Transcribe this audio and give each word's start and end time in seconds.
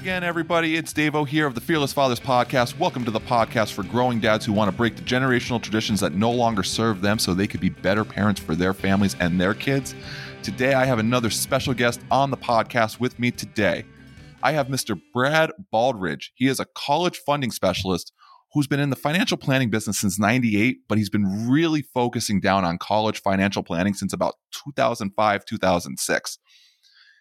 again, 0.00 0.24
everybody. 0.24 0.76
It's 0.76 0.94
Dave 0.94 1.14
O 1.14 1.24
here 1.24 1.46
of 1.46 1.54
the 1.54 1.60
Fearless 1.60 1.92
Fathers 1.92 2.18
podcast. 2.18 2.78
Welcome 2.78 3.04
to 3.04 3.10
the 3.10 3.20
podcast 3.20 3.74
for 3.74 3.82
growing 3.82 4.18
dads 4.18 4.46
who 4.46 4.52
want 4.54 4.70
to 4.70 4.74
break 4.74 4.96
the 4.96 5.02
generational 5.02 5.60
traditions 5.60 6.00
that 6.00 6.14
no 6.14 6.30
longer 6.30 6.62
serve 6.62 7.02
them 7.02 7.18
so 7.18 7.34
they 7.34 7.46
could 7.46 7.60
be 7.60 7.68
better 7.68 8.02
parents 8.02 8.40
for 8.40 8.54
their 8.54 8.72
families 8.72 9.14
and 9.20 9.38
their 9.38 9.52
kids. 9.52 9.94
Today, 10.42 10.72
I 10.72 10.86
have 10.86 11.00
another 11.00 11.28
special 11.28 11.74
guest 11.74 12.00
on 12.10 12.30
the 12.30 12.38
podcast 12.38 12.98
with 12.98 13.18
me 13.18 13.30
today. 13.30 13.84
I 14.42 14.52
have 14.52 14.68
Mr. 14.68 14.98
Brad 15.12 15.50
Baldridge. 15.70 16.30
He 16.34 16.46
is 16.46 16.60
a 16.60 16.66
college 16.74 17.18
funding 17.18 17.50
specialist 17.50 18.10
who's 18.54 18.66
been 18.66 18.80
in 18.80 18.88
the 18.88 18.96
financial 18.96 19.36
planning 19.36 19.68
business 19.68 19.98
since 19.98 20.18
98, 20.18 20.78
but 20.88 20.96
he's 20.96 21.10
been 21.10 21.46
really 21.46 21.82
focusing 21.82 22.40
down 22.40 22.64
on 22.64 22.78
college 22.78 23.20
financial 23.20 23.62
planning 23.62 23.92
since 23.92 24.14
about 24.14 24.36
2005, 24.64 25.44
2006. 25.44 26.38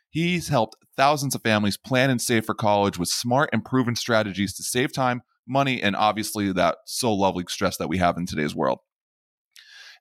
He's 0.09 0.49
helped 0.49 0.75
thousands 0.97 1.35
of 1.35 1.41
families 1.41 1.77
plan 1.77 2.09
and 2.09 2.21
save 2.21 2.45
for 2.45 2.55
college 2.55 2.97
with 2.97 3.09
smart 3.09 3.49
and 3.53 3.63
proven 3.63 3.95
strategies 3.95 4.53
to 4.55 4.63
save 4.63 4.91
time, 4.91 5.21
money, 5.47 5.81
and 5.81 5.95
obviously 5.95 6.51
that 6.53 6.77
so 6.85 7.13
lovely 7.13 7.45
stress 7.47 7.77
that 7.77 7.89
we 7.89 7.97
have 7.99 8.17
in 8.17 8.25
today's 8.25 8.55
world. 8.55 8.79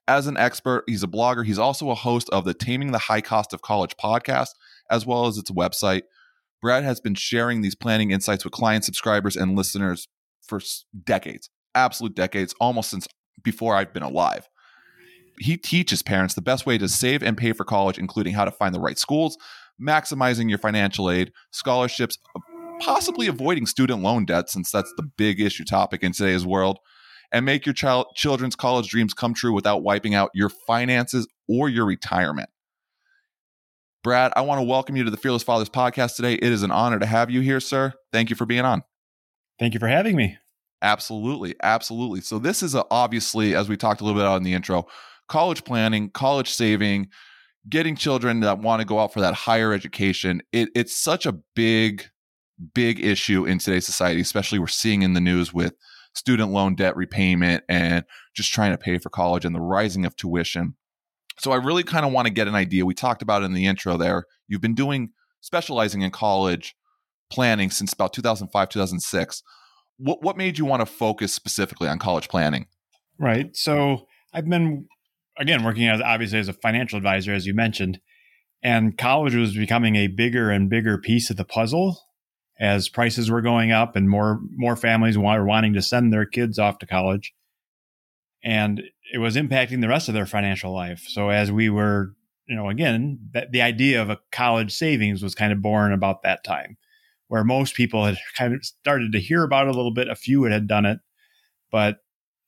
As 0.07 0.25
an 0.25 0.37
expert, 0.37 0.85
he's 0.87 1.03
a 1.03 1.07
blogger. 1.07 1.45
He's 1.45 1.59
also 1.59 1.91
a 1.91 1.95
host 1.95 2.29
of 2.31 2.43
the 2.43 2.55
Taming 2.55 2.91
the 2.91 2.97
High 2.97 3.21
Cost 3.21 3.53
of 3.53 3.61
College 3.61 3.95
podcast, 4.03 4.49
as 4.89 5.05
well 5.05 5.27
as 5.27 5.37
its 5.37 5.51
website. 5.51 6.01
Brad 6.61 6.83
has 6.83 6.99
been 6.99 7.13
sharing 7.13 7.61
these 7.61 7.75
planning 7.75 8.09
insights 8.09 8.43
with 8.43 8.51
client 8.51 8.83
subscribers 8.83 9.37
and 9.37 9.55
listeners 9.55 10.07
for 10.41 10.59
decades, 11.03 11.49
absolute 11.75 12.15
decades, 12.15 12.55
almost 12.59 12.89
since 12.89 13.07
before 13.43 13.75
I've 13.75 13.93
been 13.93 14.03
alive. 14.03 14.49
He 15.37 15.55
teaches 15.55 16.01
parents 16.01 16.33
the 16.33 16.41
best 16.41 16.65
way 16.65 16.77
to 16.79 16.89
save 16.89 17.23
and 17.23 17.37
pay 17.37 17.53
for 17.53 17.63
college, 17.63 17.97
including 17.97 18.33
how 18.33 18.45
to 18.45 18.51
find 18.51 18.73
the 18.75 18.79
right 18.79 18.97
schools, 18.97 19.37
maximizing 19.81 20.49
your 20.49 20.57
financial 20.57 21.09
aid, 21.09 21.31
scholarships, 21.51 22.17
possibly 22.79 23.27
avoiding 23.27 23.65
student 23.65 24.01
loan 24.01 24.25
debt, 24.25 24.49
since 24.49 24.71
that's 24.71 24.93
the 24.97 25.03
big 25.03 25.39
issue 25.39 25.65
topic 25.65 26.03
in 26.03 26.11
today's 26.11 26.45
world, 26.45 26.79
and 27.31 27.45
make 27.45 27.65
your 27.65 27.73
child 27.73 28.07
children's 28.15 28.55
college 28.55 28.89
dreams 28.89 29.13
come 29.13 29.33
true 29.33 29.53
without 29.53 29.83
wiping 29.83 30.15
out 30.15 30.31
your 30.33 30.49
finances 30.49 31.27
or 31.47 31.69
your 31.69 31.85
retirement. 31.85 32.49
Brad, 34.01 34.31
I 34.35 34.41
want 34.41 34.59
to 34.59 34.63
welcome 34.63 34.95
you 34.95 35.03
to 35.03 35.11
the 35.11 35.17
Fearless 35.17 35.43
Fathers 35.43 35.69
podcast 35.69 36.15
today. 36.15 36.35
It 36.35 36.51
is 36.51 36.63
an 36.63 36.71
honor 36.71 36.99
to 36.99 37.05
have 37.05 37.29
you 37.29 37.41
here, 37.41 37.59
sir. 37.59 37.93
Thank 38.13 38.29
you 38.29 38.35
for 38.35 38.45
being 38.45 38.63
on. 38.63 38.83
Thank 39.59 39.73
you 39.73 39.79
for 39.79 39.89
having 39.89 40.15
me. 40.15 40.37
Absolutely. 40.81 41.55
Absolutely. 41.61 42.21
So, 42.21 42.39
this 42.39 42.63
is 42.63 42.75
a, 42.75 42.85
obviously, 42.89 43.55
as 43.55 43.67
we 43.67 43.75
talked 43.75 43.99
a 43.99 44.05
little 44.05 44.19
bit 44.19 44.37
in 44.37 44.43
the 44.43 44.53
intro, 44.53 44.87
college 45.27 45.65
planning, 45.65 46.09
college 46.09 46.49
saving, 46.49 47.09
getting 47.69 47.95
children 47.95 48.39
that 48.41 48.59
want 48.59 48.81
to 48.81 48.85
go 48.85 48.99
out 48.99 49.13
for 49.13 49.21
that 49.21 49.33
higher 49.33 49.73
education. 49.73 50.41
It, 50.51 50.69
it's 50.75 50.95
such 50.95 51.25
a 51.25 51.33
big, 51.55 52.05
big 52.73 53.03
issue 53.03 53.45
in 53.45 53.59
today's 53.59 53.85
society, 53.85 54.21
especially 54.21 54.59
we're 54.59 54.67
seeing 54.67 55.01
in 55.01 55.13
the 55.13 55.21
news 55.21 55.53
with 55.53 55.73
student 56.13 56.51
loan 56.51 56.75
debt 56.75 56.95
repayment 56.95 57.63
and 57.69 58.03
just 58.35 58.51
trying 58.51 58.71
to 58.71 58.77
pay 58.77 58.97
for 58.97 59.09
college 59.09 59.45
and 59.45 59.55
the 59.55 59.61
rising 59.61 60.05
of 60.05 60.15
tuition. 60.15 60.75
So 61.39 61.51
I 61.51 61.55
really 61.55 61.83
kind 61.83 62.05
of 62.05 62.11
want 62.11 62.27
to 62.27 62.33
get 62.33 62.47
an 62.47 62.55
idea. 62.55 62.85
We 62.85 62.93
talked 62.93 63.21
about 63.21 63.43
in 63.43 63.53
the 63.53 63.65
intro 63.65 63.97
there. 63.97 64.25
You've 64.47 64.61
been 64.61 64.75
doing 64.75 65.11
specializing 65.41 66.01
in 66.01 66.11
college 66.11 66.75
planning 67.29 67.69
since 67.69 67.93
about 67.93 68.11
2005, 68.13 68.69
2006. 68.69 69.43
What 69.97 70.23
what 70.23 70.37
made 70.37 70.57
you 70.57 70.65
want 70.65 70.81
to 70.81 70.85
focus 70.85 71.33
specifically 71.33 71.87
on 71.87 71.99
college 71.99 72.27
planning? 72.27 72.67
Right. 73.17 73.55
So 73.55 74.07
I've 74.33 74.49
been 74.49 74.87
again 75.39 75.63
working 75.63 75.87
as 75.87 76.01
obviously 76.01 76.39
as 76.39 76.47
a 76.47 76.53
financial 76.53 76.97
advisor, 76.97 77.33
as 77.33 77.45
you 77.45 77.53
mentioned, 77.53 77.99
and 78.61 78.97
college 78.97 79.35
was 79.35 79.55
becoming 79.55 79.95
a 79.95 80.07
bigger 80.07 80.49
and 80.51 80.69
bigger 80.69 80.97
piece 80.97 81.29
of 81.29 81.37
the 81.37 81.45
puzzle 81.45 81.99
as 82.59 82.89
prices 82.89 83.31
were 83.31 83.41
going 83.41 83.71
up 83.71 83.95
and 83.95 84.09
more 84.09 84.39
more 84.55 84.75
families 84.75 85.17
were 85.17 85.45
wanting 85.45 85.73
to 85.73 85.81
send 85.81 86.11
their 86.11 86.25
kids 86.25 86.59
off 86.59 86.77
to 86.79 86.85
college. 86.85 87.33
And 88.43 88.83
it 89.13 89.17
was 89.17 89.35
impacting 89.35 89.81
the 89.81 89.87
rest 89.87 90.07
of 90.07 90.13
their 90.13 90.25
financial 90.25 90.73
life. 90.73 91.05
So 91.07 91.29
as 91.29 91.51
we 91.51 91.69
were 91.69 92.13
you 92.49 92.55
know 92.55 92.69
again 92.69 93.19
that 93.33 93.51
the 93.51 93.61
idea 93.61 94.01
of 94.01 94.09
a 94.09 94.19
college 94.31 94.73
savings 94.73 95.23
was 95.23 95.35
kind 95.35 95.53
of 95.53 95.61
born 95.61 95.93
about 95.93 96.23
that 96.23 96.43
time 96.43 96.77
where 97.27 97.43
most 97.43 97.75
people 97.75 98.05
had 98.05 98.17
kind 98.35 98.55
of 98.55 98.65
started 98.65 99.11
to 99.13 99.19
hear 99.19 99.43
about 99.43 99.67
it 99.67 99.73
a 99.73 99.77
little 99.77 99.93
bit 99.93 100.09
a 100.09 100.15
few 100.15 100.43
had 100.43 100.67
done 100.67 100.85
it 100.85 100.99
but 101.71 101.97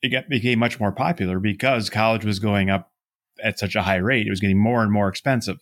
it 0.01 0.29
became 0.29 0.59
much 0.59 0.79
more 0.79 0.91
popular 0.91 1.39
because 1.39 1.89
college 1.89 2.25
was 2.25 2.39
going 2.39 2.69
up 2.69 2.91
at 3.43 3.59
such 3.59 3.75
a 3.75 3.81
high 3.81 3.97
rate 3.97 4.27
it 4.27 4.31
was 4.31 4.39
getting 4.39 4.61
more 4.61 4.83
and 4.83 4.91
more 4.91 5.07
expensive 5.07 5.57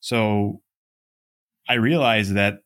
so 0.00 0.60
i 1.68 1.74
realized 1.74 2.34
that 2.34 2.58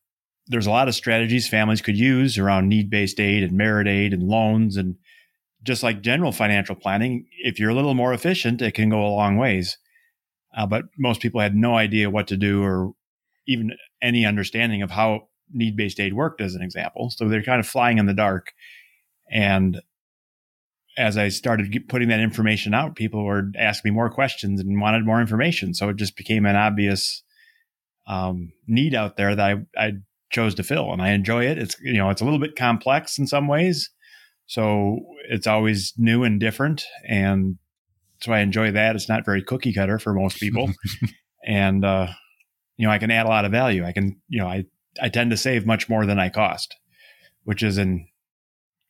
there's 0.48 0.66
a 0.66 0.70
lot 0.70 0.88
of 0.88 0.94
strategies 0.94 1.48
families 1.48 1.82
could 1.82 1.96
use 1.96 2.38
around 2.38 2.68
need 2.68 2.90
based 2.90 3.20
aid 3.20 3.42
and 3.42 3.52
merit 3.52 3.86
aid 3.86 4.12
and 4.12 4.22
loans. 4.22 4.76
And 4.76 4.96
just 5.62 5.82
like 5.82 6.00
general 6.00 6.32
financial 6.32 6.74
planning, 6.74 7.26
if 7.44 7.60
you're 7.60 7.70
a 7.70 7.74
little 7.74 7.94
more 7.94 8.14
efficient, 8.14 8.62
it 8.62 8.72
can 8.72 8.88
go 8.88 9.04
a 9.04 9.14
long 9.14 9.36
ways. 9.36 9.78
Uh, 10.56 10.66
but 10.66 10.84
most 10.98 11.20
people 11.20 11.40
had 11.40 11.54
no 11.54 11.76
idea 11.76 12.10
what 12.10 12.26
to 12.28 12.36
do 12.36 12.62
or 12.62 12.92
even 13.46 13.72
any 14.00 14.24
understanding 14.24 14.82
of 14.82 14.90
how 14.90 15.28
need 15.52 15.76
based 15.76 16.00
aid 16.00 16.14
worked, 16.14 16.40
as 16.40 16.54
an 16.54 16.62
example. 16.62 17.10
So 17.10 17.28
they're 17.28 17.42
kind 17.42 17.60
of 17.60 17.66
flying 17.66 17.98
in 17.98 18.06
the 18.06 18.14
dark. 18.14 18.52
And 19.30 19.80
as 20.98 21.16
I 21.16 21.28
started 21.28 21.72
putting 21.88 22.08
that 22.08 22.18
information 22.18 22.74
out, 22.74 22.96
people 22.96 23.24
were 23.24 23.52
asking 23.56 23.92
me 23.92 23.94
more 23.94 24.10
questions 24.10 24.60
and 24.60 24.80
wanted 24.80 25.06
more 25.06 25.20
information. 25.20 25.72
So 25.72 25.88
it 25.88 25.96
just 25.96 26.16
became 26.16 26.44
an 26.44 26.56
obvious 26.56 27.22
um, 28.08 28.52
need 28.66 28.96
out 28.96 29.16
there 29.16 29.36
that 29.36 29.46
I, 29.78 29.86
I 29.86 29.92
chose 30.30 30.56
to 30.56 30.64
fill 30.64 30.92
and 30.92 31.00
I 31.00 31.10
enjoy 31.10 31.46
it. 31.46 31.56
It's, 31.56 31.80
you 31.80 31.94
know, 31.94 32.10
it's 32.10 32.20
a 32.20 32.24
little 32.24 32.40
bit 32.40 32.56
complex 32.56 33.16
in 33.16 33.28
some 33.28 33.46
ways. 33.46 33.90
So 34.46 34.98
it's 35.28 35.46
always 35.46 35.94
new 35.96 36.24
and 36.24 36.40
different. 36.40 36.84
And 37.06 37.58
so 38.20 38.32
I 38.32 38.40
enjoy 38.40 38.72
that. 38.72 38.96
It's 38.96 39.08
not 39.08 39.24
very 39.24 39.42
cookie 39.42 39.72
cutter 39.72 40.00
for 40.00 40.12
most 40.12 40.40
people. 40.40 40.72
and, 41.46 41.84
uh, 41.84 42.08
you 42.76 42.86
know, 42.86 42.92
I 42.92 42.98
can 42.98 43.12
add 43.12 43.26
a 43.26 43.30
lot 43.30 43.44
of 43.44 43.52
value. 43.52 43.84
I 43.84 43.92
can, 43.92 44.20
you 44.28 44.40
know, 44.40 44.48
I, 44.48 44.64
I 45.00 45.10
tend 45.10 45.30
to 45.30 45.36
save 45.36 45.64
much 45.64 45.88
more 45.88 46.06
than 46.06 46.18
I 46.18 46.28
cost, 46.28 46.74
which 47.44 47.62
is 47.62 47.78
a 47.78 47.98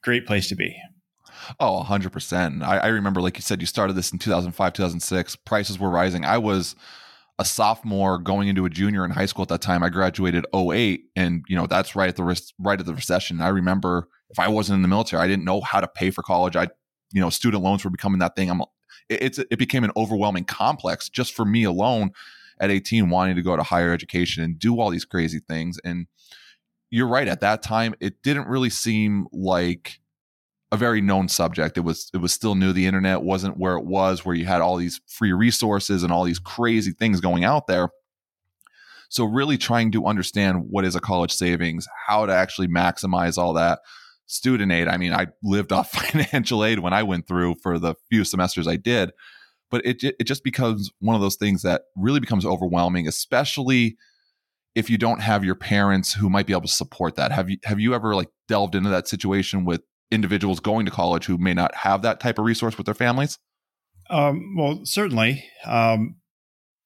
great 0.02 0.26
place 0.26 0.48
to 0.48 0.56
be. 0.56 0.74
Oh, 1.60 1.84
100%. 1.86 2.62
I, 2.62 2.78
I 2.78 2.86
remember, 2.88 3.20
like 3.20 3.36
you 3.36 3.42
said, 3.42 3.60
you 3.60 3.66
started 3.66 3.94
this 3.94 4.12
in 4.12 4.18
2005, 4.18 4.72
2006. 4.72 5.36
Prices 5.36 5.78
were 5.78 5.90
rising. 5.90 6.24
I 6.24 6.38
was, 6.38 6.74
a 7.38 7.44
sophomore 7.44 8.18
going 8.18 8.48
into 8.48 8.64
a 8.64 8.70
junior 8.70 9.04
in 9.04 9.12
high 9.12 9.26
school 9.26 9.42
at 9.42 9.48
that 9.48 9.62
time. 9.62 9.82
I 9.82 9.88
graduated 9.88 10.44
08 10.52 11.04
and 11.14 11.44
you 11.48 11.56
know 11.56 11.66
that's 11.66 11.94
right 11.94 12.08
at 12.08 12.16
the 12.16 12.24
risk, 12.24 12.52
right 12.58 12.78
at 12.78 12.86
the 12.86 12.94
recession. 12.94 13.40
I 13.40 13.48
remember 13.48 14.08
if 14.30 14.38
I 14.38 14.48
wasn't 14.48 14.76
in 14.76 14.82
the 14.82 14.88
military, 14.88 15.22
I 15.22 15.28
didn't 15.28 15.44
know 15.44 15.60
how 15.60 15.80
to 15.80 15.88
pay 15.88 16.10
for 16.10 16.22
college. 16.22 16.56
I 16.56 16.68
you 17.12 17.20
know 17.20 17.30
student 17.30 17.62
loans 17.62 17.84
were 17.84 17.90
becoming 17.90 18.18
that 18.18 18.34
thing. 18.34 18.50
I'm 18.50 18.60
it, 19.08 19.22
it's 19.22 19.38
it 19.38 19.58
became 19.58 19.84
an 19.84 19.92
overwhelming 19.96 20.44
complex 20.44 21.08
just 21.08 21.32
for 21.32 21.44
me 21.44 21.64
alone 21.64 22.10
at 22.60 22.70
18 22.70 23.08
wanting 23.08 23.36
to 23.36 23.42
go 23.42 23.56
to 23.56 23.62
higher 23.62 23.92
education 23.92 24.42
and 24.42 24.58
do 24.58 24.80
all 24.80 24.90
these 24.90 25.04
crazy 25.04 25.38
things 25.38 25.78
and 25.84 26.08
you're 26.90 27.06
right 27.06 27.28
at 27.28 27.38
that 27.38 27.62
time 27.62 27.94
it 28.00 28.20
didn't 28.22 28.48
really 28.48 28.68
seem 28.68 29.28
like 29.30 30.00
a 30.70 30.76
very 30.76 31.00
known 31.00 31.28
subject. 31.28 31.76
It 31.78 31.82
was 31.82 32.10
it 32.12 32.18
was 32.18 32.32
still 32.32 32.54
new. 32.54 32.72
The 32.72 32.86
internet 32.86 33.22
wasn't 33.22 33.58
where 33.58 33.76
it 33.76 33.84
was, 33.84 34.24
where 34.24 34.34
you 34.34 34.44
had 34.44 34.60
all 34.60 34.76
these 34.76 35.00
free 35.06 35.32
resources 35.32 36.02
and 36.02 36.12
all 36.12 36.24
these 36.24 36.38
crazy 36.38 36.92
things 36.92 37.20
going 37.20 37.44
out 37.44 37.66
there. 37.66 37.90
So 39.08 39.24
really 39.24 39.56
trying 39.56 39.90
to 39.92 40.06
understand 40.06 40.66
what 40.68 40.84
is 40.84 40.94
a 40.94 41.00
college 41.00 41.32
savings, 41.32 41.88
how 42.06 42.26
to 42.26 42.34
actually 42.34 42.68
maximize 42.68 43.38
all 43.38 43.54
that 43.54 43.80
student 44.26 44.70
aid. 44.70 44.86
I 44.88 44.98
mean, 44.98 45.14
I 45.14 45.28
lived 45.42 45.72
off 45.72 45.90
financial 46.12 46.64
aid 46.64 46.80
when 46.80 46.92
I 46.92 47.02
went 47.02 47.26
through 47.26 47.56
for 47.62 47.78
the 47.78 47.94
few 48.10 48.24
semesters 48.24 48.68
I 48.68 48.76
did, 48.76 49.10
but 49.70 49.84
it 49.86 50.02
it 50.02 50.24
just 50.24 50.44
becomes 50.44 50.90
one 51.00 51.16
of 51.16 51.22
those 51.22 51.36
things 51.36 51.62
that 51.62 51.82
really 51.96 52.20
becomes 52.20 52.44
overwhelming, 52.44 53.08
especially 53.08 53.96
if 54.74 54.90
you 54.90 54.98
don't 54.98 55.20
have 55.20 55.44
your 55.44 55.54
parents 55.54 56.12
who 56.12 56.28
might 56.28 56.46
be 56.46 56.52
able 56.52 56.62
to 56.62 56.68
support 56.68 57.16
that. 57.16 57.32
Have 57.32 57.48
you 57.48 57.56
have 57.64 57.80
you 57.80 57.94
ever 57.94 58.14
like 58.14 58.28
delved 58.46 58.74
into 58.74 58.90
that 58.90 59.08
situation 59.08 59.64
with 59.64 59.80
individuals 60.10 60.60
going 60.60 60.86
to 60.86 60.92
college 60.92 61.26
who 61.26 61.38
may 61.38 61.54
not 61.54 61.74
have 61.74 62.02
that 62.02 62.20
type 62.20 62.38
of 62.38 62.44
resource 62.44 62.76
with 62.76 62.86
their 62.86 62.94
families? 62.94 63.38
Um, 64.10 64.54
well, 64.56 64.80
certainly. 64.84 65.44
Um, 65.64 66.16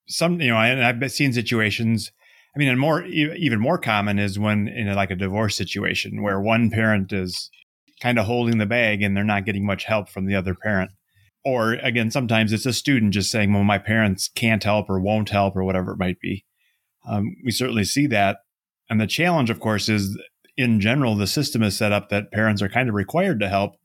some, 0.09 0.41
you 0.41 0.49
know, 0.49 0.57
I, 0.57 0.89
I've 0.89 1.13
seen 1.13 1.33
situations. 1.33 2.11
I 2.55 2.59
mean, 2.59 2.69
and 2.69 2.81
more, 2.81 3.05
even 3.05 3.61
more 3.61 3.79
common 3.79 4.19
is 4.19 4.39
when 4.39 4.69
in 4.69 4.89
a, 4.89 4.95
like 4.95 5.11
a 5.11 5.17
divorce 5.17 5.57
situation 5.57 6.23
where 6.23 6.41
one 6.41 6.71
parent 6.71 7.13
is 7.13 7.51
kind 8.01 8.19
of 8.19 8.27
holding 8.27 8.59
the 8.59 8.67
bag 8.67 9.03
and 9.03 9.17
they're 9.17 9.25
not 9.25 9.47
getting 9.47 9.65
much 9.65 9.85
help 9.85 10.09
from 10.09 10.27
the 10.27 10.35
other 10.35 10.55
parent. 10.55 10.91
Or 11.45 11.75
again, 11.75 12.11
sometimes 12.11 12.53
it's 12.53 12.67
a 12.67 12.73
student 12.73 13.15
just 13.15 13.31
saying, 13.31 13.53
well, 13.53 13.65
my 13.65 13.79
parents 13.79 14.29
can't 14.29 14.63
help 14.63 14.91
or 14.91 15.01
won't 15.01 15.31
help 15.31 15.57
or 15.57 15.65
whatever 15.65 15.93
it 15.93 15.99
might 15.99 16.21
be. 16.21 16.45
Um, 17.09 17.37
we 17.45 17.51
certainly 17.51 17.85
see 17.85 18.07
that. 18.09 18.39
And 18.91 19.01
the 19.01 19.07
challenge, 19.07 19.51
of 19.51 19.59
course, 19.59 19.89
is 19.89 20.19
in 20.63 20.81
general, 20.81 21.15
the 21.15 21.27
system 21.27 21.63
is 21.63 21.77
set 21.77 21.93
up 21.93 22.09
that 22.09 22.31
parents 22.31 22.63
are 22.63 22.69
kind 22.69 22.89
of 22.89 22.95
required 22.95 23.41
to 23.41 23.49
help 23.49 23.77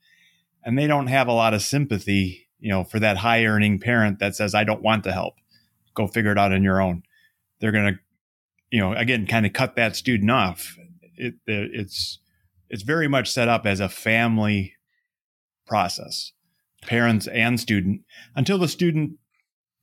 and 0.63 0.77
they 0.77 0.87
don't 0.87 1.07
have 1.07 1.27
a 1.27 1.33
lot 1.33 1.53
of 1.53 1.61
sympathy, 1.61 2.47
you 2.59 2.69
know, 2.69 2.83
for 2.83 2.99
that 2.99 3.17
high 3.17 3.45
earning 3.45 3.79
parent 3.79 4.19
that 4.19 4.35
says, 4.35 4.53
I 4.53 4.63
don't 4.63 4.83
want 4.83 5.03
to 5.05 5.11
help. 5.11 5.35
Go 5.95 6.07
figure 6.07 6.31
it 6.31 6.37
out 6.37 6.53
on 6.53 6.63
your 6.63 6.81
own. 6.81 7.03
They're 7.59 7.71
going 7.71 7.93
to, 7.93 7.99
you 8.69 8.79
know, 8.79 8.93
again, 8.93 9.25
kind 9.25 9.45
of 9.45 9.53
cut 9.53 9.75
that 9.75 9.95
student 9.95 10.29
off. 10.29 10.77
It, 11.15 11.35
it's 11.47 12.19
it's 12.69 12.83
very 12.83 13.07
much 13.07 13.31
set 13.31 13.47
up 13.47 13.65
as 13.65 13.79
a 13.79 13.89
family 13.89 14.75
process, 15.65 16.33
parents 16.83 17.27
and 17.27 17.59
student, 17.59 18.01
until 18.35 18.57
the 18.57 18.67
student 18.67 19.13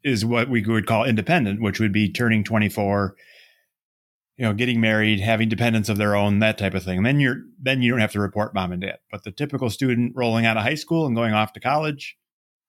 is 0.04 0.24
what 0.24 0.48
we 0.48 0.62
would 0.62 0.86
call 0.86 1.04
independent, 1.04 1.60
which 1.60 1.80
would 1.80 1.92
be 1.92 2.12
turning 2.12 2.44
24, 2.44 3.16
you 4.36 4.44
know, 4.44 4.52
getting 4.52 4.80
married, 4.80 5.20
having 5.20 5.48
dependents 5.48 5.88
of 5.88 5.96
their 5.96 6.16
own, 6.16 6.40
that 6.40 6.58
type 6.58 6.74
of 6.74 6.82
thing. 6.82 6.98
And 6.98 7.06
then 7.06 7.20
you're 7.20 7.42
then 7.60 7.82
you 7.82 7.90
don't 7.90 8.00
have 8.00 8.12
to 8.12 8.20
report 8.20 8.54
mom 8.54 8.72
and 8.72 8.82
dad. 8.82 8.98
But 9.10 9.24
the 9.24 9.30
typical 9.30 9.70
student 9.70 10.12
rolling 10.16 10.46
out 10.46 10.56
of 10.56 10.62
high 10.62 10.74
school 10.74 11.06
and 11.06 11.14
going 11.14 11.34
off 11.34 11.52
to 11.54 11.60
college, 11.60 12.16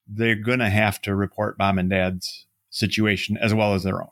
they're 0.07 0.35
gonna 0.35 0.69
have 0.69 1.01
to 1.03 1.15
report 1.15 1.57
mom 1.57 1.79
and 1.79 1.89
dad's 1.89 2.45
situation 2.69 3.37
as 3.37 3.53
well 3.53 3.73
as 3.73 3.83
their 3.83 4.01
own. 4.01 4.09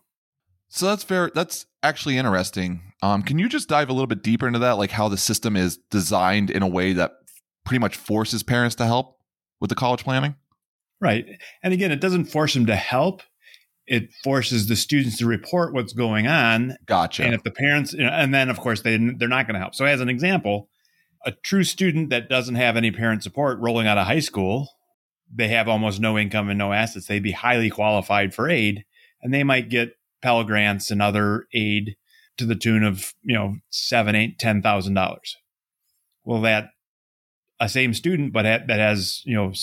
So 0.70 0.88
that's 0.88 1.04
very 1.04 1.30
that's 1.36 1.68
actually 1.84 2.18
interesting. 2.18 2.94
Um, 3.04 3.22
can 3.22 3.38
you 3.38 3.48
just 3.48 3.70
dive 3.70 3.90
a 3.90 3.94
little 3.94 4.08
bit 4.08 4.24
deeper 4.24 4.48
into 4.48 4.60
that, 4.60 4.74
like 4.74 4.92
how 4.92 5.08
the 5.08 5.18
system 5.18 5.56
is 5.56 5.78
designed 5.92 6.50
in 6.50 6.64
a 6.64 6.68
way 6.68 6.94
that 6.94 7.12
pretty 7.64 7.80
much 7.80 7.96
forces 7.96 8.42
parents 8.42 8.76
to 8.78 8.86
help 8.86 9.20
with 9.60 9.70
the 9.70 9.76
college 9.76 10.04
planning? 10.04 10.36
Right. 11.00 11.26
And 11.62 11.74
again, 11.74 11.92
it 11.92 12.00
doesn't 12.00 12.26
force 12.26 12.54
them 12.54 12.66
to 12.68 12.76
help. 12.76 13.22
It 13.86 14.14
forces 14.24 14.68
the 14.68 14.76
students 14.76 15.18
to 15.18 15.26
report 15.26 15.74
what's 15.74 15.94
going 15.94 16.28
on. 16.28 16.78
Gotcha. 16.86 17.24
And 17.24 17.34
if 17.34 17.44
the 17.44 17.52
parents, 17.52 17.94
and 17.94 18.34
then 18.34 18.50
of 18.50 18.60
course 18.60 18.82
they 18.82 18.98
they're 18.98 19.28
not 19.28 19.46
going 19.46 19.56
to 19.56 19.60
help. 19.60 19.76
So 19.76 19.86
as 19.86 20.00
an 20.00 20.10
example, 20.10 20.70
a 21.26 21.32
true 21.32 21.64
student 21.64 22.10
that 22.10 22.30
doesn't 22.30 22.56
have 22.56 22.78
any 22.78 22.92
parent 22.92 23.24
support 23.24 23.60
rolling 23.60 23.88
out 23.88 23.98
of 23.98 24.08
high 24.08 24.20
school, 24.20 24.70
they 25.34 25.50
have 25.50 25.68
almost 25.68 26.00
no 26.00 26.18
income 26.18 26.50
and 26.50 26.58
no 26.58 26.74
assets. 26.74 27.08
They'd 27.08 27.24
be 27.24 27.32
highly 27.32 27.70
qualified 27.70 28.34
for 28.34 28.50
aid, 28.50 28.86
and 29.22 29.34
they 29.34 29.44
might 29.44 29.70
get 29.70 29.98
Pell 30.22 30.44
Grants 30.44 30.92
and 30.92 31.02
other 31.02 31.48
aid 31.54 31.96
to 32.38 32.46
the 32.46 32.56
tune 32.56 32.84
of 32.84 33.14
you 33.22 33.36
know 33.36 33.56
seven, 33.70 34.16
eight, 34.16 34.40
ten 34.40 34.62
thousand 34.62 34.94
dollars. 34.94 35.38
Well, 36.24 36.42
that 36.42 36.70
a 37.60 37.70
same 37.70 37.94
student, 37.94 38.34
but 38.34 38.44
that 38.44 38.70
has 38.70 39.22
you 39.26 39.36
know 39.36 39.54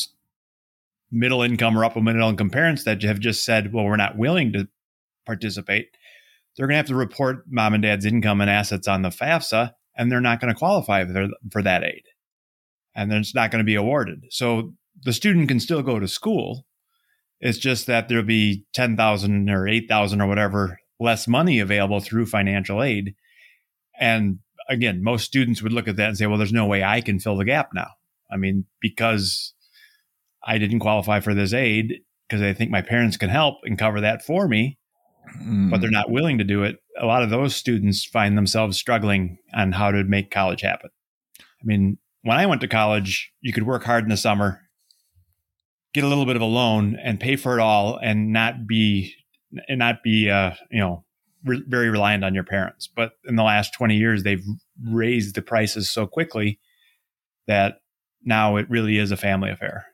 middle 1.11 1.43
income 1.43 1.77
or 1.77 1.85
upper 1.85 2.01
middle 2.01 2.29
income 2.29 2.51
parents 2.51 2.85
that 2.85 3.03
have 3.03 3.21
just 3.21 3.45
said, 3.45 3.73
well, 3.73 3.85
we're 3.85 3.97
not 3.97 4.17
willing 4.17 4.53
to 4.53 4.69
participate. 5.27 5.89
They're 6.57 6.67
going 6.67 6.75
to 6.75 6.79
have 6.79 6.87
to 6.87 6.95
report 6.95 7.45
mom 7.49 7.75
and 7.75 7.83
dad's 7.83 8.05
income 8.05 8.41
and 8.41 8.51
assets 8.51 8.89
on 8.89 9.03
the 9.03 9.09
FAFSA, 9.09 9.73
and 9.97 10.11
they're 10.11 10.21
not 10.21 10.41
going 10.41 10.53
to 10.53 10.59
qualify 10.59 11.05
for, 11.05 11.29
for 11.51 11.63
that 11.63 11.85
aid, 11.85 12.03
and 12.95 13.11
then 13.11 13.21
it's 13.21 13.35
not 13.35 13.51
going 13.51 13.61
to 13.61 13.67
be 13.67 13.75
awarded. 13.75 14.25
So 14.31 14.75
the 15.03 15.13
student 15.13 15.49
can 15.49 15.61
still 15.61 15.83
go 15.83 15.99
to 15.99 16.09
school, 16.09 16.67
it's 17.41 17.59
just 17.59 17.87
that 17.87 18.09
there'll 18.09 18.25
be 18.25 18.67
10,000 18.75 19.49
or 19.49 19.67
8,000 19.67 20.21
or 20.21 20.27
whatever 20.27 20.79
less 20.99 21.27
money 21.27 21.59
available 21.59 22.01
through 22.01 22.27
financial 22.27 22.83
aid. 22.83 23.15
And 23.99 24.41
again, 24.69 25.03
most 25.03 25.25
students 25.25 25.63
would 25.63 25.73
look 25.73 25.89
at 25.89 25.97
that 25.97 26.09
and 26.09 26.19
say, 26.19 26.27
well, 26.27 26.37
there's 26.37 26.53
no 26.53 26.67
way 26.67 26.85
I 26.85 27.01
can 27.01 27.19
fill 27.19 27.39
the 27.39 27.47
gap 27.47 27.71
now. 27.75 27.89
I 28.31 28.37
mean, 28.37 28.67
because 28.81 29.55
I 30.45 30.59
didn't 30.59 30.81
qualify 30.81 31.21
for 31.21 31.35
this 31.35 31.53
aid 31.53 32.01
because 32.29 32.43
I 32.43 32.53
think 32.53 32.71
my 32.71 32.83
parents 32.83 33.17
can 33.17 33.31
help 33.31 33.57
and 33.65 33.79
cover 33.79 34.01
that 34.01 34.25
for 34.25 34.49
me, 34.49 34.79
mm. 35.43 35.71
but 35.71 35.81
they're 35.81 35.91
not 35.91 36.11
willing 36.11 36.39
to 36.39 36.45
do 36.45 36.63
it. 36.63 36.77
A 37.01 37.07
lot 37.07 37.23
of 37.23 37.31
those 37.31 37.57
students 37.57 38.05
find 38.05 38.37
themselves 38.37 38.79
struggling 38.79 39.39
on 39.55 39.73
how 39.73 39.91
to 39.91 40.05
make 40.05 40.31
college 40.31 40.61
happen. 40.61 40.91
I 41.39 41.65
mean, 41.65 41.99
when 42.23 42.39
I 42.39 42.47
went 42.47 42.61
to 42.63 42.69
college, 42.69 43.33
you 43.41 43.53
could 43.53 43.67
work 43.67 43.85
hard 43.85 44.05
in 44.05 44.11
the 44.11 44.17
summer 44.17 44.61
get 45.93 46.05
a 46.05 46.09
little 46.09 46.27
bit 46.27 46.37
of 46.37 46.43
a 46.43 46.47
loan 46.47 46.97
and 47.03 47.19
pay 47.19 47.37
for 47.37 47.59
it 47.59 47.61
all 47.61 47.99
and 48.03 48.33
not 48.33 48.67
be 48.67 49.15
and 49.69 49.79
not 49.79 50.03
be 50.03 50.31
uh, 50.31 50.53
you 50.71 50.79
know 50.79 51.05
re- 51.45 51.65
very 51.67 51.91
reliant 51.91 52.25
on 52.25 52.35
your 52.35 52.45
parents 52.45 52.89
but 52.95 53.13
in 53.25 53.37
the 53.37 53.43
last 53.43 53.75
20 53.75 53.97
years 53.97 54.23
they've 54.23 54.45
raised 54.85 55.35
the 55.35 55.43
prices 55.43 55.91
so 55.91 56.07
quickly 56.07 56.61
that 57.47 57.81
now 58.25 58.57
it 58.57 58.69
really 58.71 58.99
is 58.99 59.11
a 59.11 59.17
family 59.17 59.51
affair 59.51 59.87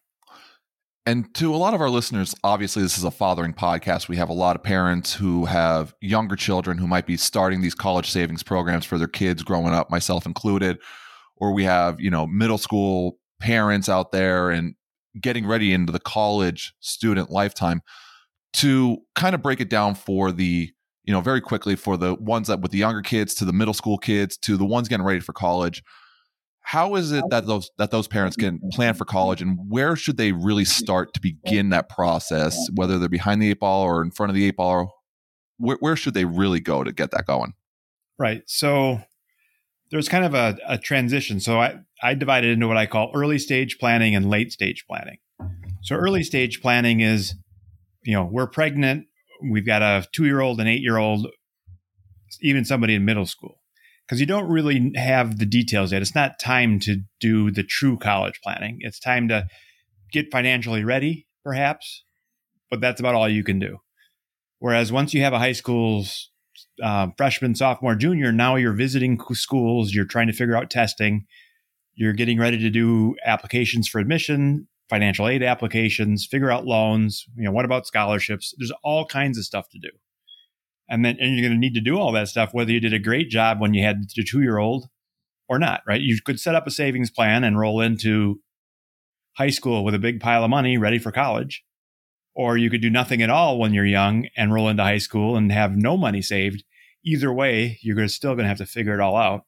and 1.07 1.33
to 1.37 1.55
a 1.55 1.57
lot 1.57 1.73
of 1.73 1.81
our 1.81 1.89
listeners, 1.89 2.35
obviously, 2.43 2.83
this 2.83 2.99
is 2.99 3.05
a 3.05 3.11
fathering 3.13 3.55
podcast. 3.55 4.09
We 4.09 4.17
have 4.17 4.29
a 4.29 4.35
lot 4.35 4.57
of 4.57 4.65
parents 4.65 5.15
who 5.15 5.45
have 5.45 5.95
younger 6.01 6.35
children 6.35 6.79
who 6.79 6.89
might 6.89 7.07
be 7.07 7.17
starting 7.17 7.61
these 7.61 7.77
college 7.77 8.11
savings 8.11 8.43
programs 8.43 8.85
for 8.85 8.99
their 8.99 9.07
kids 9.07 9.45
growing 9.45 9.73
up, 9.73 9.89
myself 9.89 10.27
included. 10.27 10.79
Or 11.37 11.53
we 11.53 11.63
have, 11.65 12.01
you 12.01 12.11
know, 12.11 12.27
middle 12.27 12.59
school 12.59 13.19
parents 13.39 13.89
out 13.89 14.11
there 14.11 14.51
and 14.51 14.75
getting 15.21 15.47
ready 15.47 15.73
into 15.73 15.93
the 15.93 16.01
college 16.01 16.75
student 16.81 17.31
lifetime 17.31 17.83
to 18.55 18.99
kind 19.15 19.35
of 19.35 19.43
break 19.43 19.61
it 19.61 19.71
down 19.71 19.95
for 19.95 20.33
the 20.33 20.71
you 21.05 21.13
know 21.13 21.21
very 21.21 21.41
quickly 21.41 21.77
for 21.77 21.97
the 21.97 22.15
ones 22.15 22.49
that 22.49 22.61
with 22.61 22.73
the 22.73 22.79
younger 22.79 23.03
kids 23.03 23.35
to 23.35 23.45
the 23.45 23.53
middle 23.53 23.75
school 23.75 23.99
kids 23.99 24.37
to 24.37 24.57
the 24.57 24.65
ones 24.65 24.89
getting 24.89 25.05
ready 25.05 25.21
for 25.21 25.33
college 25.33 25.83
how 26.67 26.97
is 26.97 27.13
it 27.13 27.25
that 27.31 27.47
those 27.47 27.71
that 27.79 27.93
those 27.93 28.09
parents 28.09 28.37
can 28.37 28.61
plan 28.73 28.93
for 28.95 29.05
college 29.05 29.41
and 29.41 29.57
where 29.69 29.95
should 29.95 30.17
they 30.17 30.33
really 30.33 30.65
start 30.65 31.15
to 31.15 31.21
begin 31.21 31.71
that 31.71 31.89
process 31.89 32.59
whether 32.75 32.99
they're 32.99 33.09
behind 33.09 33.41
the 33.41 33.51
eight 33.51 33.61
ball 33.61 33.85
or 33.85 34.03
in 34.03 34.11
front 34.11 34.31
of 34.31 34.35
the 34.35 34.45
eight 34.45 34.57
ball? 34.57 34.93
Where, 35.59 35.77
where 35.79 35.95
should 35.95 36.15
they 36.15 36.25
really 36.25 36.59
go 36.59 36.83
to 36.83 36.93
get 36.93 37.13
that 37.13 37.25
going? 37.25 37.53
Right 38.19 38.43
so 38.47 39.01
there's 39.93 40.09
kind 40.09 40.25
of 40.25 40.35
a, 40.35 40.59
a 40.67 40.79
transition. 40.79 41.39
So 41.39 41.61
i 41.61 41.79
I 42.03 42.15
divide 42.15 42.45
it 42.45 42.51
into 42.51 42.67
what 42.67 42.77
I 42.77 42.87
call 42.87 43.13
early 43.15 43.39
stage 43.39 43.79
planning 43.79 44.15
and 44.15 44.29
late 44.29 44.53
stage 44.53 44.85
planning. 44.89 45.19
So 45.83 45.95
early 45.95 46.25
stage 46.25 46.61
planning 46.61 47.01
is, 47.01 47.35
you 48.03 48.13
know, 48.13 48.29
we're 48.31 48.49
pregnant, 48.49 49.07
we've 49.51 49.65
got 49.65 49.83
a 49.83 50.05
two 50.13 50.25
year 50.25 50.41
old, 50.41 50.61
an 50.61 50.67
eight 50.67 50.83
year 50.83 50.97
old, 50.97 51.29
even 52.43 52.65
somebody 52.65 52.97
in 52.97 53.05
middle 53.05 53.25
school, 53.25 53.61
because 54.07 54.21
you 54.21 54.27
don't 54.27 54.49
really 54.49 54.93
have 54.95 55.39
the 55.39 55.47
details 55.47 55.93
yet. 55.93 56.03
It's 56.03 56.15
not 56.15 56.39
time 56.39 56.79
to 56.81 57.03
do 57.21 57.51
the 57.51 57.65
true 57.65 57.99
college 57.99 58.41
planning. 58.43 58.79
It's 58.81 59.01
time 59.01 59.29
to 59.29 59.47
get 60.13 60.31
financially 60.31 60.85
ready, 60.85 61.27
perhaps, 61.45 62.05
but 62.71 62.81
that's 62.81 63.01
about 63.01 63.15
all 63.15 63.29
you 63.29 63.45
can 63.45 63.59
do. 63.59 63.79
Whereas 64.59 64.93
once 64.93 65.13
you 65.13 65.23
have 65.23 65.33
a 65.33 65.39
high 65.39 65.53
school's 65.53 66.31
uh, 66.83 67.09
freshman, 67.17 67.55
sophomore, 67.55 67.95
junior, 67.95 68.33
now 68.33 68.57
you're 68.57 68.73
visiting 68.73 69.21
schools, 69.33 69.93
you're 69.93 70.05
trying 70.05 70.29
to 70.29 70.33
figure 70.33 70.57
out 70.57 70.71
testing 70.71 71.27
you're 71.97 72.13
getting 72.13 72.39
ready 72.39 72.59
to 72.59 72.71
do 72.71 73.17
applications 73.25 73.89
for 73.89 73.99
admission, 73.99 74.69
financial 74.89 75.27
aid 75.27 75.43
applications, 75.43 76.27
figure 76.31 76.51
out 76.51 76.67
loans. 76.67 77.25
You 77.35 77.45
know, 77.45 77.53
what 77.53 77.65
about 77.65 77.87
scholarships? 77.87 78.55
There's 78.59 78.73
all 78.85 79.07
kinds 79.07 79.39
of 79.39 79.45
stuff 79.45 79.69
to 79.71 79.79
do. 79.79 79.89
And 80.89 81.05
then, 81.05 81.17
and 81.19 81.35
you're 81.35 81.49
going 81.49 81.59
to 81.59 81.59
need 81.59 81.75
to 81.75 81.81
do 81.81 81.99
all 81.99 82.13
that 82.13 82.29
stuff, 82.29 82.55
whether 82.55 82.71
you 82.71 82.81
did 82.81 82.95
a 82.95 82.99
great 82.99 83.29
job 83.29 83.61
when 83.61 83.75
you 83.75 83.83
had 83.83 84.05
your 84.15 84.25
two 84.25 84.41
year 84.41 84.59
old 84.59 84.87
or 85.49 85.59
not, 85.59 85.83
right? 85.87 86.01
You 86.01 86.19
could 86.25 86.41
set 86.41 86.55
up 86.55 86.67
a 86.67 86.71
savings 86.71 87.11
plan 87.11 87.45
and 87.45 87.59
roll 87.59 87.81
into 87.81 88.41
high 89.37 89.51
school 89.51 89.85
with 89.85 89.95
a 89.95 89.99
big 89.99 90.21
pile 90.21 90.45
of 90.45 90.51
money 90.51 90.79
ready 90.79 90.99
for 90.99 91.11
college. 91.11 91.65
Or 92.35 92.57
you 92.57 92.69
could 92.69 92.83
do 92.83 92.91
nothing 92.91 93.23
at 93.23 93.31
all 93.31 93.59
when 93.59 93.73
you're 93.73 93.87
young 93.87 94.29
and 94.37 94.53
roll 94.53 94.69
into 94.69 94.83
high 94.83 94.99
school 94.99 95.37
and 95.37 95.51
have 95.51 95.77
no 95.77 95.97
money 95.97 96.21
saved. 96.21 96.65
Either 97.05 97.33
way, 97.33 97.79
you're 97.83 98.07
still 98.09 98.35
going 98.35 98.45
to 98.45 98.49
have 98.49 98.59
to 98.59 98.67
figure 98.67 98.95
it 98.95 99.01
all 99.01 99.17
out 99.17 99.45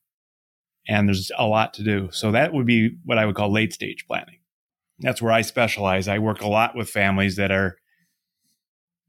and 0.89 1.07
there's 1.07 1.31
a 1.37 1.47
lot 1.47 1.75
to 1.75 1.85
do. 1.85 2.09
So 2.11 2.33
that 2.33 2.53
would 2.55 2.67
be 2.67 2.97
what 3.05 3.19
I 3.19 3.27
would 3.27 3.35
call 3.35 3.53
late 3.53 3.73
stage 3.73 4.07
planning. 4.07 4.39
That's 5.01 5.21
where 5.21 5.33
I 5.33 5.43
specialize. 5.43 6.09
I 6.09 6.19
work 6.19 6.41
a 6.41 6.49
lot 6.49 6.75
with 6.75 6.89
families 6.89 7.37
that 7.37 7.53
are, 7.53 7.77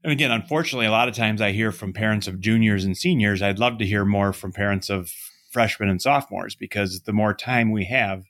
and 0.02 0.12
again, 0.12 0.30
unfortunately, 0.30 0.86
a 0.86 0.90
lot 0.90 1.08
of 1.08 1.14
times 1.14 1.40
I 1.40 1.52
hear 1.52 1.72
from 1.72 1.92
parents 1.92 2.26
of 2.26 2.40
juniors 2.40 2.84
and 2.84 2.96
seniors. 2.96 3.42
I'd 3.42 3.58
love 3.58 3.78
to 3.78 3.86
hear 3.86 4.04
more 4.04 4.32
from 4.32 4.52
parents 4.52 4.90
of 4.90 5.12
freshmen 5.50 5.88
and 5.88 6.00
sophomores 6.00 6.54
because 6.54 7.02
the 7.02 7.12
more 7.12 7.34
time 7.34 7.72
we 7.72 7.84
have, 7.86 8.24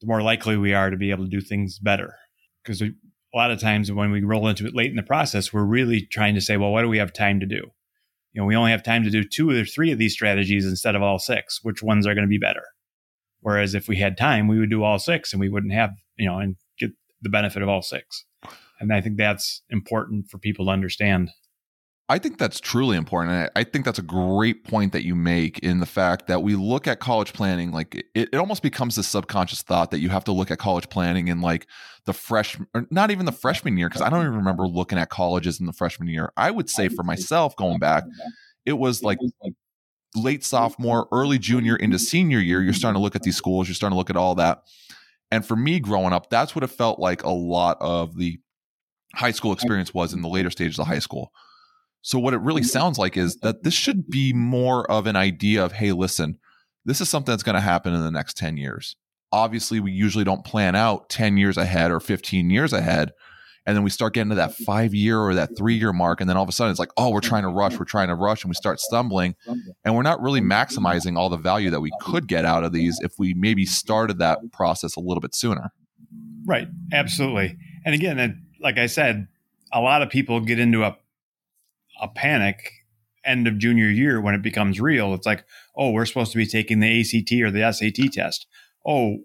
the 0.00 0.06
more 0.06 0.22
likely 0.22 0.56
we 0.56 0.72
are 0.74 0.90
to 0.90 0.96
be 0.96 1.10
able 1.10 1.24
to 1.24 1.30
do 1.30 1.40
things 1.40 1.78
better. 1.78 2.14
Because 2.62 2.82
a 2.82 2.92
lot 3.34 3.50
of 3.50 3.60
times 3.60 3.90
when 3.90 4.10
we 4.10 4.22
roll 4.22 4.48
into 4.48 4.66
it 4.66 4.74
late 4.74 4.90
in 4.90 4.96
the 4.96 5.02
process, 5.02 5.52
we're 5.52 5.64
really 5.64 6.02
trying 6.02 6.34
to 6.34 6.40
say, 6.40 6.56
well, 6.56 6.72
what 6.72 6.82
do 6.82 6.88
we 6.88 6.98
have 6.98 7.12
time 7.12 7.40
to 7.40 7.46
do? 7.46 7.70
you 8.32 8.40
know, 8.40 8.46
we 8.46 8.56
only 8.56 8.70
have 8.70 8.82
time 8.82 9.02
to 9.04 9.10
do 9.10 9.24
two 9.24 9.50
or 9.50 9.64
three 9.64 9.90
of 9.90 9.98
these 9.98 10.12
strategies 10.12 10.66
instead 10.66 10.94
of 10.94 11.02
all 11.02 11.18
six. 11.18 11.60
Which 11.62 11.82
ones 11.82 12.06
are 12.06 12.14
going 12.14 12.26
to 12.26 12.30
be 12.30 12.38
better? 12.38 12.64
Whereas 13.40 13.74
if 13.74 13.88
we 13.88 13.96
had 13.96 14.16
time, 14.16 14.46
we 14.46 14.58
would 14.58 14.70
do 14.70 14.84
all 14.84 14.98
six 14.98 15.32
and 15.32 15.40
we 15.40 15.48
wouldn't 15.48 15.72
have, 15.72 15.90
you 16.16 16.28
know, 16.28 16.38
and 16.38 16.56
get 16.78 16.90
the 17.22 17.28
benefit 17.28 17.62
of 17.62 17.68
all 17.68 17.82
six. 17.82 18.24
And 18.80 18.92
I 18.92 19.00
think 19.00 19.18
that's 19.18 19.62
important 19.70 20.28
for 20.30 20.38
people 20.38 20.66
to 20.66 20.70
understand. 20.70 21.30
I 22.08 22.18
think 22.18 22.38
that's 22.38 22.58
truly 22.58 22.96
important. 22.96 23.50
I 23.54 23.62
think 23.62 23.84
that's 23.84 24.00
a 24.00 24.02
great 24.02 24.64
point 24.64 24.92
that 24.92 25.04
you 25.04 25.14
make 25.14 25.60
in 25.60 25.78
the 25.78 25.86
fact 25.86 26.26
that 26.26 26.42
we 26.42 26.56
look 26.56 26.88
at 26.88 26.98
college 26.98 27.32
planning 27.32 27.70
like 27.70 27.94
it, 27.94 28.30
it 28.32 28.34
almost 28.34 28.64
becomes 28.64 28.98
a 28.98 29.04
subconscious 29.04 29.62
thought 29.62 29.92
that 29.92 30.00
you 30.00 30.08
have 30.08 30.24
to 30.24 30.32
look 30.32 30.50
at 30.50 30.58
college 30.58 30.88
planning 30.88 31.28
in 31.28 31.40
like 31.40 31.68
the 32.06 32.12
freshman, 32.12 32.66
or 32.74 32.84
not 32.90 33.12
even 33.12 33.26
the 33.26 33.32
freshman 33.32 33.76
year, 33.76 33.88
because 33.88 34.02
I 34.02 34.10
don't 34.10 34.22
even 34.22 34.34
remember 34.34 34.66
looking 34.66 34.98
at 34.98 35.08
colleges 35.08 35.60
in 35.60 35.66
the 35.66 35.72
freshman 35.72 36.08
year. 36.08 36.32
I 36.36 36.50
would 36.50 36.68
say 36.68 36.88
for 36.88 37.04
myself, 37.04 37.54
going 37.54 37.78
back, 37.78 38.02
it 38.66 38.72
was 38.72 39.04
like 39.04 39.18
late 40.16 40.42
sophomore, 40.42 41.06
early 41.12 41.38
junior 41.38 41.76
into 41.76 42.00
senior 42.00 42.40
year. 42.40 42.60
You're 42.60 42.72
starting 42.72 42.98
to 42.98 43.02
look 43.02 43.14
at 43.14 43.22
these 43.22 43.36
schools, 43.36 43.68
you're 43.68 43.76
starting 43.76 43.94
to 43.94 43.98
look 43.98 44.10
at 44.10 44.16
all 44.16 44.34
that. 44.34 44.62
And 45.30 45.46
for 45.46 45.54
me 45.54 45.78
growing 45.78 46.12
up, 46.12 46.28
that's 46.28 46.56
what 46.56 46.64
it 46.64 46.70
felt 46.70 46.98
like 46.98 47.22
a 47.22 47.30
lot 47.30 47.76
of 47.80 48.16
the 48.16 48.40
high 49.14 49.30
school 49.30 49.52
experience 49.52 49.92
was 49.92 50.12
in 50.12 50.22
the 50.22 50.28
later 50.28 50.50
stages 50.50 50.78
of 50.78 50.86
high 50.86 50.98
school 50.98 51.32
so 52.02 52.18
what 52.18 52.34
it 52.34 52.40
really 52.40 52.62
mm-hmm. 52.62 52.68
sounds 52.68 52.98
like 52.98 53.16
is 53.16 53.36
that 53.36 53.62
this 53.62 53.74
should 53.74 54.08
be 54.08 54.32
more 54.32 54.90
of 54.90 55.06
an 55.06 55.16
idea 55.16 55.64
of, 55.64 55.72
hey, 55.72 55.92
listen, 55.92 56.38
this 56.84 57.00
is 57.00 57.08
something 57.08 57.32
that's 57.32 57.42
going 57.42 57.54
to 57.54 57.60
happen 57.60 57.92
in 57.92 58.00
the 58.00 58.10
next 58.10 58.36
10 58.36 58.56
years. 58.56 58.96
Obviously, 59.32 59.80
we 59.80 59.92
usually 59.92 60.24
don't 60.24 60.44
plan 60.44 60.74
out 60.74 61.08
10 61.08 61.36
years 61.36 61.56
ahead 61.56 61.90
or 61.90 62.00
15 62.00 62.50
years 62.50 62.72
ahead. 62.72 63.12
And 63.66 63.76
then 63.76 63.84
we 63.84 63.90
start 63.90 64.14
getting 64.14 64.30
to 64.30 64.36
that 64.36 64.52
mm-hmm. 64.52 64.64
five 64.64 64.94
year 64.94 65.20
or 65.20 65.34
that 65.34 65.56
three 65.56 65.74
year 65.74 65.92
mark. 65.92 66.20
And 66.20 66.28
then 66.28 66.38
all 66.38 66.42
of 66.42 66.48
a 66.48 66.52
sudden 66.52 66.70
it's 66.70 66.80
like, 66.80 66.90
oh, 66.96 67.10
we're 67.10 67.20
trying 67.20 67.42
to 67.42 67.50
rush, 67.50 67.78
we're 67.78 67.84
trying 67.84 68.08
to 68.08 68.14
rush, 68.14 68.42
and 68.42 68.48
we 68.48 68.54
start 68.54 68.80
stumbling. 68.80 69.36
And 69.84 69.94
we're 69.94 70.02
not 70.02 70.22
really 70.22 70.40
maximizing 70.40 71.18
all 71.18 71.28
the 71.28 71.36
value 71.36 71.70
that 71.70 71.80
we 71.80 71.92
could 72.00 72.26
get 72.26 72.46
out 72.46 72.64
of 72.64 72.72
these 72.72 72.98
if 73.02 73.12
we 73.18 73.34
maybe 73.34 73.66
started 73.66 74.18
that 74.18 74.38
process 74.52 74.96
a 74.96 75.00
little 75.00 75.20
bit 75.20 75.34
sooner. 75.34 75.72
Right. 76.46 76.68
Absolutely. 76.92 77.58
And 77.84 77.94
again, 77.94 78.18
like 78.60 78.78
I 78.78 78.86
said, 78.86 79.28
a 79.72 79.80
lot 79.80 80.02
of 80.02 80.10
people 80.10 80.40
get 80.40 80.58
into 80.58 80.82
a 80.84 80.96
a 82.00 82.08
panic 82.08 82.72
end 83.24 83.46
of 83.46 83.58
junior 83.58 83.88
year 83.88 84.20
when 84.20 84.34
it 84.34 84.42
becomes 84.42 84.80
real. 84.80 85.12
It's 85.14 85.26
like, 85.26 85.44
oh, 85.76 85.90
we're 85.90 86.06
supposed 86.06 86.32
to 86.32 86.38
be 86.38 86.46
taking 86.46 86.80
the 86.80 87.00
ACT 87.00 87.32
or 87.42 87.50
the 87.50 87.70
SAT 87.70 88.12
test. 88.12 88.46
Oh, 88.86 89.18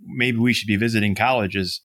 maybe 0.00 0.38
we 0.38 0.52
should 0.52 0.66
be 0.66 0.76
visiting 0.76 1.14
colleges. 1.14 1.82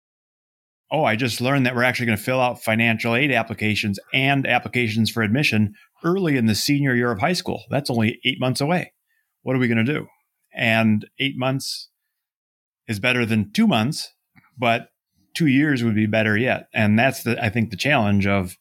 Oh, 0.89 1.03
I 1.03 1.17
just 1.17 1.41
learned 1.41 1.65
that 1.65 1.75
we're 1.75 1.83
actually 1.83 2.05
going 2.05 2.17
to 2.17 2.23
fill 2.23 2.39
out 2.39 2.63
financial 2.63 3.13
aid 3.13 3.31
applications 3.31 3.99
and 4.13 4.47
applications 4.47 5.09
for 5.09 5.21
admission 5.21 5.73
early 6.03 6.37
in 6.37 6.45
the 6.45 6.55
senior 6.55 6.95
year 6.95 7.11
of 7.11 7.19
high 7.19 7.33
school. 7.33 7.63
That's 7.69 7.89
only 7.89 8.21
eight 8.23 8.39
months 8.39 8.61
away. 8.61 8.93
What 9.41 9.55
are 9.55 9.59
we 9.59 9.67
going 9.67 9.85
to 9.85 9.93
do? 9.93 10.07
And 10.55 11.05
eight 11.19 11.37
months 11.37 11.89
is 12.87 12.99
better 12.99 13.25
than 13.25 13.51
two 13.51 13.67
months, 13.67 14.13
but 14.57 14.87
two 15.37 15.47
years 15.47 15.83
would 15.83 15.93
be 15.95 16.07
better 16.07 16.35
yet. 16.35 16.67
And 16.73 16.97
that's 16.97 17.21
the, 17.21 17.41
I 17.43 17.49
think, 17.49 17.69
the 17.69 17.77
challenge 17.77 18.25
of 18.25 18.57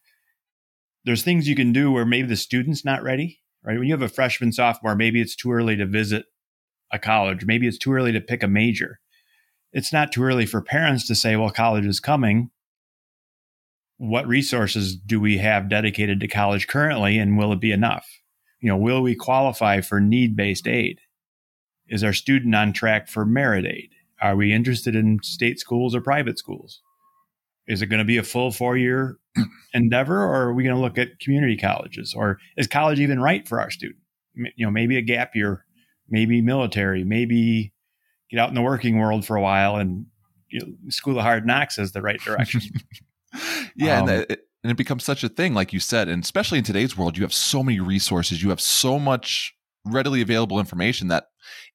there's 1.07 1.23
things 1.23 1.49
you 1.49 1.57
can 1.57 1.73
do 1.73 1.91
where 1.91 2.05
maybe 2.05 2.29
the 2.29 2.37
student's 2.37 2.85
not 2.85 3.03
ready, 3.03 3.41
right? 3.65 3.79
When 3.79 3.87
you 3.87 3.95
have 3.95 4.03
a 4.03 4.09
freshman, 4.09 4.53
sophomore, 4.53 4.95
maybe 4.95 5.21
it's 5.21 5.35
too 5.35 5.53
early 5.53 5.77
to 5.77 5.87
visit 5.87 6.27
a 6.93 6.99
college. 6.99 7.47
Maybe 7.47 7.67
it's 7.67 7.79
too 7.79 7.95
early 7.95 8.13
to 8.13 8.21
pick 8.21 8.43
a 8.43 8.49
major. 8.49 9.01
It's 9.73 9.93
not 9.93 10.13
too 10.13 10.23
early 10.23 10.45
for 10.45 10.61
parents 10.61 11.07
to 11.09 11.15
say, 11.15 11.35
well, 11.35 11.51
college 11.51 11.87
is 11.87 11.99
coming. 11.99 12.51
What 13.97 14.27
resources 14.27 14.97
do 14.97 15.19
we 15.19 15.39
have 15.39 15.71
dedicated 15.71 16.21
to 16.21 16.29
college 16.29 16.69
currently, 16.69 17.19
and 17.19 17.39
will 17.39 17.53
it 17.53 17.61
be 17.61 17.73
enough? 17.73 18.07
You 18.61 18.69
know, 18.69 18.77
will 18.77 19.01
we 19.01 19.15
qualify 19.15 19.81
for 19.81 19.99
need 19.99 20.37
based 20.37 20.69
aid? 20.69 21.01
Is 21.89 22.05
our 22.05 22.13
student 22.13 22.55
on 22.55 22.75
track 22.75 23.09
for 23.09 23.25
merit 23.25 23.65
aid? 23.65 23.96
Are 24.21 24.37
we 24.37 24.53
interested 24.53 24.95
in 24.95 25.19
state 25.23 25.59
schools 25.59 25.95
or 25.95 26.01
private 26.01 26.39
schools? 26.39 26.81
Is 27.67 27.83
it 27.83 27.87
going 27.87 27.99
to 27.99 28.05
be 28.05 28.17
a 28.17 28.23
full 28.23 28.51
four 28.51 28.77
year 28.77 29.19
endeavor, 29.75 30.19
or 30.23 30.49
are 30.49 30.55
we 30.55 30.63
going 30.63 30.77
to 30.77 30.81
look 30.81 30.99
at 30.99 31.19
community 31.21 31.57
colleges, 31.57 32.15
or 32.17 32.39
is 32.57 32.67
college 32.67 33.01
even 33.01 33.21
right 33.21 33.47
for 33.47 33.61
our 33.61 33.71
student? 33.71 34.01
You 34.35 34.67
know, 34.67 34.71
maybe 34.71 34.97
a 34.97 35.03
gap 35.03 35.35
year, 35.35 35.65
maybe 36.09 36.41
military, 36.41 37.05
maybe 37.05 37.73
get 38.31 38.39
out 38.41 38.49
in 38.49 38.55
the 38.55 38.63
working 38.63 38.99
world 38.99 39.27
for 39.27 39.37
a 39.37 39.43
while, 39.43 39.77
and 39.77 40.07
you 40.49 40.61
know, 40.61 40.67
school 40.91 41.19
of 41.19 41.25
hard 41.25 41.47
knocks 41.47 41.79
is 41.79 41.93
the 41.93 42.03
right 42.03 42.21
direction. 42.21 42.63
yeah, 43.77 44.01
um, 44.01 44.09
and, 44.09 44.27
it, 44.31 44.47
and 44.63 44.71
it 44.71 44.77
becomes 44.77 45.05
such 45.05 45.25
a 45.25 45.29
thing, 45.29 45.55
like 45.55 45.73
you 45.73 45.81
said, 45.81 46.09
and 46.09 46.23
especially 46.23 46.59
in 46.59 46.65
today's 46.65 46.97
world, 46.97 47.17
you 47.17 47.25
have 47.25 47.35
so 47.35 47.63
many 47.63 47.81
resources, 47.81 48.43
you 48.43 48.51
have 48.51 48.61
so 48.61 48.99
much 48.99 49.55
readily 49.85 50.21
available 50.21 50.59
information 50.59 51.09
that, 51.09 51.27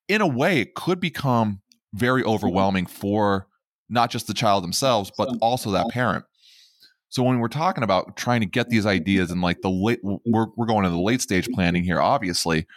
in 0.08 0.22
a 0.22 0.28
way, 0.28 0.60
it 0.60 0.76
could 0.76 1.00
become 1.00 1.61
very 1.94 2.24
overwhelming 2.24 2.86
for 2.86 3.48
not 3.90 4.10
just 4.10 4.28
the 4.28 4.34
child 4.34 4.64
themselves, 4.64 5.12
but 5.18 5.30
also 5.42 5.72
that 5.72 5.90
parent. 5.90 6.26
So 7.10 7.24
when 7.24 7.40
we're 7.40 7.50
talking 7.50 7.84
about 7.84 8.16
trying 8.16 8.40
to 8.40 8.46
get 8.46 8.70
these 8.70 8.86
ideas 8.86 9.32
and 9.32 9.42
like 9.42 9.62
the 9.62 9.70
late, 9.70 10.00
we're, 10.02 10.48
we're 10.56 10.66
going 10.66 10.86
to 10.86 10.90
the 10.90 11.00
late 11.00 11.22
stage 11.22 11.50
planning 11.50 11.84
here, 11.84 12.00
obviously. 12.00 12.68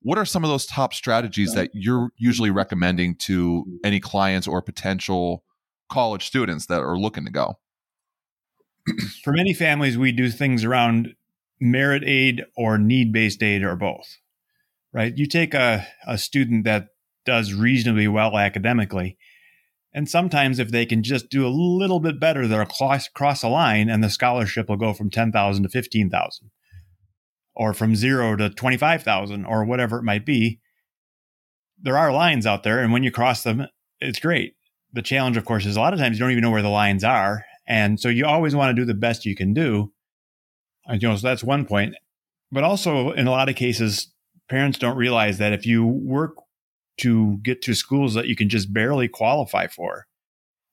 What 0.00 0.16
are 0.16 0.24
some 0.24 0.42
of 0.42 0.50
those 0.50 0.64
top 0.64 0.94
strategies 0.94 1.52
that 1.54 1.70
you're 1.74 2.10
usually 2.16 2.50
recommending 2.50 3.16
to 3.16 3.64
any 3.84 4.00
clients 4.00 4.48
or 4.48 4.62
potential 4.62 5.44
college 5.90 6.26
students 6.26 6.66
that 6.66 6.80
are 6.80 6.96
looking 6.96 7.26
to 7.26 7.30
go? 7.30 7.58
For 9.22 9.32
many 9.32 9.52
families, 9.52 9.98
we 9.98 10.10
do 10.10 10.30
things 10.30 10.64
around 10.64 11.14
merit 11.60 12.02
aid 12.04 12.44
or 12.56 12.78
need 12.78 13.12
based 13.12 13.42
aid 13.42 13.62
or 13.62 13.76
both, 13.76 14.18
right? 14.92 15.16
You 15.16 15.26
take 15.26 15.54
a, 15.54 15.86
a 16.06 16.18
student 16.18 16.64
that 16.64 16.88
does 17.24 17.52
reasonably 17.52 18.08
well 18.08 18.36
academically 18.36 19.16
and 19.94 20.08
sometimes, 20.08 20.58
if 20.58 20.70
they 20.70 20.86
can 20.86 21.02
just 21.02 21.28
do 21.28 21.46
a 21.46 21.50
little 21.50 22.00
bit 22.00 22.18
better, 22.18 22.46
they'll 22.46 22.64
cross, 22.64 23.42
a 23.42 23.48
line 23.48 23.90
and 23.90 24.02
the 24.02 24.08
scholarship 24.08 24.68
will 24.68 24.76
go 24.76 24.94
from 24.94 25.10
10,000 25.10 25.62
to 25.62 25.68
15,000 25.68 26.50
or 27.54 27.74
from 27.74 27.94
zero 27.94 28.34
to 28.36 28.48
25,000 28.48 29.44
or 29.44 29.64
whatever 29.64 29.98
it 29.98 30.04
might 30.04 30.24
be. 30.24 30.60
There 31.78 31.98
are 31.98 32.12
lines 32.12 32.46
out 32.46 32.62
there. 32.62 32.82
And 32.82 32.92
when 32.92 33.02
you 33.02 33.10
cross 33.10 33.42
them, 33.42 33.66
it's 34.00 34.20
great. 34.20 34.54
The 34.94 35.02
challenge, 35.02 35.36
of 35.36 35.44
course, 35.44 35.66
is 35.66 35.76
a 35.76 35.80
lot 35.80 35.92
of 35.92 35.98
times 35.98 36.16
you 36.16 36.20
don't 36.20 36.30
even 36.30 36.42
know 36.42 36.50
where 36.50 36.62
the 36.62 36.68
lines 36.68 37.04
are. 37.04 37.44
And 37.66 38.00
so 38.00 38.08
you 38.08 38.24
always 38.24 38.54
want 38.54 38.74
to 38.74 38.80
do 38.80 38.86
the 38.86 38.94
best 38.94 39.26
you 39.26 39.36
can 39.36 39.52
do. 39.52 39.92
And, 40.86 41.02
you 41.02 41.08
know, 41.08 41.16
so 41.16 41.26
that's 41.26 41.44
one 41.44 41.66
point. 41.66 41.94
But 42.50 42.64
also, 42.64 43.12
in 43.12 43.26
a 43.26 43.30
lot 43.30 43.48
of 43.48 43.56
cases, 43.56 44.08
parents 44.48 44.78
don't 44.78 44.96
realize 44.96 45.38
that 45.38 45.52
if 45.52 45.66
you 45.66 45.86
work 45.86 46.34
to 46.98 47.38
get 47.42 47.62
to 47.62 47.74
schools 47.74 48.14
that 48.14 48.26
you 48.26 48.36
can 48.36 48.48
just 48.48 48.72
barely 48.72 49.08
qualify 49.08 49.66
for. 49.66 50.06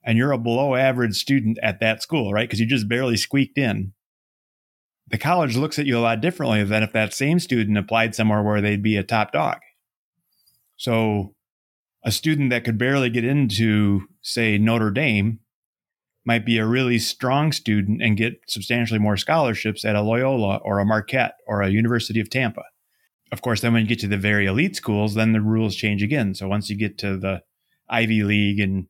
And 0.04 0.18
you're 0.18 0.32
a 0.32 0.38
below 0.38 0.76
average 0.76 1.16
student 1.16 1.58
at 1.62 1.80
that 1.80 2.02
school, 2.02 2.34
right? 2.34 2.48
Because 2.48 2.60
you 2.60 2.66
just 2.66 2.88
barely 2.88 3.18
squeaked 3.18 3.58
in. 3.58 3.94
The 5.08 5.18
college 5.18 5.58
looks 5.58 5.80
at 5.80 5.86
you 5.86 5.98
a 5.98 6.02
lot 6.02 6.22
differently 6.22 6.64
than 6.64 6.84
if 6.84 6.94
that 6.94 7.14
same 7.14 7.40
student 7.40 7.78
applied 7.78 8.16
somewhere 8.16 8.44
where 8.44 8.62
they'd 8.62 8.84
be 8.84 8.96
a 8.96 9.04
top 9.04 9.32
dog. 9.32 9.58
So, 10.78 11.36
a 12.04 12.12
student 12.12 12.52
that 12.52 12.64
could 12.64 12.78
barely 12.78 13.10
get 13.10 13.26
into, 13.26 14.04
say, 14.22 14.58
Notre 14.58 14.92
Dame 14.92 15.40
might 16.26 16.46
be 16.46 16.58
a 16.58 16.66
really 16.66 17.00
strong 17.00 17.52
student 17.52 18.02
and 18.02 18.16
get 18.16 18.40
substantially 18.48 19.00
more 19.00 19.18
scholarships 19.18 19.84
at 19.84 19.96
a 19.96 20.02
Loyola 20.02 20.58
or 20.64 20.80
a 20.80 20.86
Marquette 20.86 21.34
or 21.48 21.62
a 21.62 21.70
University 21.70 22.22
of 22.22 22.30
Tampa 22.30 22.64
of 23.32 23.42
course, 23.42 23.62
then 23.62 23.74
when 23.74 23.84
you 23.84 23.88
get 23.88 24.00
to 24.00 24.08
the 24.08 24.18
very 24.18 24.46
elite 24.46 24.76
schools, 24.76 25.14
then 25.14 25.34
the 25.34 25.42
rules 25.42 25.76
change 25.76 26.02
again. 26.02 26.34
So 26.34 26.48
once 26.48 26.70
you 26.70 26.78
get 26.78 26.98
to 27.00 27.18
the 27.18 27.42
Ivy 27.90 28.24
League 28.24 28.60
and 28.60 28.88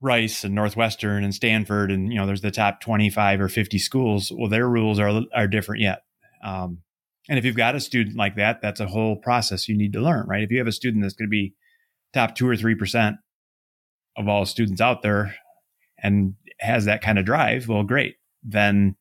Rice 0.00 0.44
and 0.44 0.54
Northwestern 0.54 1.24
and 1.24 1.34
Stanford, 1.34 1.90
and 1.90 2.12
you 2.12 2.18
know, 2.18 2.26
there's 2.26 2.42
the 2.42 2.50
top 2.50 2.80
25 2.80 3.40
or 3.40 3.48
50 3.48 3.78
schools. 3.78 4.32
Well, 4.34 4.48
their 4.48 4.68
rules 4.68 4.98
are 4.98 5.22
are 5.34 5.48
different 5.48 5.82
yet. 5.82 6.02
Um, 6.44 6.82
and 7.28 7.38
if 7.38 7.44
you've 7.44 7.56
got 7.56 7.74
a 7.74 7.80
student 7.80 8.16
like 8.16 8.36
that, 8.36 8.62
that's 8.62 8.78
a 8.80 8.86
whole 8.86 9.16
process 9.16 9.68
you 9.68 9.76
need 9.76 9.92
to 9.94 10.00
learn, 10.00 10.26
right? 10.28 10.42
If 10.42 10.50
you 10.50 10.58
have 10.58 10.68
a 10.68 10.72
student 10.72 11.02
that's 11.02 11.14
going 11.14 11.26
to 11.26 11.30
be 11.30 11.54
top 12.12 12.36
two 12.36 12.48
or 12.48 12.56
three 12.56 12.74
percent 12.74 13.16
of 14.16 14.28
all 14.28 14.46
students 14.46 14.80
out 14.80 15.02
there 15.02 15.34
and 16.02 16.34
has 16.60 16.84
that 16.84 17.02
kind 17.02 17.18
of 17.18 17.24
drive, 17.24 17.68
well, 17.68 17.82
great. 17.82 18.16
Then 18.44 18.96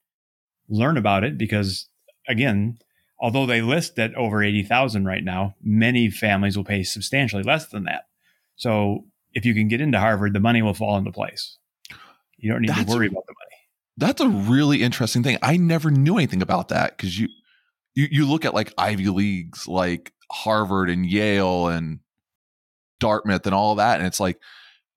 learn 0.67 0.97
about 0.97 1.23
it 1.23 1.37
because 1.37 1.87
again, 2.27 2.77
although 3.19 3.45
they 3.45 3.61
list 3.61 3.97
at 3.99 4.15
over 4.15 4.43
80,000 4.43 5.05
right 5.05 5.23
now, 5.23 5.55
many 5.61 6.09
families 6.09 6.57
will 6.57 6.63
pay 6.63 6.83
substantially 6.83 7.43
less 7.43 7.67
than 7.67 7.85
that. 7.85 8.07
So 8.55 9.05
if 9.33 9.45
you 9.45 9.53
can 9.53 9.67
get 9.67 9.81
into 9.81 9.99
Harvard, 9.99 10.33
the 10.33 10.39
money 10.39 10.61
will 10.61 10.73
fall 10.73 10.97
into 10.97 11.11
place. 11.11 11.57
You 12.37 12.51
don't 12.51 12.61
need 12.61 12.69
that's, 12.69 12.85
to 12.85 12.91
worry 12.91 13.07
about 13.07 13.25
the 13.27 13.33
money. 13.33 13.55
That's 13.97 14.21
a 14.21 14.29
really 14.29 14.83
interesting 14.83 15.23
thing. 15.23 15.37
I 15.41 15.57
never 15.57 15.89
knew 15.89 16.17
anything 16.17 16.41
about 16.41 16.69
that 16.69 16.97
because 16.97 17.17
you, 17.17 17.27
you 17.93 18.07
you 18.11 18.25
look 18.25 18.43
at 18.43 18.53
like 18.53 18.73
Ivy 18.77 19.07
Leagues 19.07 19.67
like 19.67 20.11
Harvard 20.31 20.89
and 20.89 21.05
Yale 21.05 21.67
and 21.67 21.99
Dartmouth 22.99 23.45
and 23.45 23.55
all 23.55 23.75
that, 23.75 23.99
and 23.99 24.07
it's 24.07 24.19
like, 24.19 24.39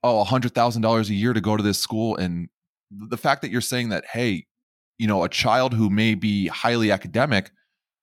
oh, 0.02 0.20
a 0.20 0.24
hundred 0.24 0.54
thousand 0.54 0.82
dollars 0.82 1.10
a 1.10 1.14
year 1.14 1.32
to 1.32 1.40
go 1.40 1.56
to 1.56 1.62
this 1.62 1.78
school. 1.78 2.16
And 2.16 2.48
the 2.90 3.16
fact 3.16 3.42
that 3.42 3.50
you're 3.50 3.60
saying 3.60 3.90
that, 3.90 4.04
hey, 4.04 4.46
you 4.98 5.06
know, 5.06 5.22
a 5.22 5.28
child 5.28 5.74
who 5.74 5.90
may 5.90 6.14
be 6.14 6.48
highly 6.48 6.90
academic 6.90 7.52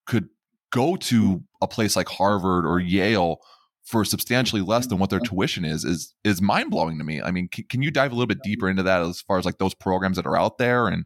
could 0.05 0.29
go 0.71 0.95
to 0.95 1.23
mm. 1.23 1.43
a 1.61 1.67
place 1.67 1.95
like 1.95 2.09
Harvard 2.09 2.65
or 2.65 2.79
Yale 2.79 3.39
for 3.85 4.03
substantially 4.03 4.61
less 4.61 4.87
than 4.87 4.97
what 4.97 5.09
their 5.09 5.19
mm-hmm. 5.19 5.35
tuition 5.35 5.63
is 5.63 5.85
is 5.85 6.13
is 6.23 6.41
mind 6.41 6.71
blowing 6.71 6.97
to 6.97 7.03
me. 7.03 7.21
I 7.21 7.31
mean, 7.31 7.47
can, 7.47 7.65
can, 7.69 7.81
you 7.81 7.91
dive 7.91 8.11
a 8.11 8.15
little 8.15 8.27
bit 8.27 8.41
deeper 8.43 8.67
into 8.67 8.83
that 8.83 9.01
as 9.01 9.21
far 9.21 9.37
as 9.37 9.45
like 9.45 9.59
those 9.59 9.75
programs 9.75 10.17
that 10.17 10.25
are 10.25 10.37
out 10.37 10.57
there 10.57 10.87
and 10.87 11.05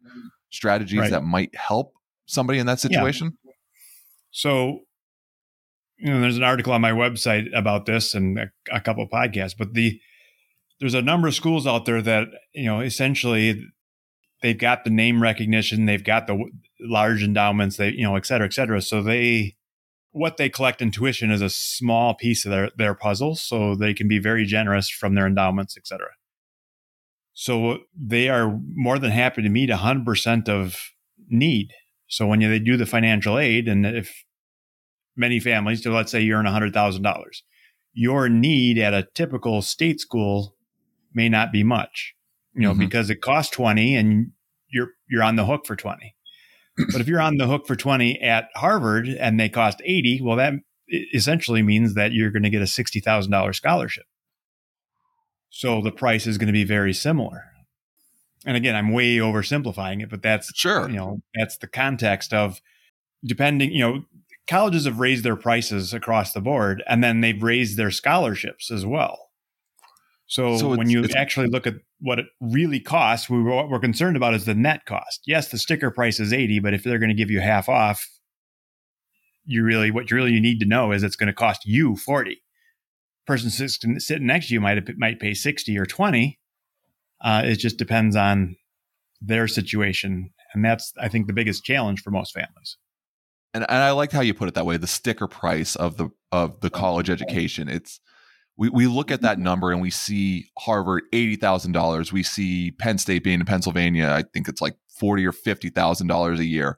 strategies 0.50 1.00
right. 1.00 1.12
that 1.12 1.24
might 1.24 1.54
help 1.56 1.94
somebody 2.26 2.58
in 2.58 2.66
that 2.68 2.80
situation? 2.80 3.38
Yeah. 3.44 3.52
So, 4.32 4.80
you 5.98 6.12
know, 6.12 6.22
there's 6.22 6.38
an 6.38 6.44
article 6.44 6.72
on 6.72 6.82
my 6.82 6.92
website 6.92 7.48
about 7.54 7.86
this 7.86 8.14
and 8.14 8.40
a, 8.40 8.52
a 8.72 8.80
couple 8.80 9.04
of 9.04 9.10
podcasts, 9.10 9.56
but 9.58 9.74
the 9.74 10.00
there's 10.80 10.94
a 10.94 11.02
number 11.02 11.28
of 11.28 11.36
schools 11.36 11.68
out 11.68 11.84
there 11.84 12.02
that 12.02 12.30
you 12.54 12.66
know 12.66 12.80
essentially 12.80 13.62
they've 14.42 14.58
got 14.58 14.86
the 14.86 14.90
name 14.90 15.22
recognition, 15.22 15.86
they've 15.86 16.04
got 16.04 16.28
the 16.28 16.42
large 16.82 17.24
endowments, 17.24 17.78
they 17.78 17.90
you 17.92 18.04
know, 18.04 18.16
et 18.16 18.26
cetera, 18.26 18.48
et 18.48 18.54
cetera. 18.54 18.82
So 18.82 19.02
they 19.02 19.56
what 20.12 20.38
they 20.38 20.50
collect 20.50 20.82
in 20.82 20.92
tuition 20.92 21.32
is 21.32 21.42
a 21.42 21.50
small 21.50 22.14
piece 22.16 22.46
of 22.46 22.52
their 22.52 22.70
their 22.78 22.96
puzzle, 22.96 23.36
so 23.36 23.76
they 23.76 23.94
can 23.94 24.08
be 24.08 24.20
very 24.20 24.46
generous 24.46 24.90
from 24.90 25.16
their 25.16 25.28
endowments, 25.28 25.78
et 25.78 25.88
cetera. 25.88 26.10
So 27.34 27.78
they 27.96 28.28
are 28.28 28.60
more 28.74 29.00
than 29.00 29.12
happy 29.12 29.42
to 29.42 29.50
meet 29.50 29.70
100% 29.70 30.50
of 30.50 30.76
need. 31.30 31.72
So 32.08 32.28
when 32.28 32.42
they 32.42 32.60
do 32.60 32.76
the 32.76 32.86
financial 32.86 33.38
aid, 33.38 33.70
and 33.70 33.86
if 33.86 34.26
many 35.16 35.40
families, 35.40 35.84
so 35.84 35.92
let's 35.92 36.12
say 36.12 36.20
you 36.20 36.34
earn 36.34 36.46
$100,000, 36.46 37.24
your 37.94 38.28
need 38.28 38.78
at 38.78 38.94
a 38.94 39.08
typical 39.16 39.62
state 39.62 40.02
school 40.02 40.56
may 41.14 41.30
not 41.30 41.54
be 41.54 41.64
much, 41.64 42.14
you 42.56 42.64
know, 42.64 42.72
mm-hmm. 42.72 42.80
because 42.80 43.10
it 43.10 43.22
costs 43.22 43.56
20 43.56 43.96
and 43.96 44.32
you're, 44.70 44.90
you're 45.10 45.24
on 45.24 45.38
the 45.38 45.46
hook 45.46 45.66
for 45.66 45.78
20. 45.78 46.16
But 46.92 47.02
if 47.02 47.08
you're 47.08 47.22
on 47.22 47.38
the 47.38 47.48
hook 47.48 47.68
for 47.68 47.76
20 47.76 48.22
at 48.22 48.50
Harvard 48.56 49.08
and 49.08 49.40
they 49.40 49.50
cost 49.50 49.82
80, 49.84 50.22
well, 50.24 50.38
that 50.38 50.54
essentially 51.14 51.62
means 51.62 51.94
that 51.96 52.12
you're 52.14 52.32
going 52.32 52.44
to 52.44 52.50
get 52.50 52.62
a 52.62 52.66
$60,000 52.66 53.56
scholarship. 53.56 54.06
So 55.50 55.82
the 55.82 55.92
price 55.92 56.28
is 56.28 56.38
going 56.38 56.48
to 56.48 56.54
be 56.54 56.64
very 56.64 56.94
similar. 56.94 57.44
And 58.46 58.56
again, 58.56 58.76
I'm 58.76 58.94
way 58.94 59.18
oversimplifying 59.18 60.02
it, 60.02 60.10
but 60.10 60.22
that's 60.22 60.56
sure, 60.56 60.90
you 60.90 60.96
know, 60.96 61.22
that's 61.36 61.58
the 61.58 61.68
context 61.68 62.34
of 62.34 62.62
depending, 63.26 63.72
you 63.72 63.80
know, 63.80 64.06
colleges 64.48 64.86
have 64.86 65.00
raised 65.00 65.24
their 65.24 65.36
prices 65.36 65.94
across 65.94 66.34
the 66.34 66.42
board 66.42 66.84
and 66.88 67.04
then 67.04 67.22
they've 67.22 67.44
raised 67.44 67.78
their 67.78 67.92
scholarships 67.92 68.72
as 68.72 68.86
well. 68.86 69.29
So, 70.30 70.58
so 70.58 70.70
when 70.70 70.90
you 70.90 71.06
actually 71.18 71.48
look 71.48 71.66
at 71.66 71.74
what 72.00 72.20
it 72.20 72.28
really 72.40 72.80
costs, 72.80 73.30
we, 73.30 73.42
what 73.42 73.68
we're 73.68 73.80
concerned 73.80 74.16
about 74.16 74.36
is 74.36 74.46
the 74.46 74.54
net 74.54 74.86
cost. 74.86 75.24
Yes, 75.26 75.50
the 75.50 75.58
sticker 75.58 75.90
price 75.90 76.20
is 76.20 76.32
80, 76.32 76.60
but 76.60 76.74
if 76.74 76.84
they're 76.84 77.00
going 77.00 77.10
to 77.10 77.16
give 77.16 77.32
you 77.32 77.42
half 77.42 77.68
off, 77.68 78.08
you 79.44 79.64
really, 79.64 79.90
what 79.90 80.10
you 80.12 80.16
really 80.16 80.40
need 80.40 80.60
to 80.60 80.68
know 80.68 80.92
is 80.92 81.02
it's 81.02 81.16
going 81.16 81.28
to 81.28 81.34
cost 81.34 81.66
you 81.66 81.96
40. 81.96 82.42
Person 83.26 83.50
sitting 83.50 84.28
next 84.28 84.48
to 84.48 84.54
you 84.54 84.62
might, 84.62 84.98
might 84.98 85.20
pay 85.20 85.34
60 85.34 85.78
or 85.78 85.86
20. 85.86 86.40
Uh, 87.22 87.42
it 87.46 87.56
just 87.56 87.78
depends 87.78 88.16
on 88.16 88.56
their 89.22 89.48
situation. 89.48 90.30
And 90.54 90.64
that's, 90.64 90.94
I 91.02 91.10
think, 91.10 91.26
the 91.26 91.34
biggest 91.34 91.64
challenge 91.64 92.02
for 92.02 92.12
most 92.12 92.34
families 92.34 92.78
and, 93.54 93.66
and 93.68 93.84
I 93.84 93.92
liked 93.92 94.14
how 94.14 94.22
you 94.22 94.34
put 94.34 94.48
it 94.48 94.54
that 94.56 94.66
way. 94.66 94.78
The 94.78 94.88
sticker 94.88 95.28
price 95.28 95.76
of 95.76 95.98
the 95.98 96.10
of 96.32 96.60
the 96.62 96.70
college 96.70 97.10
education. 97.10 97.68
It's 97.68 98.00
we, 98.60 98.68
we 98.68 98.88
look 98.88 99.10
at 99.10 99.22
that 99.22 99.40
number 99.40 99.72
and 99.72 99.82
we 99.82 99.90
see 99.90 100.52
Harvard 100.58 101.04
eighty 101.14 101.38
thousand 101.38 101.72
dollars. 101.72 102.12
We 102.12 102.24
see 102.24 102.72
Penn 102.72 102.98
State 102.98 103.24
being 103.24 103.40
in 103.40 103.46
Pennsylvania. 103.46 104.10
I 104.10 104.24
think 104.34 104.50
it's 104.50 104.62
like 104.62 104.76
forty 104.90 105.26
or 105.26 105.32
fifty 105.32 105.70
thousand 105.70 106.08
dollars 106.08 106.42
a 106.42 106.46
year. 106.46 106.78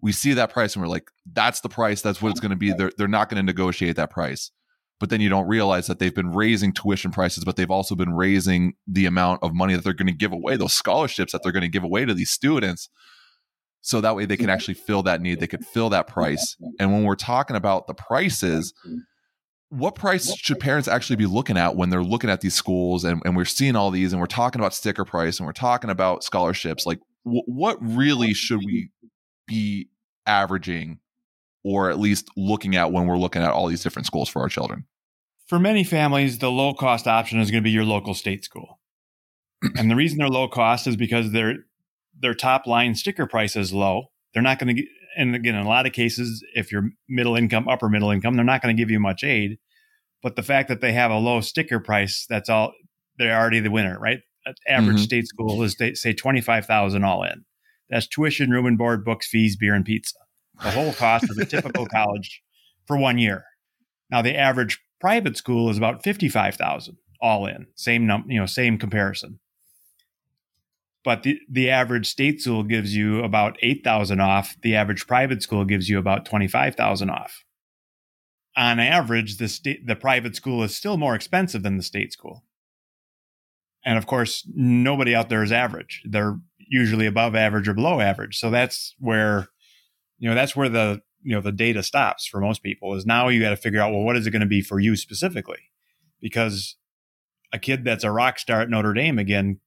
We 0.00 0.12
see 0.12 0.32
that 0.32 0.50
price 0.50 0.74
and 0.74 0.82
we're 0.82 0.88
like, 0.88 1.10
that's 1.30 1.60
the 1.60 1.68
price. 1.68 2.00
That's 2.00 2.22
what 2.22 2.30
it's 2.30 2.40
going 2.40 2.52
to 2.52 2.56
be. 2.56 2.72
They're 2.72 2.90
they're 2.96 3.06
not 3.06 3.28
going 3.28 3.36
to 3.36 3.42
negotiate 3.44 3.96
that 3.96 4.10
price. 4.10 4.50
But 4.98 5.10
then 5.10 5.20
you 5.20 5.28
don't 5.28 5.46
realize 5.46 5.86
that 5.88 5.98
they've 5.98 6.14
been 6.14 6.32
raising 6.32 6.72
tuition 6.72 7.10
prices, 7.10 7.44
but 7.44 7.56
they've 7.56 7.70
also 7.70 7.94
been 7.94 8.14
raising 8.14 8.74
the 8.86 9.04
amount 9.04 9.42
of 9.42 9.54
money 9.54 9.74
that 9.74 9.84
they're 9.84 9.92
going 9.92 10.06
to 10.06 10.12
give 10.12 10.32
away, 10.32 10.56
those 10.56 10.74
scholarships 10.74 11.32
that 11.32 11.42
they're 11.42 11.52
going 11.52 11.62
to 11.62 11.68
give 11.68 11.84
away 11.84 12.06
to 12.06 12.14
these 12.14 12.30
students 12.30 12.88
so 13.82 14.00
that 14.00 14.14
way 14.14 14.26
they 14.26 14.36
can 14.36 14.50
actually 14.50 14.74
fill 14.74 15.02
that 15.02 15.22
need 15.22 15.40
they 15.40 15.46
could 15.46 15.64
fill 15.64 15.88
that 15.88 16.06
price 16.06 16.54
and 16.78 16.92
when 16.92 17.02
we're 17.02 17.14
talking 17.14 17.56
about 17.56 17.86
the 17.86 17.94
prices 17.94 18.74
what 19.70 19.94
price 19.94 20.34
should 20.36 20.58
parents 20.58 20.88
actually 20.88 21.16
be 21.16 21.26
looking 21.26 21.56
at 21.56 21.76
when 21.76 21.90
they're 21.90 22.02
looking 22.02 22.28
at 22.28 22.40
these 22.40 22.54
schools 22.54 23.04
and, 23.04 23.22
and 23.24 23.36
we're 23.36 23.44
seeing 23.44 23.76
all 23.76 23.90
these 23.90 24.12
and 24.12 24.20
we're 24.20 24.26
talking 24.26 24.60
about 24.60 24.74
sticker 24.74 25.04
price 25.04 25.38
and 25.38 25.46
we're 25.46 25.52
talking 25.52 25.90
about 25.90 26.24
scholarships? 26.24 26.86
Like 26.86 26.98
w- 27.24 27.44
what 27.46 27.78
really 27.80 28.34
should 28.34 28.58
we 28.58 28.90
be 29.46 29.88
averaging 30.26 30.98
or 31.62 31.88
at 31.88 32.00
least 32.00 32.28
looking 32.36 32.74
at 32.74 32.90
when 32.90 33.06
we're 33.06 33.16
looking 33.16 33.42
at 33.42 33.52
all 33.52 33.68
these 33.68 33.82
different 33.82 34.06
schools 34.06 34.28
for 34.28 34.42
our 34.42 34.48
children? 34.48 34.86
For 35.46 35.58
many 35.58 35.84
families 35.84 36.38
the 36.38 36.50
low 36.50 36.74
cost 36.74 37.06
option 37.06 37.38
is 37.38 37.50
going 37.50 37.62
to 37.62 37.66
be 37.66 37.70
your 37.70 37.84
local 37.84 38.14
state 38.14 38.44
school. 38.44 38.80
And 39.76 39.90
the 39.90 39.96
reason 39.96 40.18
they're 40.18 40.28
low 40.28 40.48
cost 40.48 40.86
is 40.86 40.96
because 40.96 41.30
they're 41.32 41.54
their 42.18 42.34
top 42.34 42.66
line 42.66 42.94
sticker 42.94 43.26
price 43.26 43.56
is 43.56 43.72
low. 43.72 44.06
They're 44.34 44.42
not 44.42 44.58
going 44.58 44.76
to, 44.76 44.82
and 45.16 45.34
again, 45.34 45.54
in 45.54 45.64
a 45.64 45.68
lot 45.68 45.86
of 45.86 45.92
cases, 45.92 46.44
if 46.54 46.70
you're 46.70 46.90
middle 47.08 47.36
income, 47.36 47.68
upper 47.68 47.88
middle 47.88 48.10
income, 48.10 48.34
they're 48.34 48.44
not 48.44 48.62
going 48.62 48.74
to 48.74 48.80
give 48.80 48.90
you 48.90 49.00
much 49.00 49.24
aid. 49.24 49.58
But 50.22 50.36
the 50.36 50.42
fact 50.42 50.68
that 50.68 50.80
they 50.80 50.92
have 50.92 51.10
a 51.10 51.18
low 51.18 51.40
sticker 51.40 51.80
price, 51.80 52.26
that's 52.28 52.48
all, 52.48 52.72
they're 53.18 53.38
already 53.38 53.60
the 53.60 53.70
winner, 53.70 53.98
right? 53.98 54.18
Average 54.66 54.96
mm-hmm. 54.96 55.04
state 55.04 55.26
school 55.26 55.62
is, 55.62 55.76
say, 55.94 56.12
25000 56.12 57.04
all 57.04 57.22
in. 57.22 57.44
That's 57.88 58.06
tuition, 58.06 58.50
room 58.50 58.66
and 58.66 58.78
board, 58.78 59.04
books, 59.04 59.28
fees, 59.28 59.56
beer, 59.56 59.74
and 59.74 59.84
pizza. 59.84 60.16
The 60.62 60.70
whole 60.70 60.92
cost 60.92 61.30
of 61.30 61.38
a 61.38 61.44
typical 61.44 61.86
college 61.92 62.42
for 62.86 62.96
one 62.96 63.18
year. 63.18 63.44
Now, 64.10 64.22
the 64.22 64.36
average 64.36 64.80
private 65.00 65.36
school 65.36 65.70
is 65.70 65.78
about 65.78 66.04
55000 66.04 66.96
all 67.20 67.46
in. 67.46 67.66
Same 67.74 68.06
num, 68.06 68.24
you 68.28 68.38
know, 68.38 68.46
same 68.46 68.78
comparison 68.78 69.40
but 71.04 71.22
the, 71.22 71.38
the 71.50 71.70
average 71.70 72.08
state 72.08 72.40
school 72.40 72.62
gives 72.62 72.94
you 72.94 73.22
about 73.22 73.56
8000 73.62 74.20
off. 74.20 74.56
The 74.62 74.76
average 74.76 75.06
private 75.06 75.42
school 75.42 75.64
gives 75.64 75.88
you 75.88 75.98
about 75.98 76.26
25000 76.26 77.10
off. 77.10 77.44
On 78.56 78.78
average 78.78 79.38
the 79.38 79.48
state 79.48 79.86
the 79.86 79.96
private 79.96 80.36
school 80.36 80.62
is 80.62 80.74
still 80.74 80.96
more 80.96 81.14
expensive 81.14 81.62
than 81.62 81.76
the 81.76 81.82
state 81.82 82.12
school. 82.12 82.44
And 83.84 83.96
of 83.96 84.06
course 84.06 84.46
nobody 84.54 85.14
out 85.14 85.28
there 85.28 85.42
is 85.42 85.52
average. 85.52 86.02
They're 86.04 86.38
usually 86.58 87.06
above 87.06 87.34
average 87.34 87.68
or 87.68 87.74
below 87.74 88.00
average. 88.00 88.38
So 88.38 88.50
that's 88.50 88.94
where 88.98 89.48
you 90.18 90.28
know 90.28 90.34
that's 90.34 90.54
where 90.54 90.68
the 90.68 91.00
you 91.22 91.34
know 91.34 91.40
the 91.40 91.52
data 91.52 91.82
stops 91.82 92.26
for 92.26 92.40
most 92.40 92.62
people 92.62 92.94
is 92.94 93.06
now 93.06 93.28
you 93.28 93.40
got 93.40 93.50
to 93.50 93.56
figure 93.56 93.80
out 93.80 93.92
well 93.92 94.02
what 94.02 94.16
is 94.16 94.26
it 94.26 94.30
going 94.30 94.40
to 94.40 94.46
be 94.46 94.60
for 94.60 94.80
you 94.80 94.96
specifically? 94.96 95.70
Because 96.20 96.76
a 97.52 97.58
kid 97.58 97.84
that's 97.84 98.04
a 98.04 98.10
rock 98.10 98.38
star 98.38 98.60
at 98.60 98.68
Notre 98.68 98.92
Dame 98.92 99.18
again 99.18 99.60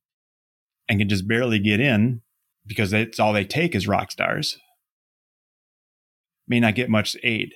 and 0.89 0.99
can 0.99 1.09
just 1.09 1.27
barely 1.27 1.59
get 1.59 1.79
in 1.79 2.21
because 2.65 2.91
that's 2.91 3.19
all 3.19 3.33
they 3.33 3.45
take 3.45 3.75
is 3.75 3.87
rock 3.87 4.11
stars 4.11 4.57
may 6.47 6.59
not 6.59 6.75
get 6.75 6.89
much 6.89 7.15
aid. 7.23 7.53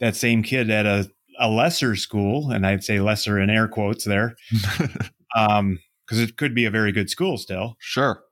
That 0.00 0.16
same 0.16 0.42
kid 0.42 0.70
at 0.70 0.86
a, 0.86 1.10
a 1.38 1.48
lesser 1.48 1.96
school, 1.96 2.50
and 2.50 2.66
I'd 2.66 2.84
say 2.84 3.00
lesser 3.00 3.38
in 3.38 3.50
air 3.50 3.68
quotes 3.68 4.04
there, 4.04 4.34
um, 5.36 5.78
because 6.06 6.20
it 6.20 6.36
could 6.36 6.54
be 6.54 6.64
a 6.64 6.70
very 6.70 6.92
good 6.92 7.10
school 7.10 7.36
still. 7.36 7.76
Sure. 7.78 8.22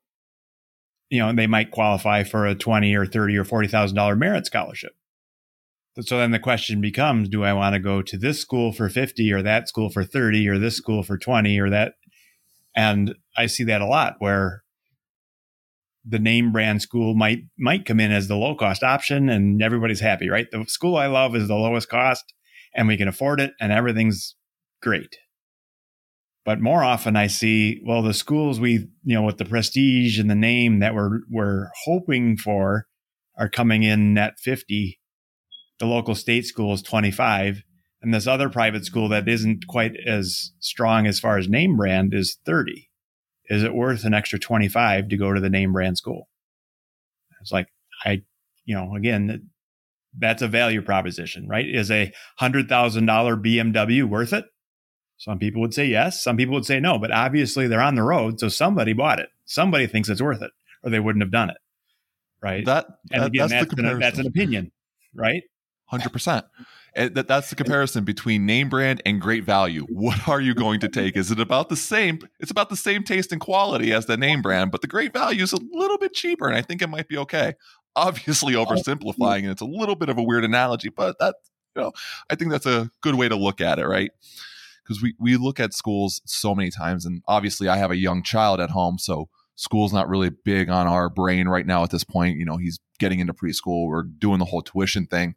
You 1.11 1.21
know, 1.21 1.33
they 1.33 1.47
might 1.47 1.71
qualify 1.71 2.25
for 2.25 2.47
a 2.47 2.55
twenty 2.55 2.95
or 2.95 3.07
thirty 3.07 3.37
or 3.37 3.45
forty 3.45 3.69
thousand 3.69 3.97
dollar 3.97 4.17
merit 4.17 4.47
scholarship. 4.47 4.93
So 6.01 6.19
then 6.19 6.33
the 6.33 6.39
question 6.39 6.81
becomes: 6.81 7.29
Do 7.29 7.45
I 7.45 7.55
want 7.55 7.75
to 7.75 7.81
go 7.81 8.03
to 8.03 8.19
this 8.19 8.41
school 8.41 8.73
for 8.73 8.89
fifty, 8.89 9.33
or 9.33 9.43
that 9.43 9.69
school 9.69 9.89
for 9.91 10.05
thirty, 10.05 10.47
or 10.49 10.59
this 10.59 10.77
school 10.77 11.03
for 11.03 11.17
twenty, 11.17 11.59
or 11.59 11.71
that? 11.71 11.95
And 12.79 13.17
I 13.37 13.47
see 13.47 13.65
that 13.65 13.81
a 13.81 13.87
lot 13.87 14.15
where 14.21 14.63
the 16.07 16.21
name 16.21 16.53
brand 16.53 16.81
school 16.81 17.13
might 17.13 17.41
might 17.59 17.85
come 17.85 17.99
in 17.99 18.13
as 18.13 18.29
the 18.29 18.37
low 18.37 18.55
cost 18.55 18.85
option 18.85 19.29
and 19.29 19.61
everybody's 19.61 19.99
happy, 19.99 20.29
right? 20.29 20.47
The 20.53 20.65
school 20.69 20.97
I 20.97 21.09
love 21.09 21.35
is 21.35 21.49
the 21.49 21.57
lowest 21.57 21.89
cost 21.89 22.33
and 22.73 22.87
we 22.87 22.97
can 22.97 23.09
afford 23.09 23.41
it 23.41 23.51
and 23.61 23.73
everything's 23.73 24.37
great. 24.81 25.19
But 26.45 26.61
more 26.61 26.85
often 26.85 27.17
I 27.17 27.27
see, 27.27 27.81
well, 27.85 28.01
the 28.01 28.15
schools 28.15 28.61
we, 28.61 28.87
you 29.03 29.17
know, 29.17 29.23
with 29.23 29.39
the 29.39 29.45
prestige 29.45 30.21
and 30.21 30.31
the 30.31 30.37
name 30.37 30.79
that 30.79 30.95
we're 30.95 31.23
we're 31.29 31.71
hoping 31.85 32.37
for 32.37 32.87
are 33.37 33.49
coming 33.49 33.83
in 33.83 34.17
at 34.17 34.39
50. 34.39 35.01
The 35.81 35.87
local 35.87 36.15
state 36.15 36.47
school 36.47 36.75
is 36.75 36.83
25 36.83 37.65
and 38.01 38.15
this 38.15 38.27
other 38.27 38.49
private 38.49 38.85
school 38.85 39.09
that 39.09 39.29
isn't 39.29 39.67
quite 39.67 39.97
as 40.07 40.53
strong 40.61 41.07
as 41.07 41.19
far 41.19 41.39
as 41.39 41.49
name 41.49 41.77
brand 41.77 42.15
is 42.15 42.39
30 42.45 42.89
is 43.49 43.63
it 43.63 43.75
worth 43.75 44.05
an 44.05 44.15
extra 44.15 44.39
25 44.39 45.09
to 45.09 45.17
go 45.17 45.33
to 45.33 45.41
the 45.41 45.51
name 45.51 45.73
brand 45.73 45.97
school? 45.97 46.29
It's 47.41 47.53
like 47.53 47.69
i 48.05 48.23
you 48.65 48.75
know 48.75 48.95
again 48.95 49.51
that's 50.19 50.43
a 50.43 50.49
value 50.49 50.83
proposition 50.83 51.47
right? 51.49 51.67
Is 51.69 51.91
a 51.91 52.13
$100000 52.41 52.69
bmw 52.69 54.09
worth 54.09 54.33
it? 54.33 54.45
Some 55.17 55.39
people 55.39 55.61
would 55.61 55.75
say 55.75 55.87
yes 55.87 56.23
some 56.23 56.37
people 56.37 56.55
would 56.55 56.67
say 56.67 56.81
no 56.81 56.99
but 56.99 57.11
obviously 57.11 57.67
they're 57.67 57.81
on 57.81 57.95
the 57.95 58.03
road 58.03 58.39
so 58.41 58.49
somebody 58.49 58.93
bought 58.93 59.21
it. 59.21 59.29
Somebody 59.45 59.87
thinks 59.87 60.09
it's 60.09 60.23
worth 60.23 60.43
it 60.43 60.51
or 60.83 60.91
they 60.91 61.01
wouldn't 61.01 61.23
have 61.23 61.33
done 61.33 61.51
it 61.51 61.59
right? 62.41 62.65
That, 62.67 62.87
and 63.13 63.25
again 63.25 63.49
that's, 63.49 63.75
that's, 63.75 63.81
an, 63.81 63.99
that's 63.99 64.19
an 64.19 64.27
opinion 64.27 64.73
right 65.15 65.43
100% 65.93 66.45
that 66.95 67.29
that's 67.29 67.51
the 67.51 67.57
comparison 67.57 68.05
between 68.05 68.47
name 68.47 68.69
brand 68.69 69.03
and 69.05 69.21
great 69.21 69.45
value. 69.45 69.87
What 69.89 70.29
are 70.29 70.41
you 70.41 70.55
going 70.55 70.81
to 70.81 70.89
take? 70.89 71.17
Is 71.17 71.31
it 71.31 71.39
about 71.39 71.69
the 71.69 71.77
same? 71.77 72.19
It's 72.41 72.51
about 72.51 72.71
the 72.71 72.77
same 72.77 73.05
taste 73.05 73.31
and 73.31 73.41
quality 73.41 73.93
as 73.93 74.07
the 74.07 74.17
name 74.17 74.43
brand, 74.43 74.71
but 74.73 74.81
the 74.81 74.89
great 74.89 75.13
value 75.13 75.43
is 75.43 75.53
a 75.53 75.59
little 75.73 75.99
bit 75.99 76.15
cheaper, 76.15 76.49
and 76.49 76.57
I 76.57 76.63
think 76.63 76.83
it 76.83 76.89
might 76.89 77.09
be 77.09 77.17
okay. 77.19 77.55
Obviously, 77.95 78.55
oversimplifying, 78.55 79.41
and 79.41 79.51
it's 79.51 79.63
a 79.63 79.67
little 79.67 79.97
bit 79.97 80.09
of 80.09 80.19
a 80.19 80.23
weird 80.23 80.45
analogy, 80.45 80.89
but 80.89 81.19
that 81.21 81.37
you 81.77 81.83
know, 81.83 81.93
I 82.31 82.35
think 82.35 82.51
that's 82.51 82.67
a 82.67 82.91
good 83.03 83.15
way 83.15 83.29
to 83.29 83.37
look 83.37 83.61
at 83.61 83.79
it, 83.79 83.87
right? 83.87 84.11
Because 84.83 85.03
we 85.03 85.15
we 85.19 85.37
look 85.37 85.61
at 85.61 85.75
schools 85.75 86.21
so 86.25 86.55
many 86.55 86.71
times, 86.71 87.07
and 87.07 87.23
obviously, 87.29 87.69
I 87.69 87.77
have 87.77 87.91
a 87.91 87.97
young 87.97 88.23
child 88.23 88.61
at 88.61 88.71
home, 88.71 88.99
so 88.99 89.29
school's 89.55 89.93
not 89.93 90.09
really 90.09 90.31
big 90.31 90.69
on 90.69 90.87
our 90.87 91.09
brain 91.09 91.49
right 91.49 91.67
now 91.67 91.85
at 91.85 91.91
this 91.91 92.05
point. 92.05 92.39
You 92.39 92.45
know, 92.45 92.57
he's 92.57 92.81
getting 92.99 93.21
into 93.21 93.35
preschool. 93.35 93.87
We're 93.87 94.03
doing 94.03 94.39
the 94.39 94.47
whole 94.47 94.63
tuition 94.63 95.07
thing 95.07 95.37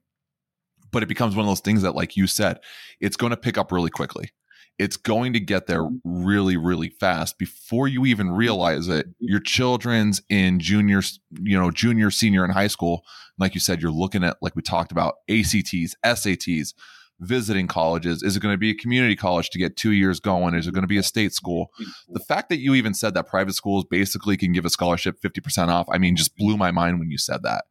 but 0.92 1.04
it 1.04 1.08
becomes 1.08 1.36
one 1.36 1.46
of 1.46 1.50
those 1.50 1.62
things 1.62 1.82
that, 1.82 1.96
like 1.96 2.18
you 2.18 2.28
said, 2.28 2.60
it's 3.00 3.18
going 3.18 3.32
to 3.32 3.38
pick 3.38 3.58
up 3.58 3.72
really 3.72 3.90
quickly. 3.90 4.32
It's 4.80 4.98
going 4.98 5.34
to 5.34 5.40
get 5.40 5.68
there 5.68 5.84
mm-hmm. 5.84 6.26
really, 6.26 6.58
really 6.58 6.90
fast 6.90 7.38
before 7.38 7.88
you 7.88 8.06
even 8.06 8.32
realize 8.32 8.88
it. 8.88 9.08
Mm-hmm. 9.08 9.26
Your 9.28 9.40
children's 9.40 10.22
in 10.30 10.60
junior, 10.60 11.02
you 11.42 11.60
know, 11.60 11.72
junior, 11.72 12.10
senior 12.10 12.44
in 12.46 12.52
high 12.52 12.68
school. 12.68 13.04
Like 13.38 13.54
you 13.54 13.60
said, 13.60 13.82
you're 13.82 13.92
looking 13.92 14.24
at, 14.24 14.38
like 14.42 14.56
we 14.56 14.62
talked 14.62 14.92
about, 14.92 15.16
ACTs, 15.30 15.96
SATs. 16.04 16.74
visiting 17.22 17.68
colleges? 17.68 18.24
Is 18.24 18.36
it 18.36 18.42
going 18.42 18.54
to 18.54 18.58
be 18.58 18.72
a 18.72 18.76
community 18.76 19.16
college 19.16 19.50
to 19.52 19.60
get 19.60 19.78
two 19.78 19.92
years 19.92 20.20
going? 20.20 20.56
Is 20.56 20.68
it 20.68 20.74
going 20.74 20.84
to 20.84 20.88
be 20.88 20.98
a 20.98 21.04
state 21.04 21.34
school? 21.34 21.72
The 22.10 22.20
fact 22.20 22.50
that 22.50 22.60
you 22.60 22.74
even 22.74 22.94
said 22.94 23.14
that 23.14 23.28
private 23.28 23.54
schools 23.54 23.86
basically 23.90 24.36
can 24.36 24.52
give 24.52 24.66
a 24.66 24.70
scholarship 24.70 25.22
50% 25.22 25.70
off, 25.70 25.88
I 25.92 25.98
mean, 25.98 26.16
just 26.16 26.36
blew 26.36 26.58
my 26.58 26.72
mind 26.72 27.00
when 27.00 27.12
you 27.12 27.18
said 27.18 27.44
that. 27.44 27.66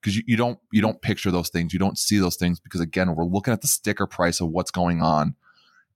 Because 0.00 0.16
you, 0.16 0.22
you 0.26 0.36
don't 0.36 0.58
you 0.72 0.80
don't 0.80 1.00
picture 1.02 1.30
those 1.30 1.50
things. 1.50 1.72
You 1.72 1.78
don't 1.78 1.98
see 1.98 2.18
those 2.18 2.36
things 2.36 2.58
because 2.58 2.80
again, 2.80 3.14
we're 3.14 3.24
looking 3.24 3.52
at 3.52 3.60
the 3.60 3.68
sticker 3.68 4.06
price 4.06 4.40
of 4.40 4.48
what's 4.48 4.70
going 4.70 5.02
on. 5.02 5.34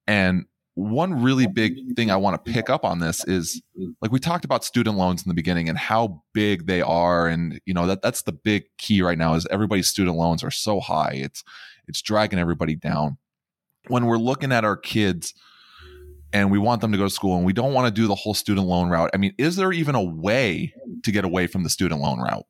And 0.06 0.44
one 0.74 1.22
really 1.22 1.46
big 1.46 1.94
thing 1.94 2.10
I 2.10 2.16
want 2.16 2.44
to 2.44 2.52
pick 2.52 2.68
up 2.68 2.84
on 2.84 2.98
this 2.98 3.24
is 3.26 3.62
like 4.00 4.10
we 4.10 4.18
talked 4.18 4.44
about 4.44 4.64
student 4.64 4.96
loans 4.96 5.22
in 5.22 5.28
the 5.28 5.34
beginning 5.34 5.68
and 5.68 5.78
how 5.78 6.22
big 6.32 6.66
they 6.66 6.82
are 6.82 7.28
and 7.28 7.60
you 7.64 7.72
know 7.72 7.86
that 7.86 8.02
that's 8.02 8.22
the 8.22 8.32
big 8.32 8.64
key 8.76 9.00
right 9.00 9.16
now 9.16 9.34
is 9.34 9.46
everybody's 9.50 9.88
student 9.88 10.16
loans 10.16 10.42
are 10.42 10.50
so 10.50 10.80
high 10.80 11.12
it's 11.12 11.44
it's 11.86 12.02
dragging 12.02 12.40
everybody 12.40 12.74
down 12.74 13.18
when 13.86 14.06
we're 14.06 14.18
looking 14.18 14.50
at 14.50 14.64
our 14.64 14.76
kids 14.76 15.32
and 16.32 16.50
we 16.50 16.58
want 16.58 16.80
them 16.80 16.90
to 16.90 16.98
go 16.98 17.04
to 17.04 17.10
school 17.10 17.36
and 17.36 17.46
we 17.46 17.52
don't 17.52 17.72
want 17.72 17.86
to 17.86 17.92
do 17.92 18.08
the 18.08 18.14
whole 18.16 18.34
student 18.34 18.66
loan 18.66 18.88
route 18.88 19.10
I 19.14 19.16
mean 19.16 19.32
is 19.38 19.54
there 19.54 19.72
even 19.72 19.94
a 19.94 20.02
way 20.02 20.74
to 21.04 21.12
get 21.12 21.24
away 21.24 21.46
from 21.46 21.62
the 21.62 21.70
student 21.70 22.00
loan 22.00 22.18
route 22.18 22.46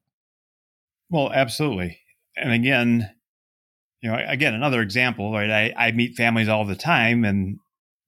well 1.15 1.33
absolutely 1.33 1.99
and 2.37 2.53
again 2.53 3.11
you 4.03 4.11
know 4.11 4.19
again 4.29 4.55
another 4.55 4.83
example 4.83 5.33
right 5.33 5.51
I, 5.51 5.89
I 5.89 5.93
meet 5.93 6.17
families 6.17 6.49
all 6.49 6.65
the 6.65 6.77
time 6.77 7.25
and 7.25 7.59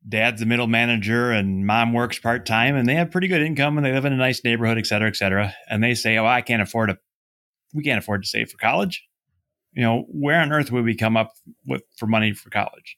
dad's 0.09 0.41
the 0.41 0.47
middle 0.47 0.67
manager 0.67 1.31
and 1.31 1.67
mom 1.67 1.93
works 1.93 2.19
part 2.19 2.47
time 2.47 2.77
and 2.77 2.89
they 2.89 2.95
have 2.95 3.11
pretty 3.11 3.29
good 3.29 3.43
income 3.43 3.77
and 3.77 3.85
they 3.85 3.93
live 3.93 4.05
in 4.05 4.13
a 4.13 4.17
nice 4.17 4.43
neighborhood, 4.45 4.79
et 4.79 4.87
cetera, 4.87 5.09
et 5.09 5.17
cetera. 5.17 5.55
And 5.69 5.83
they 5.83 5.95
say, 5.95 6.17
Oh, 6.17 6.27
I 6.27 6.43
can't 6.43 6.63
afford 6.63 6.91
to, 6.91 6.99
we 7.75 7.83
can't 7.83 7.99
afford 7.99 8.23
to 8.23 8.29
save 8.29 8.51
for 8.51 8.59
college. 8.59 9.05
You 9.73 9.83
know, 9.83 10.05
where 10.09 10.41
on 10.41 10.53
earth 10.53 10.71
would 10.73 10.85
we 10.85 10.97
come 10.97 11.17
up 11.17 11.33
with 11.67 11.83
for 11.97 12.07
money 12.07 12.33
for 12.33 12.51
college? 12.51 12.97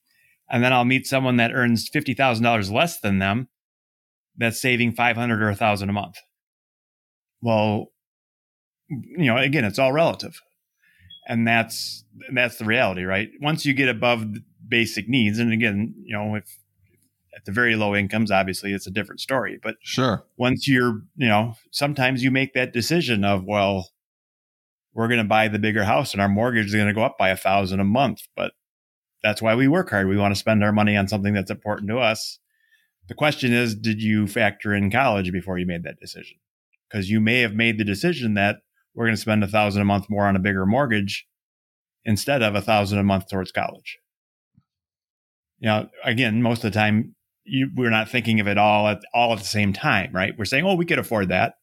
And 0.50 0.62
then 0.62 0.72
I'll 0.72 0.84
meet 0.84 1.06
someone 1.06 1.36
that 1.36 1.52
earns 1.52 1.90
$50,000 1.90 2.72
less 2.72 3.00
than 3.00 3.18
them 3.18 3.48
that's 4.36 4.60
saving 4.60 4.92
500 4.92 5.42
or 5.42 5.46
1000 5.46 5.88
a 5.88 5.92
month. 5.92 6.16
Well, 7.42 7.88
you 8.88 9.26
know, 9.26 9.36
again, 9.36 9.64
it's 9.64 9.78
all 9.78 9.92
relative. 9.92 10.40
And 11.26 11.46
that's 11.46 12.04
that's 12.32 12.56
the 12.56 12.64
reality, 12.64 13.04
right? 13.04 13.28
Once 13.40 13.66
you 13.66 13.74
get 13.74 13.88
above 13.88 14.26
basic 14.66 15.08
needs, 15.08 15.38
and 15.38 15.52
again, 15.52 15.94
you 16.02 16.16
know, 16.16 16.36
if 16.36 16.58
at 17.36 17.44
the 17.44 17.52
very 17.52 17.76
low 17.76 17.94
incomes, 17.94 18.30
obviously 18.30 18.72
it's 18.72 18.86
a 18.86 18.90
different 18.90 19.20
story. 19.20 19.58
But 19.62 19.76
sure, 19.82 20.24
once 20.38 20.66
you're, 20.66 21.02
you 21.16 21.28
know, 21.28 21.54
sometimes 21.70 22.22
you 22.22 22.30
make 22.30 22.54
that 22.54 22.72
decision 22.72 23.24
of, 23.24 23.44
well, 23.44 23.90
we're 24.94 25.08
going 25.08 25.18
to 25.18 25.24
buy 25.24 25.48
the 25.48 25.58
bigger 25.58 25.84
house 25.84 26.12
and 26.12 26.20
our 26.20 26.28
mortgage 26.28 26.66
is 26.66 26.74
going 26.74 26.88
to 26.88 26.94
go 26.94 27.04
up 27.04 27.18
by 27.18 27.28
a 27.28 27.36
thousand 27.36 27.80
a 27.80 27.84
month. 27.84 28.22
But 28.34 28.52
that's 29.22 29.42
why 29.42 29.54
we 29.54 29.68
work 29.68 29.90
hard. 29.90 30.08
We 30.08 30.16
want 30.16 30.34
to 30.34 30.38
spend 30.38 30.64
our 30.64 30.72
money 30.72 30.96
on 30.96 31.08
something 31.08 31.34
that's 31.34 31.50
important 31.50 31.90
to 31.90 31.98
us. 31.98 32.38
The 33.08 33.14
question 33.14 33.52
is, 33.52 33.74
did 33.74 34.02
you 34.02 34.26
factor 34.26 34.74
in 34.74 34.90
college 34.90 35.30
before 35.30 35.58
you 35.58 35.66
made 35.66 35.84
that 35.84 36.00
decision? 36.00 36.38
Because 36.88 37.10
you 37.10 37.20
may 37.20 37.40
have 37.40 37.54
made 37.54 37.78
the 37.78 37.84
decision 37.84 38.34
that 38.34 38.56
we're 38.98 39.04
going 39.04 39.14
to 39.14 39.20
spend 39.20 39.44
a 39.44 39.46
thousand 39.46 39.80
a 39.80 39.84
month 39.84 40.10
more 40.10 40.26
on 40.26 40.34
a 40.34 40.40
bigger 40.40 40.66
mortgage 40.66 41.24
instead 42.04 42.42
of 42.42 42.56
a 42.56 42.60
thousand 42.60 42.98
a 42.98 43.04
month 43.04 43.28
towards 43.30 43.52
college. 43.52 43.96
You 45.60 45.68
know, 45.68 45.88
again, 46.04 46.42
most 46.42 46.64
of 46.64 46.72
the 46.72 46.76
time 46.76 47.14
you, 47.44 47.70
we're 47.76 47.90
not 47.90 48.08
thinking 48.08 48.40
of 48.40 48.48
it 48.48 48.58
all 48.58 48.88
at 48.88 48.98
all 49.14 49.32
at 49.32 49.38
the 49.38 49.44
same 49.44 49.72
time, 49.72 50.10
right? 50.12 50.34
We're 50.36 50.46
saying, 50.46 50.64
"Oh, 50.64 50.74
we 50.74 50.84
could 50.84 50.98
afford 50.98 51.28
that," 51.28 51.54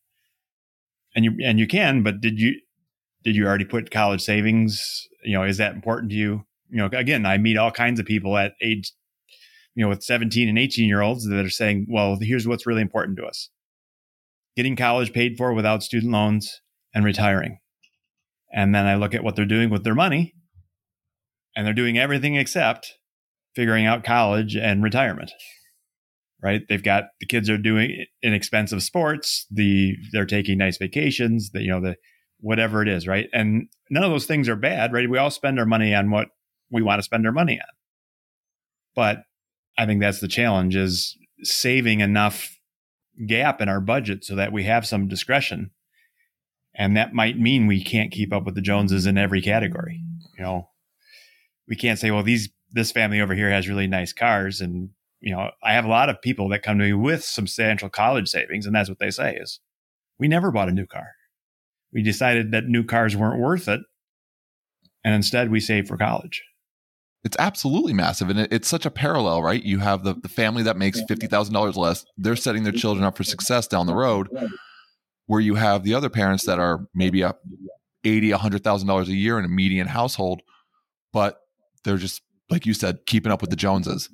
and 1.13 1.25
you 1.25 1.35
and 1.43 1.59
you 1.59 1.67
can, 1.67 2.03
but 2.03 2.21
did 2.21 2.39
you 2.39 2.53
did 3.25 3.35
you 3.35 3.45
already 3.45 3.65
put 3.65 3.91
college 3.91 4.21
savings? 4.21 5.05
You 5.21 5.33
know, 5.33 5.43
is 5.43 5.57
that 5.57 5.75
important 5.75 6.11
to 6.11 6.17
you? 6.17 6.45
You 6.69 6.77
know, 6.77 6.85
again, 6.97 7.25
I 7.25 7.37
meet 7.37 7.57
all 7.57 7.71
kinds 7.71 7.99
of 7.99 8.05
people 8.05 8.37
at 8.37 8.53
age, 8.61 8.93
you 9.75 9.83
know, 9.83 9.89
with 9.89 10.03
17 10.03 10.47
and 10.47 10.57
18 10.57 10.87
year 10.87 11.01
olds 11.01 11.27
that 11.27 11.45
are 11.45 11.49
saying, 11.49 11.87
"Well, 11.89 12.17
here's 12.21 12.47
what's 12.47 12.65
really 12.65 12.81
important 12.81 13.17
to 13.17 13.25
us: 13.25 13.49
getting 14.55 14.77
college 14.77 15.11
paid 15.11 15.35
for 15.37 15.53
without 15.53 15.83
student 15.83 16.13
loans 16.13 16.61
and 16.95 17.05
retiring." 17.05 17.59
And 18.51 18.73
then 18.73 18.87
I 18.87 18.95
look 18.95 19.13
at 19.13 19.23
what 19.23 19.35
they're 19.35 19.45
doing 19.45 19.69
with 19.69 19.83
their 19.83 19.93
money, 19.93 20.33
and 21.55 21.67
they're 21.67 21.73
doing 21.73 21.99
everything 21.99 22.35
except 22.35 22.93
figuring 23.53 23.85
out 23.85 24.03
college 24.03 24.55
and 24.55 24.83
retirement 24.83 25.31
right? 26.45 26.61
They've 26.69 26.83
got 26.83 27.05
the 27.19 27.25
kids 27.25 27.49
are 27.49 27.57
doing 27.57 28.05
inexpensive 28.21 28.83
sports, 28.83 29.47
the 29.49 29.95
they're 30.11 30.27
taking 30.27 30.59
nice 30.59 30.77
vacations, 30.77 31.49
the 31.49 31.61
you 31.61 31.69
know 31.69 31.81
the 31.81 31.95
whatever 32.39 32.83
it 32.83 32.87
is, 32.87 33.07
right? 33.07 33.27
And 33.33 33.67
none 33.89 34.03
of 34.03 34.11
those 34.11 34.27
things 34.27 34.47
are 34.47 34.55
bad, 34.55 34.93
right? 34.93 35.09
We 35.09 35.17
all 35.17 35.31
spend 35.31 35.59
our 35.59 35.65
money 35.65 35.95
on 35.95 36.11
what 36.11 36.27
we 36.69 36.83
want 36.83 36.99
to 36.99 37.03
spend 37.03 37.25
our 37.25 37.31
money 37.31 37.59
on. 37.59 37.67
But 38.95 39.23
I 39.75 39.87
think 39.87 40.01
that's 40.01 40.19
the 40.19 40.27
challenge 40.27 40.75
is 40.75 41.17
saving 41.41 42.01
enough 42.01 42.55
gap 43.27 43.59
in 43.59 43.67
our 43.67 43.81
budget 43.81 44.23
so 44.23 44.35
that 44.35 44.51
we 44.51 44.65
have 44.65 44.85
some 44.85 45.07
discretion. 45.07 45.71
And 46.77 46.97
that 46.97 47.13
might 47.13 47.39
mean 47.39 47.67
we 47.67 47.83
can't 47.83 48.11
keep 48.11 48.33
up 48.33 48.45
with 48.45 48.55
the 48.55 48.61
Joneses 48.61 49.05
in 49.05 49.17
every 49.17 49.41
category. 49.41 50.01
You 50.37 50.43
know, 50.43 50.69
we 51.67 51.75
can't 51.75 51.99
say, 51.99 52.11
well, 52.11 52.23
these 52.23 52.49
this 52.71 52.91
family 52.91 53.21
over 53.21 53.33
here 53.33 53.49
has 53.49 53.69
really 53.69 53.87
nice 53.87 54.11
cars 54.11 54.59
and 54.59 54.89
you 55.25 55.35
know, 55.35 55.49
I 55.63 55.73
have 55.73 55.85
a 55.85 55.89
lot 55.89 56.09
of 56.09 56.21
people 56.21 56.49
that 56.49 56.61
come 56.61 56.77
to 56.77 56.85
me 56.85 56.93
with 56.93 57.23
substantial 57.23 57.89
college 57.89 58.29
savings, 58.29 58.67
and 58.67 58.75
that's 58.75 58.89
what 58.89 58.99
they 58.99 59.09
say 59.09 59.35
is, 59.35 59.59
we 60.19 60.27
never 60.27 60.51
bought 60.51 60.69
a 60.69 60.73
new 60.73 60.85
car. 60.85 61.13
We 61.91 62.03
decided 62.03 62.51
that 62.51 62.65
new 62.65 62.83
cars 62.83 63.15
weren't 63.15 63.41
worth 63.41 63.67
it, 63.67 63.81
and 65.03 65.15
instead 65.15 65.49
we 65.49 65.59
saved 65.59 65.87
for 65.87 65.97
college. 65.97 66.43
It's 67.23 67.37
absolutely 67.39 67.93
massive, 67.93 68.29
and 68.29 68.39
it, 68.39 68.53
it's 68.53 68.67
such 68.67 68.85
a 68.85 68.91
parallel, 68.91 69.41
right? 69.41 69.63
You 69.63 69.79
have 69.79 70.03
the 70.03 70.13
the 70.13 70.29
family 70.29 70.61
that 70.61 70.77
makes 70.77 71.01
fifty 71.07 71.25
thousand 71.25 71.55
dollars 71.55 71.75
less; 71.75 72.05
they're 72.17 72.35
setting 72.35 72.63
their 72.63 72.71
children 72.71 73.03
up 73.03 73.17
for 73.17 73.23
success 73.23 73.67
down 73.67 73.87
the 73.87 73.95
road. 73.95 74.29
Where 75.27 75.41
you 75.41 75.55
have 75.55 75.83
the 75.83 75.93
other 75.95 76.09
parents 76.09 76.45
that 76.45 76.59
are 76.59 76.87
maybe 76.93 77.23
up 77.23 77.41
eighty, 78.03 78.31
a 78.31 78.37
hundred 78.37 78.63
thousand 78.63 78.87
dollars 78.87 79.09
a 79.09 79.15
year 79.15 79.39
in 79.39 79.45
a 79.45 79.49
median 79.49 79.87
household, 79.87 80.41
but 81.11 81.39
they're 81.83 81.97
just 81.97 82.21
like 82.49 82.65
you 82.65 82.73
said, 82.73 83.05
keeping 83.05 83.31
up 83.31 83.41
with 83.41 83.49
the 83.49 83.55
Joneses. 83.55 84.09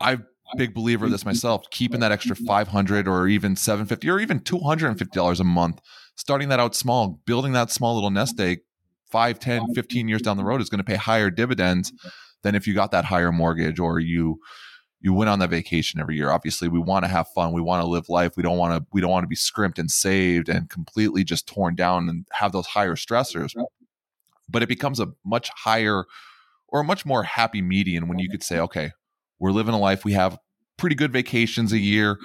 I'm 0.00 0.26
a 0.52 0.56
big 0.56 0.74
believer 0.74 1.06
of 1.06 1.12
this 1.12 1.24
myself. 1.24 1.64
Keeping 1.70 2.00
that 2.00 2.12
extra 2.12 2.36
500 2.36 3.08
or 3.08 3.28
even 3.28 3.56
750 3.56 4.10
or 4.10 4.20
even 4.20 4.40
$250 4.40 5.40
a 5.40 5.44
month, 5.44 5.80
starting 6.16 6.48
that 6.48 6.60
out 6.60 6.74
small, 6.74 7.20
building 7.26 7.52
that 7.52 7.70
small 7.70 7.94
little 7.94 8.10
nest 8.10 8.38
egg 8.40 8.60
5, 9.10 9.38
10, 9.38 9.74
15 9.74 10.08
years 10.08 10.22
down 10.22 10.36
the 10.36 10.44
road 10.44 10.60
is 10.60 10.68
going 10.68 10.78
to 10.78 10.84
pay 10.84 10.96
higher 10.96 11.30
dividends 11.30 11.92
than 12.42 12.54
if 12.54 12.66
you 12.66 12.74
got 12.74 12.90
that 12.90 13.04
higher 13.04 13.32
mortgage 13.32 13.78
or 13.78 14.00
you 14.00 14.40
you 15.04 15.12
went 15.12 15.28
on 15.28 15.38
that 15.40 15.50
vacation 15.50 16.00
every 16.00 16.16
year. 16.16 16.30
Obviously, 16.30 16.66
we 16.66 16.78
want 16.78 17.04
to 17.04 17.10
have 17.10 17.28
fun. 17.28 17.52
We 17.52 17.60
want 17.60 17.82
to 17.82 17.86
live 17.86 18.08
life. 18.08 18.38
We 18.38 18.42
don't 18.42 18.56
want 18.56 18.72
to 18.72 18.86
we 18.90 19.02
don't 19.02 19.10
want 19.10 19.24
to 19.24 19.28
be 19.28 19.36
scrimped 19.36 19.78
and 19.78 19.90
saved 19.90 20.48
and 20.48 20.70
completely 20.70 21.24
just 21.24 21.46
torn 21.46 21.74
down 21.74 22.08
and 22.08 22.26
have 22.32 22.52
those 22.52 22.68
higher 22.68 22.96
stressors. 22.96 23.52
But 24.48 24.62
it 24.62 24.68
becomes 24.68 25.00
a 25.00 25.08
much 25.22 25.50
higher 25.50 26.04
or 26.68 26.80
a 26.80 26.84
much 26.84 27.04
more 27.04 27.22
happy 27.22 27.60
median 27.60 28.08
when 28.08 28.18
you 28.18 28.30
could 28.30 28.42
say, 28.42 28.58
okay, 28.58 28.92
we're 29.38 29.50
living 29.50 29.74
a 29.74 29.78
life. 29.78 30.06
We 30.06 30.14
have 30.14 30.38
pretty 30.78 30.96
good 30.96 31.12
vacations 31.12 31.74
a 31.74 31.78
year. 31.78 32.18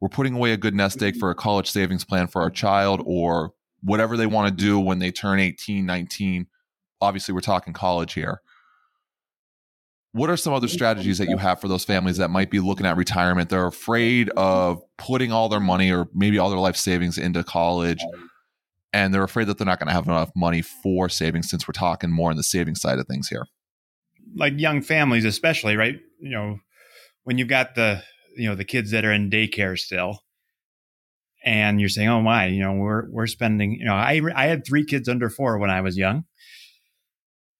We're 0.00 0.10
putting 0.10 0.34
away 0.34 0.52
a 0.52 0.58
good 0.58 0.74
nest 0.74 1.02
egg 1.02 1.16
for 1.16 1.30
a 1.30 1.34
college 1.34 1.70
savings 1.70 2.04
plan 2.04 2.26
for 2.26 2.42
our 2.42 2.50
child 2.50 3.00
or 3.06 3.54
whatever 3.80 4.14
they 4.14 4.26
want 4.26 4.50
to 4.50 4.64
do 4.64 4.78
when 4.78 4.98
they 4.98 5.10
turn 5.10 5.40
18, 5.40 5.86
19. 5.86 6.48
Obviously, 7.00 7.32
we're 7.32 7.40
talking 7.40 7.72
college 7.72 8.12
here. 8.12 8.42
What 10.16 10.30
are 10.30 10.36
some 10.36 10.54
other 10.54 10.68
strategies 10.68 11.18
that 11.18 11.28
you 11.28 11.36
have 11.36 11.60
for 11.60 11.68
those 11.68 11.84
families 11.84 12.16
that 12.16 12.30
might 12.30 12.50
be 12.50 12.58
looking 12.58 12.86
at 12.86 12.96
retirement? 12.96 13.50
They're 13.50 13.66
afraid 13.66 14.30
of 14.30 14.82
putting 14.96 15.30
all 15.30 15.50
their 15.50 15.60
money 15.60 15.92
or 15.92 16.08
maybe 16.14 16.38
all 16.38 16.48
their 16.48 16.58
life 16.58 16.76
savings 16.76 17.18
into 17.18 17.44
college, 17.44 18.02
and 18.94 19.12
they're 19.12 19.22
afraid 19.22 19.48
that 19.48 19.58
they're 19.58 19.66
not 19.66 19.78
going 19.78 19.88
to 19.88 19.92
have 19.92 20.06
enough 20.06 20.30
money 20.34 20.62
for 20.62 21.10
savings 21.10 21.50
since 21.50 21.68
we're 21.68 21.72
talking 21.72 22.10
more 22.10 22.30
on 22.30 22.36
the 22.36 22.42
savings 22.42 22.80
side 22.80 22.98
of 22.98 23.06
things 23.06 23.28
here. 23.28 23.46
Like 24.34 24.58
young 24.58 24.80
families, 24.80 25.26
especially, 25.26 25.76
right? 25.76 25.96
You 26.18 26.30
know, 26.30 26.58
when 27.24 27.36
you've 27.36 27.48
got 27.48 27.74
the 27.74 28.02
you 28.36 28.48
know 28.48 28.54
the 28.54 28.64
kids 28.64 28.92
that 28.92 29.04
are 29.04 29.12
in 29.12 29.28
daycare 29.30 29.78
still 29.78 30.20
and 31.44 31.80
you're 31.80 31.88
saying 31.88 32.08
oh 32.08 32.20
my 32.20 32.46
you 32.46 32.60
know 32.60 32.74
we're 32.74 33.10
we're 33.10 33.26
spending 33.26 33.72
you 33.72 33.84
know 33.84 33.94
i 33.94 34.20
i 34.34 34.46
had 34.46 34.66
three 34.66 34.84
kids 34.84 35.08
under 35.08 35.30
four 35.30 35.58
when 35.58 35.70
i 35.70 35.80
was 35.80 35.96
young 35.96 36.24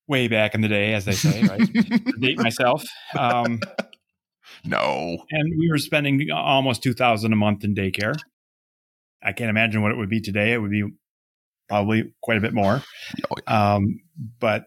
way 0.09 0.29
back 0.29 0.55
in 0.55 0.61
the 0.61 0.69
day 0.69 0.95
as 0.95 1.05
they 1.05 1.13
say 1.13 1.43
right 1.43 1.73
date 2.21 2.39
myself 2.39 2.85
um, 3.19 3.61
no 4.65 5.19
and 5.31 5.53
we 5.59 5.69
were 5.71 5.79
spending 5.79 6.29
almost 6.31 6.83
2000 6.83 7.33
a 7.33 7.37
month 7.37 7.65
in 7.65 7.75
daycare 7.75 8.15
i 9.23 9.33
can't 9.33 9.51
imagine 9.51 9.83
what 9.83 9.91
it 9.91 9.97
would 9.97 10.11
be 10.11 10.21
today 10.21 10.53
it 10.53 10.59
would 10.59 10.71
be 10.71 10.85
probably 11.69 12.13
quite 12.23 12.39
a 12.39 12.41
bit 12.41 12.55
more 12.55 12.83
oh, 13.31 13.37
yeah. 13.47 13.75
um, 13.75 14.01
but 14.39 14.65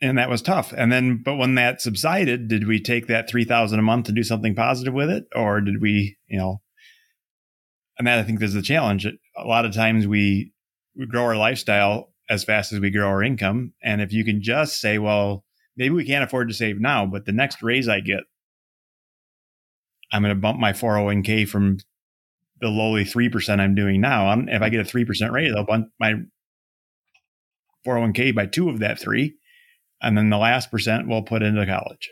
and 0.00 0.18
that 0.18 0.30
was 0.30 0.42
tough. 0.42 0.72
And 0.76 0.92
then, 0.92 1.22
but 1.24 1.36
when 1.36 1.56
that 1.56 1.80
subsided, 1.80 2.48
did 2.48 2.66
we 2.66 2.80
take 2.80 3.08
that 3.08 3.28
3000 3.28 3.78
a 3.78 3.82
month 3.82 4.06
to 4.06 4.12
do 4.12 4.22
something 4.22 4.54
positive 4.54 4.94
with 4.94 5.10
it? 5.10 5.24
Or 5.34 5.60
did 5.60 5.80
we, 5.80 6.16
you 6.28 6.38
know, 6.38 6.60
and 7.98 8.06
that 8.06 8.18
I 8.18 8.22
think 8.22 8.40
is 8.40 8.54
the 8.54 8.62
challenge. 8.62 9.06
A 9.06 9.44
lot 9.44 9.64
of 9.64 9.74
times 9.74 10.06
we, 10.06 10.52
we 10.96 11.06
grow 11.06 11.24
our 11.24 11.36
lifestyle 11.36 12.12
as 12.28 12.44
fast 12.44 12.72
as 12.72 12.80
we 12.80 12.90
grow 12.90 13.08
our 13.08 13.22
income. 13.22 13.72
And 13.82 14.00
if 14.00 14.12
you 14.12 14.24
can 14.24 14.42
just 14.42 14.80
say, 14.80 14.98
well, 14.98 15.44
maybe 15.76 15.94
we 15.94 16.04
can't 16.04 16.24
afford 16.24 16.48
to 16.48 16.54
save 16.54 16.80
now, 16.80 17.06
but 17.06 17.24
the 17.24 17.32
next 17.32 17.62
raise 17.62 17.88
I 17.88 18.00
get, 18.00 18.24
I'm 20.12 20.22
going 20.22 20.34
to 20.34 20.40
bump 20.40 20.58
my 20.58 20.72
401k 20.72 21.48
from 21.48 21.78
the 22.60 22.68
lowly 22.68 23.04
3% 23.04 23.60
I'm 23.60 23.74
doing 23.74 24.00
now. 24.00 24.28
I'm, 24.28 24.48
if 24.48 24.62
I 24.62 24.68
get 24.68 24.80
a 24.80 24.96
3% 24.96 25.30
raise, 25.30 25.54
I'll 25.54 25.64
bump 25.64 25.88
my 26.00 26.14
401k 27.86 28.34
by 28.34 28.46
two 28.46 28.68
of 28.68 28.80
that 28.80 28.98
three. 28.98 29.36
And 30.02 30.16
then 30.16 30.30
the 30.30 30.38
last 30.38 30.70
percent 30.70 31.08
we'll 31.08 31.22
put 31.22 31.42
into 31.42 31.64
college. 31.66 32.08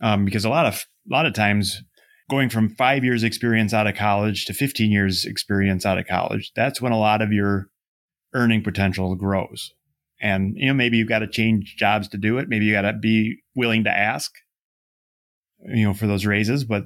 Um, 0.00 0.24
because 0.24 0.44
a 0.44 0.50
lot 0.50 0.66
of, 0.66 0.84
a 1.08 1.12
lot 1.12 1.26
of 1.26 1.34
times 1.34 1.82
going 2.28 2.48
from 2.48 2.74
five 2.74 3.04
years 3.04 3.22
experience 3.22 3.72
out 3.72 3.86
of 3.86 3.94
college 3.94 4.46
to 4.46 4.54
15 4.54 4.90
years 4.90 5.24
experience 5.24 5.86
out 5.86 5.98
of 5.98 6.06
college, 6.06 6.50
that's 6.56 6.80
when 6.80 6.92
a 6.92 6.98
lot 6.98 7.22
of 7.22 7.32
your 7.32 7.68
earning 8.34 8.62
potential 8.62 9.14
grows. 9.14 9.72
And, 10.20 10.54
you 10.56 10.68
know, 10.68 10.74
maybe 10.74 10.98
you've 10.98 11.08
got 11.08 11.18
to 11.20 11.26
change 11.26 11.76
jobs 11.76 12.08
to 12.08 12.16
do 12.16 12.38
it. 12.38 12.48
Maybe 12.48 12.66
you 12.66 12.72
got 12.72 12.82
to 12.82 12.92
be 12.92 13.42
willing 13.54 13.84
to 13.84 13.90
ask, 13.90 14.30
you 15.66 15.84
know, 15.84 15.94
for 15.94 16.06
those 16.06 16.24
raises. 16.24 16.64
But 16.64 16.84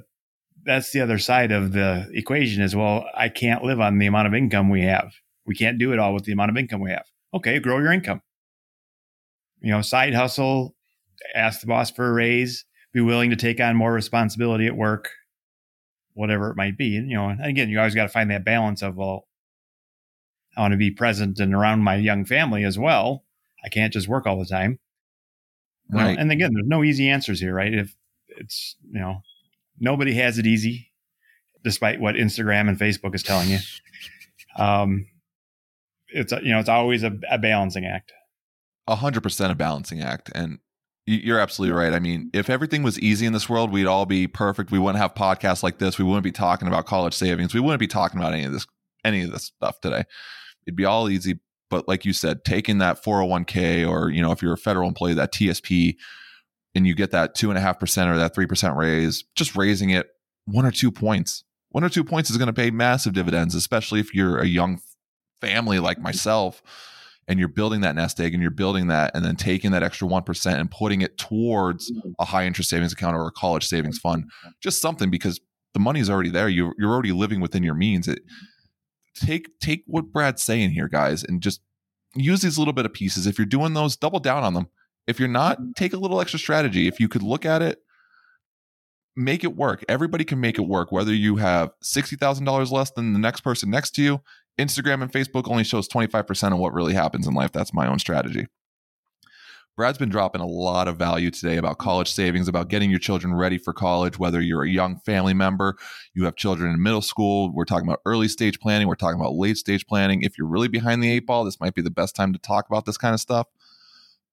that's 0.63 0.91
the 0.91 1.01
other 1.01 1.19
side 1.19 1.51
of 1.51 1.71
the 1.71 2.09
equation 2.13 2.63
is, 2.63 2.75
well, 2.75 3.05
I 3.15 3.29
can't 3.29 3.63
live 3.63 3.79
on 3.79 3.99
the 3.99 4.07
amount 4.07 4.27
of 4.27 4.33
income 4.33 4.69
we 4.69 4.81
have. 4.83 5.11
We 5.45 5.55
can't 5.55 5.77
do 5.77 5.93
it 5.93 5.99
all 5.99 6.13
with 6.13 6.25
the 6.25 6.31
amount 6.31 6.49
of 6.51 6.57
income 6.57 6.81
we 6.81 6.89
have. 6.89 7.05
Okay, 7.33 7.59
grow 7.59 7.77
your 7.77 7.93
income. 7.93 8.21
You 9.61 9.71
know, 9.71 9.81
side 9.81 10.15
hustle, 10.15 10.75
ask 11.35 11.61
the 11.61 11.67
boss 11.67 11.91
for 11.91 12.07
a 12.07 12.11
raise, 12.11 12.65
be 12.91 13.01
willing 13.01 13.29
to 13.29 13.35
take 13.35 13.59
on 13.59 13.75
more 13.75 13.93
responsibility 13.93 14.65
at 14.65 14.75
work, 14.75 15.11
whatever 16.13 16.49
it 16.49 16.57
might 16.57 16.77
be. 16.77 16.97
And, 16.97 17.09
you 17.09 17.17
know, 17.17 17.35
again, 17.41 17.69
you 17.69 17.77
always 17.77 17.95
got 17.95 18.03
to 18.03 18.09
find 18.09 18.31
that 18.31 18.43
balance 18.43 18.81
of, 18.81 18.95
well, 18.95 19.26
I 20.57 20.61
want 20.61 20.71
to 20.71 20.77
be 20.77 20.91
present 20.91 21.39
and 21.39 21.53
around 21.53 21.83
my 21.83 21.95
young 21.95 22.25
family 22.25 22.63
as 22.63 22.79
well. 22.79 23.23
I 23.63 23.69
can't 23.69 23.93
just 23.93 24.07
work 24.07 24.25
all 24.25 24.39
the 24.39 24.45
time. 24.45 24.79
Right. 25.89 26.15
Know, 26.15 26.21
and 26.21 26.31
again, 26.31 26.51
there's 26.53 26.67
no 26.67 26.83
easy 26.83 27.09
answers 27.09 27.39
here, 27.39 27.53
right? 27.53 27.73
If 27.73 27.95
it's, 28.29 28.75
you 28.91 28.99
know, 28.99 29.21
nobody 29.79 30.13
has 30.15 30.37
it 30.37 30.47
easy, 30.47 30.91
despite 31.63 32.01
what 32.01 32.15
Instagram 32.15 32.67
and 32.69 32.77
Facebook 32.77 33.13
is 33.13 33.23
telling 33.23 33.49
you. 33.49 33.59
Um, 34.57 35.05
it's, 36.09 36.31
you 36.31 36.49
know, 36.49 36.59
it's 36.59 36.69
always 36.69 37.03
a, 37.03 37.11
a 37.29 37.37
balancing 37.37 37.85
act. 37.85 38.11
A 38.87 38.95
hundred 38.95 39.21
percent 39.21 39.51
a 39.51 39.55
balancing 39.55 40.01
act. 40.01 40.31
And 40.33 40.59
you're 41.05 41.39
absolutely 41.39 41.77
right. 41.77 41.93
I 41.93 41.99
mean, 41.99 42.29
if 42.33 42.49
everything 42.49 42.83
was 42.83 42.99
easy 42.99 43.25
in 43.25 43.33
this 43.33 43.47
world, 43.47 43.71
we'd 43.71 43.85
all 43.85 44.05
be 44.05 44.27
perfect. 44.27 44.71
We 44.71 44.79
wouldn't 44.79 45.01
have 45.01 45.13
podcasts 45.13 45.61
like 45.61 45.77
this. 45.77 45.97
We 45.97 46.03
wouldn't 46.03 46.23
be 46.23 46.31
talking 46.31 46.67
about 46.67 46.85
college 46.85 47.13
savings. 47.13 47.53
We 47.53 47.59
wouldn't 47.59 47.79
be 47.79 47.87
talking 47.87 48.19
about 48.19 48.33
any 48.33 48.45
of 48.45 48.51
this, 48.51 48.65
any 49.05 49.23
of 49.23 49.31
this 49.31 49.45
stuff 49.45 49.79
today. 49.81 50.03
It'd 50.67 50.75
be 50.75 50.85
all 50.85 51.09
easy. 51.09 51.39
But 51.69 51.87
like 51.87 52.05
you 52.05 52.13
said, 52.13 52.45
taking 52.45 52.77
that 52.77 53.03
401k 53.03 53.89
or, 53.89 54.09
you 54.09 54.21
know, 54.21 54.31
if 54.31 54.41
you're 54.41 54.53
a 54.53 54.57
federal 54.57 54.87
employee, 54.87 55.15
that 55.15 55.33
TSP, 55.33 55.95
and 56.75 56.85
you 56.85 56.93
get 56.93 57.11
that 57.11 57.33
two 57.33 57.49
and 57.49 57.57
a 57.57 57.61
half 57.61 57.79
percent 57.79 58.09
or 58.09 58.17
that 58.17 58.35
three 58.35 58.45
percent 58.45 58.77
raise, 58.77 59.23
just 59.35 59.55
raising 59.55 59.89
it 59.89 60.07
one 60.45 60.65
or 60.65 60.71
two 60.71 60.91
points. 60.91 61.43
One 61.69 61.83
or 61.83 61.89
two 61.89 62.03
points 62.03 62.29
is 62.29 62.37
going 62.37 62.47
to 62.47 62.53
pay 62.53 62.69
massive 62.69 63.13
dividends, 63.13 63.55
especially 63.55 63.99
if 63.99 64.13
you're 64.13 64.39
a 64.39 64.45
young 64.45 64.79
family 65.41 65.79
like 65.79 65.99
myself 65.99 66.61
and 67.27 67.39
you're 67.39 67.49
building 67.49 67.81
that 67.81 67.95
nest 67.95 68.19
egg 68.19 68.33
and 68.33 68.41
you're 68.41 68.51
building 68.51 68.87
that 68.87 69.11
and 69.13 69.23
then 69.23 69.35
taking 69.35 69.71
that 69.71 69.83
extra 69.83 70.07
1% 70.07 70.59
and 70.59 70.71
putting 70.71 71.01
it 71.01 71.17
towards 71.17 71.91
mm-hmm. 71.91 72.11
a 72.19 72.25
high 72.25 72.45
interest 72.45 72.69
savings 72.69 72.93
account 72.93 73.15
or 73.15 73.27
a 73.27 73.31
college 73.31 73.67
savings 73.67 73.99
fund 73.99 74.25
just 74.61 74.81
something 74.81 75.09
because 75.09 75.39
the 75.73 75.79
money's 75.79 76.09
already 76.09 76.29
there 76.29 76.49
you, 76.49 76.73
you're 76.79 76.91
already 76.91 77.11
living 77.11 77.41
within 77.41 77.63
your 77.63 77.75
means 77.75 78.07
it, 78.07 78.19
take 79.19 79.59
take 79.59 79.83
what 79.87 80.11
brad's 80.11 80.43
saying 80.43 80.71
here 80.71 80.87
guys 80.87 81.23
and 81.23 81.41
just 81.41 81.61
use 82.15 82.41
these 82.41 82.57
little 82.57 82.73
bit 82.73 82.85
of 82.85 82.93
pieces. 82.93 83.27
If 83.27 83.37
you're 83.37 83.45
doing 83.45 83.73
those 83.73 83.95
double 83.95 84.19
down 84.19 84.43
on 84.43 84.53
them. 84.53 84.67
If 85.07 85.19
you're 85.19 85.29
not 85.29 85.57
mm-hmm. 85.57 85.71
take 85.77 85.93
a 85.93 85.97
little 85.97 86.19
extra 86.19 86.39
strategy. 86.39 86.87
If 86.87 86.99
you 86.99 87.07
could 87.07 87.23
look 87.23 87.45
at 87.45 87.61
it 87.61 87.79
make 89.17 89.43
it 89.43 89.55
work. 89.55 89.83
Everybody 89.89 90.23
can 90.23 90.39
make 90.39 90.57
it 90.57 90.61
work 90.61 90.91
whether 90.91 91.13
you 91.13 91.37
have 91.37 91.71
$60000 91.83 92.71
less 92.71 92.91
than 92.91 93.13
the 93.13 93.19
next 93.19 93.41
person 93.41 93.69
next 93.69 93.91
to 93.95 94.03
you. 94.03 94.21
Instagram 94.59 95.01
and 95.01 95.11
Facebook 95.11 95.49
only 95.49 95.63
shows 95.63 95.89
25% 95.89 96.53
of 96.53 96.59
what 96.59 96.73
really 96.73 96.93
happens 96.93 97.27
in 97.27 97.33
life. 97.33 97.51
That's 97.51 97.73
my 97.73 97.87
own 97.87 97.99
strategy. 97.99 98.47
Brad's 99.77 99.99
been 99.99 100.09
dropping 100.09 100.41
a 100.41 100.47
lot 100.47 100.87
of 100.87 100.97
value 100.97 101.29
today 101.29 101.57
about 101.57 101.77
college 101.77 102.11
savings, 102.11 102.47
about 102.47 102.67
getting 102.67 102.89
your 102.89 102.97
children 102.97 103.35
ready 103.35 103.59
for 103.59 103.73
college, 103.73 104.17
whether 104.17 104.41
you're 104.41 104.63
a 104.63 104.69
young 104.69 104.99
family 105.01 105.35
member, 105.35 105.77
you 106.15 106.25
have 106.25 106.35
children 106.35 106.73
in 106.73 106.81
middle 106.81 107.03
school. 107.03 107.53
We're 107.53 107.65
talking 107.65 107.87
about 107.87 108.01
early 108.03 108.27
stage 108.27 108.59
planning, 108.59 108.87
we're 108.87 108.95
talking 108.95 109.19
about 109.19 109.35
late 109.35 109.55
stage 109.55 109.85
planning. 109.85 110.23
If 110.23 110.35
you're 110.35 110.47
really 110.47 110.67
behind 110.67 111.03
the 111.03 111.11
eight 111.11 111.27
ball, 111.27 111.43
this 111.43 111.59
might 111.59 111.75
be 111.75 111.83
the 111.83 111.91
best 111.91 112.15
time 112.15 112.33
to 112.33 112.39
talk 112.39 112.65
about 112.67 112.87
this 112.87 112.97
kind 112.97 113.13
of 113.13 113.19
stuff. 113.19 113.45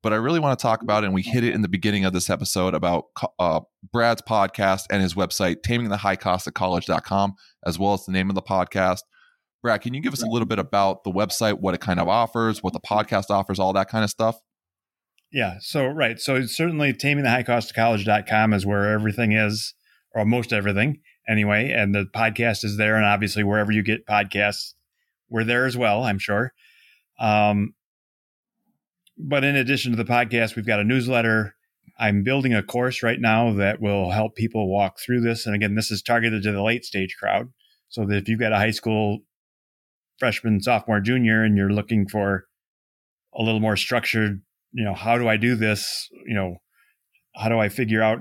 But 0.02 0.14
I 0.14 0.16
really 0.16 0.40
want 0.40 0.58
to 0.58 0.62
talk 0.62 0.80
about, 0.80 1.04
and 1.04 1.12
we 1.12 1.20
hit 1.20 1.44
it 1.44 1.52
in 1.52 1.60
the 1.60 1.68
beginning 1.68 2.06
of 2.06 2.14
this 2.14 2.30
episode 2.30 2.72
about 2.72 3.08
uh, 3.38 3.60
Brad's 3.92 4.22
podcast 4.22 4.84
and 4.90 5.02
his 5.02 5.12
website, 5.12 5.56
tamingthehighcostofcollege.com, 5.60 7.34
as 7.66 7.78
well 7.78 7.92
as 7.92 8.06
the 8.06 8.12
name 8.12 8.30
of 8.30 8.34
the 8.34 8.42
podcast. 8.42 9.00
Brad, 9.62 9.82
can 9.82 9.92
you 9.92 10.00
give 10.00 10.14
us 10.14 10.22
a 10.22 10.26
little 10.26 10.46
bit 10.46 10.58
about 10.58 11.04
the 11.04 11.10
website, 11.10 11.60
what 11.60 11.74
it 11.74 11.82
kind 11.82 12.00
of 12.00 12.08
offers, 12.08 12.62
what 12.62 12.72
the 12.72 12.80
podcast 12.80 13.28
offers, 13.28 13.58
all 13.58 13.74
that 13.74 13.90
kind 13.90 14.04
of 14.04 14.10
stuff? 14.10 14.38
Yeah. 15.34 15.56
So, 15.60 15.86
right. 15.86 16.20
So, 16.20 16.46
certainly, 16.46 16.90
it's 16.90 17.02
certainly 17.02 17.22
tamingthehighcostofcollege.com 17.24 18.52
is 18.52 18.64
where 18.64 18.92
everything 18.92 19.32
is, 19.32 19.74
or 20.14 20.24
most 20.24 20.52
everything 20.52 21.00
anyway. 21.28 21.72
And 21.72 21.92
the 21.92 22.04
podcast 22.14 22.64
is 22.64 22.76
there. 22.76 22.94
And 22.94 23.04
obviously, 23.04 23.42
wherever 23.42 23.72
you 23.72 23.82
get 23.82 24.06
podcasts, 24.06 24.74
we're 25.28 25.42
there 25.42 25.66
as 25.66 25.76
well, 25.76 26.04
I'm 26.04 26.20
sure. 26.20 26.52
Um, 27.18 27.74
but 29.18 29.42
in 29.42 29.56
addition 29.56 29.90
to 29.90 29.96
the 29.96 30.04
podcast, 30.04 30.54
we've 30.54 30.68
got 30.68 30.78
a 30.78 30.84
newsletter. 30.84 31.56
I'm 31.98 32.22
building 32.22 32.54
a 32.54 32.62
course 32.62 33.02
right 33.02 33.20
now 33.20 33.52
that 33.54 33.80
will 33.80 34.12
help 34.12 34.36
people 34.36 34.68
walk 34.68 35.00
through 35.00 35.22
this. 35.22 35.46
And 35.46 35.54
again, 35.56 35.74
this 35.74 35.90
is 35.90 36.00
targeted 36.00 36.44
to 36.44 36.52
the 36.52 36.62
late 36.62 36.84
stage 36.84 37.16
crowd. 37.18 37.48
So 37.88 38.06
that 38.06 38.16
if 38.16 38.28
you've 38.28 38.38
got 38.40 38.52
a 38.52 38.56
high 38.56 38.70
school 38.70 39.18
freshman, 40.20 40.60
sophomore, 40.60 41.00
junior, 41.00 41.42
and 41.42 41.56
you're 41.56 41.72
looking 41.72 42.06
for 42.06 42.44
a 43.36 43.42
little 43.42 43.60
more 43.60 43.76
structured, 43.76 44.40
you 44.74 44.84
know, 44.84 44.94
how 44.94 45.16
do 45.16 45.28
I 45.28 45.36
do 45.36 45.54
this? 45.54 46.08
You 46.26 46.34
know, 46.34 46.56
how 47.34 47.48
do 47.48 47.58
I 47.58 47.68
figure 47.68 48.02
out 48.02 48.18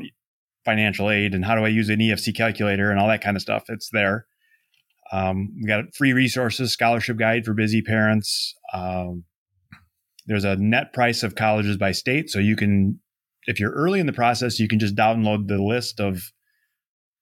financial 0.63 1.09
aid 1.09 1.33
and 1.33 1.43
how 1.43 1.55
do 1.55 1.65
I 1.65 1.69
use 1.69 1.89
an 1.89 1.99
EFC 1.99 2.35
calculator 2.35 2.89
and 2.89 2.99
all 2.99 3.07
that 3.07 3.23
kind 3.23 3.35
of 3.35 3.41
stuff? 3.41 3.63
It's 3.67 3.89
there. 3.91 4.27
Um, 5.11 5.49
we 5.61 5.67
got 5.67 5.93
free 5.95 6.13
resources, 6.13 6.71
scholarship 6.71 7.17
guide 7.17 7.43
for 7.43 7.53
busy 7.53 7.81
parents. 7.81 8.55
Um, 8.73 9.25
there's 10.25 10.45
a 10.45 10.55
net 10.55 10.93
price 10.93 11.23
of 11.23 11.35
colleges 11.35 11.75
by 11.77 11.91
state. 11.91 12.29
So 12.29 12.39
you 12.39 12.55
can, 12.55 12.99
if 13.45 13.59
you're 13.59 13.73
early 13.73 13.99
in 13.99 14.05
the 14.05 14.13
process, 14.13 14.59
you 14.59 14.67
can 14.67 14.79
just 14.79 14.95
download 14.95 15.47
the 15.47 15.61
list 15.61 15.99
of 15.99 16.21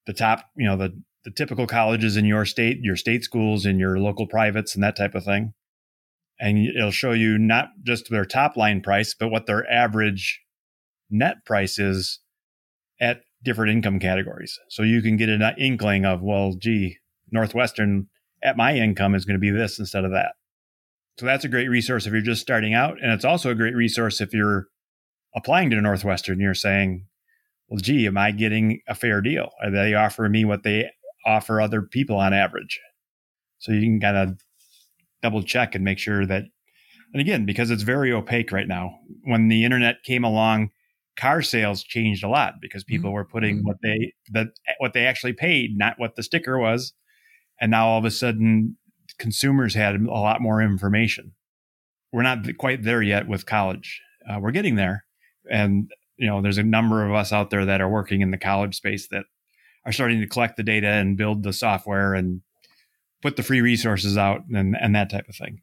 the 0.05 0.13
top, 0.13 0.45
you 0.55 0.67
know, 0.67 0.77
the 0.77 1.01
the 1.23 1.31
typical 1.31 1.67
colleges 1.67 2.17
in 2.17 2.25
your 2.25 2.45
state, 2.45 2.79
your 2.81 2.95
state 2.95 3.23
schools, 3.23 3.65
and 3.65 3.79
your 3.79 3.99
local 3.99 4.27
privates, 4.27 4.73
and 4.73 4.83
that 4.83 4.95
type 4.95 5.13
of 5.13 5.23
thing. 5.23 5.53
And 6.41 6.67
it'll 6.67 6.91
show 6.91 7.11
you 7.11 7.37
not 7.37 7.69
just 7.83 8.09
their 8.09 8.25
top 8.25 8.57
line 8.57 8.81
price, 8.81 9.13
but 9.17 9.29
what 9.29 9.45
their 9.45 9.69
average 9.71 10.41
net 11.09 11.45
price 11.45 11.77
is 11.77 12.19
at 12.99 13.21
different 13.43 13.71
income 13.71 13.99
categories. 13.99 14.57
So 14.69 14.83
you 14.83 15.01
can 15.01 15.17
get 15.17 15.29
an 15.29 15.41
uh, 15.41 15.53
inkling 15.57 16.05
of, 16.05 16.21
well, 16.21 16.55
gee, 16.59 16.97
Northwestern 17.31 18.07
at 18.43 18.57
my 18.57 18.75
income 18.75 19.13
is 19.13 19.23
going 19.23 19.35
to 19.35 19.39
be 19.39 19.51
this 19.51 19.77
instead 19.77 20.03
of 20.03 20.11
that. 20.11 20.33
So 21.19 21.25
that's 21.27 21.45
a 21.45 21.49
great 21.49 21.69
resource 21.69 22.07
if 22.07 22.11
you're 22.11 22.21
just 22.21 22.41
starting 22.41 22.73
out. 22.73 22.97
And 23.01 23.11
it's 23.11 23.25
also 23.25 23.51
a 23.51 23.55
great 23.55 23.75
resource 23.75 24.19
if 24.19 24.33
you're 24.33 24.65
applying 25.35 25.69
to 25.69 25.79
Northwestern. 25.79 26.39
You're 26.39 26.55
saying, 26.55 27.05
well, 27.67 27.79
gee, 27.79 28.07
am 28.07 28.17
I 28.17 28.31
getting 28.31 28.81
a 28.87 28.95
fair 28.95 29.21
deal? 29.21 29.51
Are 29.63 29.69
they 29.69 29.93
offering 29.93 30.31
me 30.31 30.43
what 30.43 30.63
they 30.63 30.89
offer 31.25 31.61
other 31.61 31.81
people 31.81 32.17
on 32.17 32.33
average. 32.33 32.79
So 33.59 33.71
you 33.71 33.81
can 33.81 33.99
kind 33.99 34.17
of 34.17 34.39
double 35.21 35.43
check 35.43 35.75
and 35.75 35.83
make 35.83 35.99
sure 35.99 36.25
that, 36.25 36.43
and 37.13 37.21
again, 37.21 37.45
because 37.45 37.71
it's 37.71 37.83
very 37.83 38.11
opaque 38.11 38.51
right 38.51 38.67
now, 38.67 38.99
when 39.23 39.47
the 39.47 39.65
internet 39.65 40.03
came 40.03 40.23
along, 40.23 40.69
car 41.17 41.41
sales 41.41 41.83
changed 41.83 42.23
a 42.23 42.29
lot 42.29 42.55
because 42.61 42.83
people 42.83 43.09
mm-hmm. 43.09 43.15
were 43.15 43.25
putting 43.25 43.57
mm-hmm. 43.57 43.67
what 43.67 43.77
they 43.83 44.13
that 44.31 44.47
what 44.79 44.93
they 44.93 45.05
actually 45.05 45.33
paid, 45.33 45.77
not 45.77 45.99
what 45.99 46.15
the 46.15 46.23
sticker 46.23 46.57
was, 46.57 46.93
and 47.59 47.71
now 47.71 47.87
all 47.87 47.99
of 47.99 48.05
a 48.05 48.11
sudden 48.11 48.77
consumers 49.19 49.73
had 49.73 49.95
a 49.95 50.05
lot 50.09 50.41
more 50.41 50.61
information. 50.61 51.33
We're 52.11 52.23
not 52.23 52.57
quite 52.57 52.83
there 52.83 53.01
yet 53.01 53.27
with 53.27 53.45
college. 53.45 54.01
Uh, 54.29 54.39
we're 54.39 54.51
getting 54.51 54.75
there, 54.75 55.05
and 55.49 55.91
you 56.17 56.27
know, 56.27 56.41
there's 56.41 56.57
a 56.57 56.63
number 56.63 57.05
of 57.05 57.13
us 57.13 57.33
out 57.33 57.49
there 57.49 57.65
that 57.65 57.81
are 57.81 57.89
working 57.89 58.21
in 58.21 58.31
the 58.31 58.37
college 58.37 58.75
space 58.75 59.07
that 59.09 59.25
are 59.85 59.91
starting 59.91 60.21
to 60.21 60.27
collect 60.27 60.55
the 60.55 60.63
data 60.63 60.87
and 60.87 61.17
build 61.17 61.43
the 61.43 61.53
software 61.53 62.13
and 62.13 62.41
put 63.21 63.35
the 63.35 63.43
free 63.43 63.61
resources 63.61 64.17
out 64.17 64.41
and, 64.53 64.75
and 64.79 64.95
that 64.95 65.09
type 65.09 65.27
of 65.29 65.35
thing. 65.35 65.61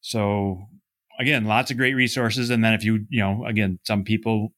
So 0.00 0.66
again, 1.18 1.44
lots 1.44 1.70
of 1.70 1.76
great 1.76 1.94
resources. 1.94 2.50
And 2.50 2.64
then 2.64 2.74
if 2.74 2.84
you, 2.84 3.06
you 3.08 3.20
know, 3.20 3.44
again, 3.46 3.78
some 3.84 4.04
people 4.04 4.52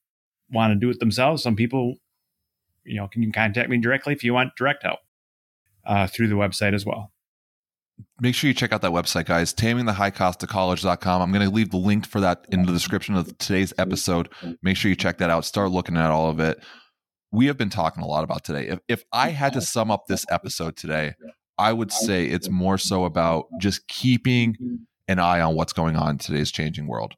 want 0.50 0.72
to 0.72 0.78
do 0.78 0.90
it 0.90 1.00
themselves. 1.00 1.42
Some 1.42 1.56
people, 1.56 1.96
you 2.84 2.96
know, 2.96 3.08
can 3.08 3.22
you 3.22 3.32
contact 3.32 3.68
me 3.68 3.78
directly 3.78 4.12
if 4.12 4.24
you 4.24 4.32
want 4.32 4.56
direct 4.56 4.82
help 4.82 5.00
uh, 5.86 6.06
through 6.06 6.28
the 6.28 6.34
website 6.34 6.74
as 6.74 6.84
well. 6.84 7.12
make 8.20 8.34
sure 8.34 8.48
you 8.48 8.54
check 8.54 8.72
out 8.72 8.82
that 8.82 8.90
website, 8.90 9.26
guys. 9.26 9.54
TamingTheHighCostOfCollege.com. 9.54 11.22
I'm 11.22 11.32
going 11.32 11.48
to 11.48 11.54
leave 11.54 11.70
the 11.70 11.76
link 11.76 12.06
for 12.06 12.20
that 12.20 12.44
in 12.50 12.66
the 12.66 12.72
description 12.72 13.14
of 13.14 13.36
today's 13.38 13.72
episode. 13.78 14.28
Make 14.62 14.76
sure 14.76 14.88
you 14.88 14.96
check 14.96 15.18
that 15.18 15.30
out. 15.30 15.44
Start 15.44 15.70
looking 15.70 15.96
at 15.96 16.10
all 16.10 16.28
of 16.28 16.40
it. 16.40 16.62
We 17.30 17.46
have 17.46 17.56
been 17.56 17.70
talking 17.70 18.02
a 18.02 18.06
lot 18.06 18.24
about 18.24 18.44
today. 18.44 18.68
If, 18.68 18.80
if 18.88 19.04
I 19.12 19.30
had 19.30 19.52
to 19.54 19.60
sum 19.60 19.90
up 19.90 20.06
this 20.06 20.24
episode 20.30 20.76
today, 20.76 21.14
I 21.58 21.72
would 21.72 21.90
say 21.90 22.26
it's 22.26 22.50
more 22.50 22.78
so 22.78 23.04
about 23.04 23.46
just 23.60 23.88
keeping 23.88 24.56
an 25.08 25.18
eye 25.18 25.40
on 25.40 25.54
what's 25.54 25.72
going 25.72 25.96
on 25.96 26.10
in 26.10 26.18
today's 26.18 26.50
changing 26.50 26.86
world. 26.86 27.14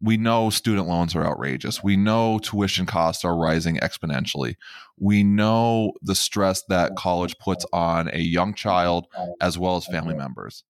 We 0.00 0.16
know 0.16 0.50
student 0.50 0.88
loans 0.88 1.14
are 1.14 1.24
outrageous. 1.24 1.82
We 1.84 1.96
know 1.96 2.40
tuition 2.40 2.86
costs 2.86 3.24
are 3.24 3.36
rising 3.36 3.76
exponentially. 3.76 4.56
We 4.98 5.22
know 5.22 5.92
the 6.02 6.16
stress 6.16 6.62
that 6.68 6.96
college 6.96 7.38
puts 7.38 7.64
on 7.72 8.10
a 8.12 8.18
young 8.18 8.54
child 8.54 9.06
as 9.40 9.58
well 9.58 9.76
as 9.76 9.86
family 9.86 10.14
members. 10.14 10.64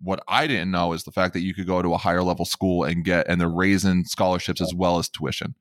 What 0.00 0.22
I 0.28 0.46
didn't 0.46 0.70
know 0.70 0.92
is 0.92 1.02
the 1.02 1.10
fact 1.10 1.34
that 1.34 1.40
you 1.40 1.54
could 1.54 1.66
go 1.66 1.82
to 1.82 1.92
a 1.92 1.98
higher 1.98 2.22
level 2.22 2.44
school 2.44 2.84
and 2.84 3.04
get, 3.04 3.26
and 3.26 3.40
they're 3.40 3.48
raising 3.48 4.04
scholarships 4.04 4.60
as 4.60 4.72
well 4.72 5.00
as 5.00 5.08
tuition. 5.08 5.56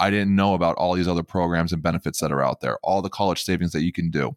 I 0.00 0.08
didn't 0.08 0.34
know 0.34 0.54
about 0.54 0.76
all 0.76 0.94
these 0.94 1.06
other 1.06 1.22
programs 1.22 1.70
and 1.70 1.82
benefits 1.82 2.20
that 2.20 2.32
are 2.32 2.42
out 2.42 2.62
there, 2.62 2.78
all 2.82 3.02
the 3.02 3.10
college 3.10 3.42
savings 3.42 3.72
that 3.72 3.82
you 3.82 3.92
can 3.92 4.10
do. 4.10 4.36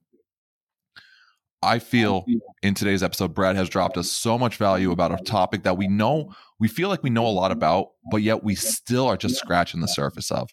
I 1.61 1.79
feel 1.79 2.25
in 2.61 2.73
today's 2.75 3.01
episode, 3.01 3.33
Brad 3.33 3.55
has 3.55 3.69
dropped 3.69 3.97
us 3.97 4.11
so 4.11 4.37
much 4.37 4.57
value 4.57 4.91
about 4.91 5.19
a 5.19 5.23
topic 5.23 5.63
that 5.63 5.77
we 5.77 5.87
know, 5.87 6.33
we 6.59 6.67
feel 6.67 6.87
like 6.87 7.01
we 7.01 7.09
know 7.09 7.25
a 7.25 7.29
lot 7.29 7.51
about, 7.51 7.89
but 8.11 8.21
yet 8.21 8.43
we 8.43 8.53
still 8.55 9.07
are 9.07 9.17
just 9.17 9.37
scratching 9.37 9.81
the 9.81 9.87
surface 9.87 10.29
of. 10.29 10.49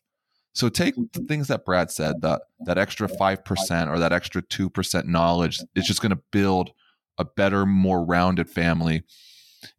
So 0.54 0.68
take 0.68 0.94
the 1.12 1.20
things 1.20 1.48
that 1.48 1.64
Brad 1.64 1.90
said, 1.90 2.22
that 2.22 2.42
that 2.64 2.78
extra 2.78 3.08
5% 3.08 3.90
or 3.90 3.98
that 3.98 4.12
extra 4.12 4.40
2% 4.40 5.04
knowledge 5.06 5.60
is 5.74 5.86
just 5.86 6.00
going 6.00 6.14
to 6.14 6.22
build 6.32 6.70
a 7.18 7.24
better, 7.24 7.66
more 7.66 8.04
rounded 8.04 8.48
family. 8.48 9.02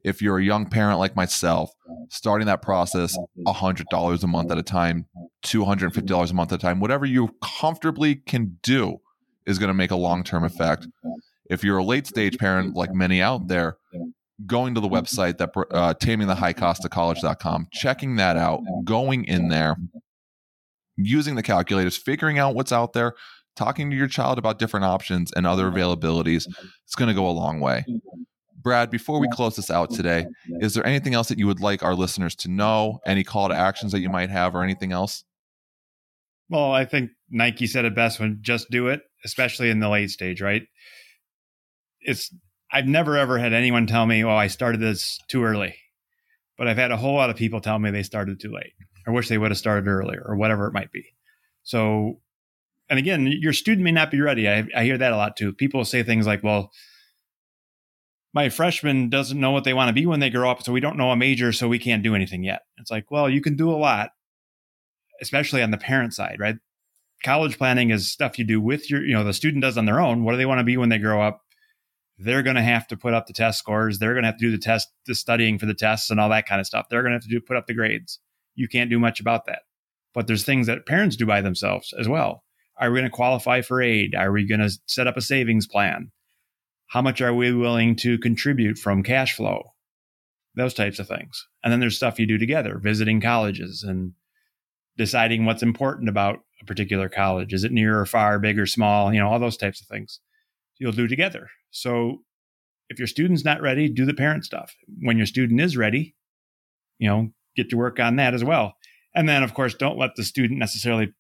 If 0.04 0.22
you're 0.22 0.38
a 0.38 0.44
young 0.44 0.70
parent 0.70 1.00
like 1.00 1.16
myself, 1.16 1.72
starting 2.10 2.48
that 2.48 2.62
process 2.62 3.18
$100 3.48 4.24
a 4.24 4.28
month 4.28 4.52
at 4.52 4.58
a 4.58 4.64
time, 4.64 5.08
$250 5.46 6.30
a 6.30 6.34
month 6.34 6.52
at 6.52 6.60
a 6.60 6.62
time, 6.62 6.80
whatever 6.80 7.06
you 7.06 7.36
comfortably 7.42 8.16
can 8.16 8.58
do 8.62 9.00
is 9.46 9.60
going 9.60 9.70
to 9.70 9.74
make 9.74 9.92
a 9.92 9.96
long 9.96 10.24
term 10.24 10.44
effect. 10.44 10.88
If 11.50 11.64
you're 11.64 11.78
a 11.78 11.84
late 11.84 12.08
stage 12.08 12.38
parent, 12.38 12.76
like 12.76 12.94
many 12.94 13.22
out 13.22 13.48
there, 13.48 13.78
going 14.46 14.74
to 14.76 14.82
the 14.82 14.90
website 14.90 15.38
that 15.38 15.52
uh, 15.72 15.94
taming 15.94 16.28
the 16.28 16.36
high 16.36 16.54
cost 16.54 16.84
of 16.84 16.92
college.com, 16.92 17.68
checking 17.72 18.16
that 18.18 18.38
out, 18.38 18.62
going 18.84 19.26
in 19.26 19.50
there, 19.50 19.78
using 20.98 21.36
the 21.36 21.44
calculators, 21.44 21.96
figuring 21.98 22.40
out 22.40 22.56
what's 22.56 22.72
out 22.72 22.94
there, 22.94 23.14
talking 23.56 23.90
to 23.90 23.96
your 23.96 24.08
child 24.08 24.38
about 24.38 24.60
different 24.60 24.86
options 24.86 25.32
and 25.34 25.48
other 25.48 25.70
availabilities, 25.70 26.48
it's 26.84 26.96
going 26.96 27.08
to 27.08 27.14
go 27.14 27.28
a 27.28 27.32
long 27.32 27.60
way. 27.60 27.86
Brad, 28.62 28.90
before 28.90 29.20
we 29.20 29.28
close 29.28 29.56
this 29.56 29.70
out 29.70 29.92
today, 29.92 30.26
is 30.60 30.74
there 30.74 30.86
anything 30.86 31.14
else 31.14 31.30
that 31.30 31.38
you 31.38 31.46
would 31.46 31.60
like 31.60 31.84
our 31.84 31.94
listeners 31.94 32.36
to 32.38 32.50
know? 32.50 33.00
Any 33.06 33.24
call 33.24 33.48
to 33.50 33.56
actions 33.56 33.92
that 33.92 34.00
you 34.00 34.10
might 34.10 34.32
have, 34.32 34.56
or 34.56 34.64
anything 34.64 34.92
else? 34.92 35.24
Well, 36.50 36.72
I 36.72 36.86
think 36.86 37.12
Nike 37.30 37.68
said 37.68 37.86
it 37.86 37.96
best 37.96 38.20
when 38.20 38.40
just 38.42 38.70
do 38.70 38.88
it, 38.88 39.02
especially 39.24 39.70
in 39.70 39.80
the 39.80 39.90
late 39.90 40.12
stage, 40.12 40.42
right? 40.42 40.64
It's 42.02 42.34
I've 42.72 42.88
never 42.88 43.18
ever 43.18 43.38
had 43.40 43.54
anyone 43.54 43.88
tell 43.88 44.06
me, 44.06 44.24
"Well, 44.24 44.38
I 44.38 44.48
started 44.48 44.80
this 44.80 45.20
too 45.28 45.44
early," 45.44 45.76
but 46.58 46.68
I've 46.68 46.78
had 46.78 46.92
a 46.92 46.98
whole 46.98 47.16
lot 47.16 47.30
of 47.30 47.36
people 47.36 47.62
tell 47.62 47.80
me 47.80 47.90
they 47.92 48.04
started 48.04 48.40
too 48.40 48.52
late, 48.52 48.74
I 49.08 49.12
wish 49.12 49.28
they 49.28 49.38
would 49.38 49.52
have 49.52 49.58
started 49.58 49.88
earlier, 49.88 50.24
or 50.26 50.36
whatever 50.36 50.68
it 50.68 50.74
might 50.74 50.92
be. 50.92 51.04
So, 51.64 52.22
and 52.90 53.00
again, 53.00 53.28
your 53.28 53.54
student 53.54 53.84
may 53.84 53.92
not 53.92 54.12
be 54.12 54.22
ready. 54.22 54.48
I, 54.50 54.68
I 54.76 54.84
hear 54.84 54.98
that 54.98 55.14
a 55.14 55.18
lot 55.18 55.38
too. 55.38 55.54
People 55.54 55.84
say 55.86 56.04
things 56.04 56.28
like, 56.28 56.44
"Well." 56.44 56.72
My 58.34 58.50
freshman 58.50 59.08
doesn't 59.10 59.40
know 59.40 59.52
what 59.52 59.64
they 59.64 59.74
want 59.74 59.88
to 59.88 59.94
be 59.94 60.06
when 60.06 60.20
they 60.20 60.30
grow 60.30 60.52
up, 60.52 60.62
so 60.62 60.74
we 60.74 60.82
don't 60.82 60.98
know 60.98 61.10
a 61.12 61.16
major, 61.16 61.54
so 61.54 61.70
we 61.70 61.80
can't 61.80 62.04
do 62.04 62.16
anything 62.16 62.44
yet. 62.44 62.64
It's 62.78 62.92
like, 62.92 63.10
well, 63.10 63.30
you 63.30 63.40
can 63.40 63.56
do 63.56 63.72
a 63.72 63.78
lot, 63.80 64.10
especially 65.22 65.62
on 65.62 65.72
the 65.72 65.78
parent 65.78 66.14
side, 66.14 66.38
right? 66.40 66.56
College 67.24 67.58
planning 67.58 67.90
is 67.90 68.12
stuff 68.12 68.38
you 68.38 68.46
do 68.46 68.62
with 68.62 68.90
your, 68.90 69.04
you 69.04 69.14
know, 69.14 69.24
the 69.24 69.34
student 69.34 69.64
does 69.64 69.78
on 69.78 69.86
their 69.86 70.00
own. 70.00 70.24
What 70.24 70.32
do 70.32 70.38
they 70.38 70.46
want 70.46 70.60
to 70.60 70.64
be 70.64 70.78
when 70.78 70.90
they 70.90 70.98
grow 70.98 71.22
up? 71.22 71.42
They're 72.18 72.44
going 72.44 72.56
to 72.56 72.62
have 72.62 72.88
to 72.88 72.98
put 72.98 73.14
up 73.14 73.28
the 73.28 73.34
test 73.34 73.60
scores. 73.60 74.00
They're 74.00 74.14
going 74.14 74.24
to 74.24 74.28
have 74.28 74.38
to 74.38 74.46
do 74.46 74.52
the 74.52 74.58
test, 74.58 74.90
the 75.06 75.16
studying 75.16 75.60
for 75.60 75.66
the 75.66 75.74
tests 75.74 76.10
and 76.10 76.20
all 76.20 76.30
that 76.30 76.46
kind 76.46 76.62
of 76.62 76.68
stuff. 76.68 76.88
They're 76.90 77.02
going 77.02 77.12
to 77.12 77.18
have 77.18 77.24
to 77.24 77.30
do 77.30 77.42
put 77.42 77.58
up 77.58 77.68
the 77.68 77.74
grades. 77.74 78.20
You 78.54 78.68
can't 78.68 78.90
do 78.90 79.00
much 79.00 79.20
about 79.20 79.46
that. 79.48 79.64
But 80.14 80.28
there's 80.28 80.46
things 80.46 80.68
that 80.68 80.86
parents 80.86 81.18
do 81.18 81.26
by 81.26 81.42
themselves 81.42 81.94
as 82.00 82.08
well. 82.08 82.44
Are 82.78 82.90
we 82.90 83.00
going 83.00 83.10
to 83.10 83.16
qualify 83.16 83.62
for 83.62 83.82
aid? 83.82 84.16
Are 84.16 84.32
we 84.32 84.48
going 84.48 84.62
to 84.62 84.72
set 84.86 85.08
up 85.08 85.18
a 85.18 85.22
savings 85.22 85.68
plan? 85.68 86.12
How 86.88 87.02
much 87.02 87.22
are 87.22 87.34
we 87.34 87.52
willing 87.52 87.96
to 87.98 88.18
contribute 88.18 88.78
from 88.78 89.04
cash 89.04 89.34
flow? 89.36 89.64
Those 90.56 90.74
types 90.74 91.00
of 91.00 91.08
things. 91.08 91.48
And 91.64 91.74
then 91.74 91.82
there's 91.82 91.98
stuff 91.98 92.20
you 92.20 92.26
do 92.26 92.38
together, 92.38 92.80
visiting 92.82 93.20
colleges 93.20 93.84
and 93.84 94.14
deciding 94.98 95.46
what's 95.46 95.64
important 95.64 96.10
about 96.10 96.40
a 96.62 96.66
particular 96.66 97.10
college. 97.10 97.54
Is 97.54 97.64
it 97.64 97.72
near 97.72 98.00
or 98.00 98.06
far, 98.06 98.40
big 98.40 98.60
or 98.60 98.66
small? 98.66 99.14
You 99.14 99.20
know, 99.20 99.30
all 99.30 99.40
those 99.40 99.58
types 99.58 99.82
of 99.82 99.88
things 99.88 100.20
you'll 100.78 100.92
do 100.92 101.08
together. 101.08 101.50
So 101.72 102.20
if 102.90 103.00
your 103.00 103.08
student's 103.08 103.46
not 103.46 103.62
ready, 103.62 103.90
do 103.90 104.06
the 104.06 104.14
parent 104.14 104.46
stuff. 104.46 104.76
When 105.02 105.18
your 105.18 105.26
student 105.26 105.62
is 105.62 105.78
ready, 105.78 106.16
you 107.00 107.10
know, 107.10 107.32
get 107.56 107.70
to 107.70 107.78
work 107.78 108.00
on 108.00 108.18
that 108.18 108.34
as 108.34 108.44
well. 108.44 108.76
And 109.14 109.28
then 109.28 109.44
of 109.44 109.54
course, 109.54 109.74
don't 109.74 109.98
let 109.98 110.16
the 110.16 110.24
student 110.24 110.60
necessarily 110.60 111.14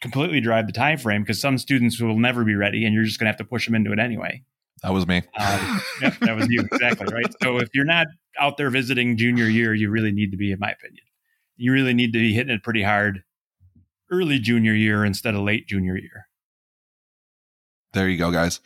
completely 0.00 0.40
drive 0.40 0.66
the 0.66 0.72
time 0.72 0.98
frame 0.98 1.22
because 1.22 1.40
some 1.40 1.58
students 1.58 2.00
will 2.00 2.18
never 2.18 2.44
be 2.44 2.54
ready 2.54 2.84
and 2.84 2.94
you're 2.94 3.04
just 3.04 3.18
going 3.18 3.24
to 3.24 3.30
have 3.30 3.38
to 3.38 3.44
push 3.44 3.66
them 3.66 3.74
into 3.74 3.92
it 3.92 3.98
anyway. 3.98 4.42
That 4.82 4.92
was 4.92 5.08
me. 5.08 5.22
Um, 5.36 5.80
yep, 6.00 6.18
that 6.20 6.36
was 6.36 6.46
you 6.48 6.60
exactly 6.60 7.12
right. 7.12 7.26
So 7.42 7.58
if 7.58 7.68
you're 7.74 7.84
not 7.84 8.06
out 8.38 8.58
there 8.58 8.70
visiting 8.70 9.16
junior 9.16 9.46
year, 9.46 9.74
you 9.74 9.90
really 9.90 10.12
need 10.12 10.30
to 10.30 10.36
be, 10.36 10.52
in 10.52 10.60
my 10.60 10.70
opinion 10.70 11.02
you 11.58 11.72
really 11.72 11.92
need 11.92 12.12
to 12.14 12.18
be 12.18 12.32
hitting 12.32 12.54
it 12.54 12.62
pretty 12.62 12.82
hard 12.82 13.22
early 14.10 14.38
junior 14.38 14.74
year 14.74 15.04
instead 15.04 15.34
of 15.34 15.42
late 15.42 15.66
junior 15.66 15.96
year. 15.96 16.28
There 17.92 18.08
you 18.08 18.16
go, 18.16 18.30
guys. 18.30 18.60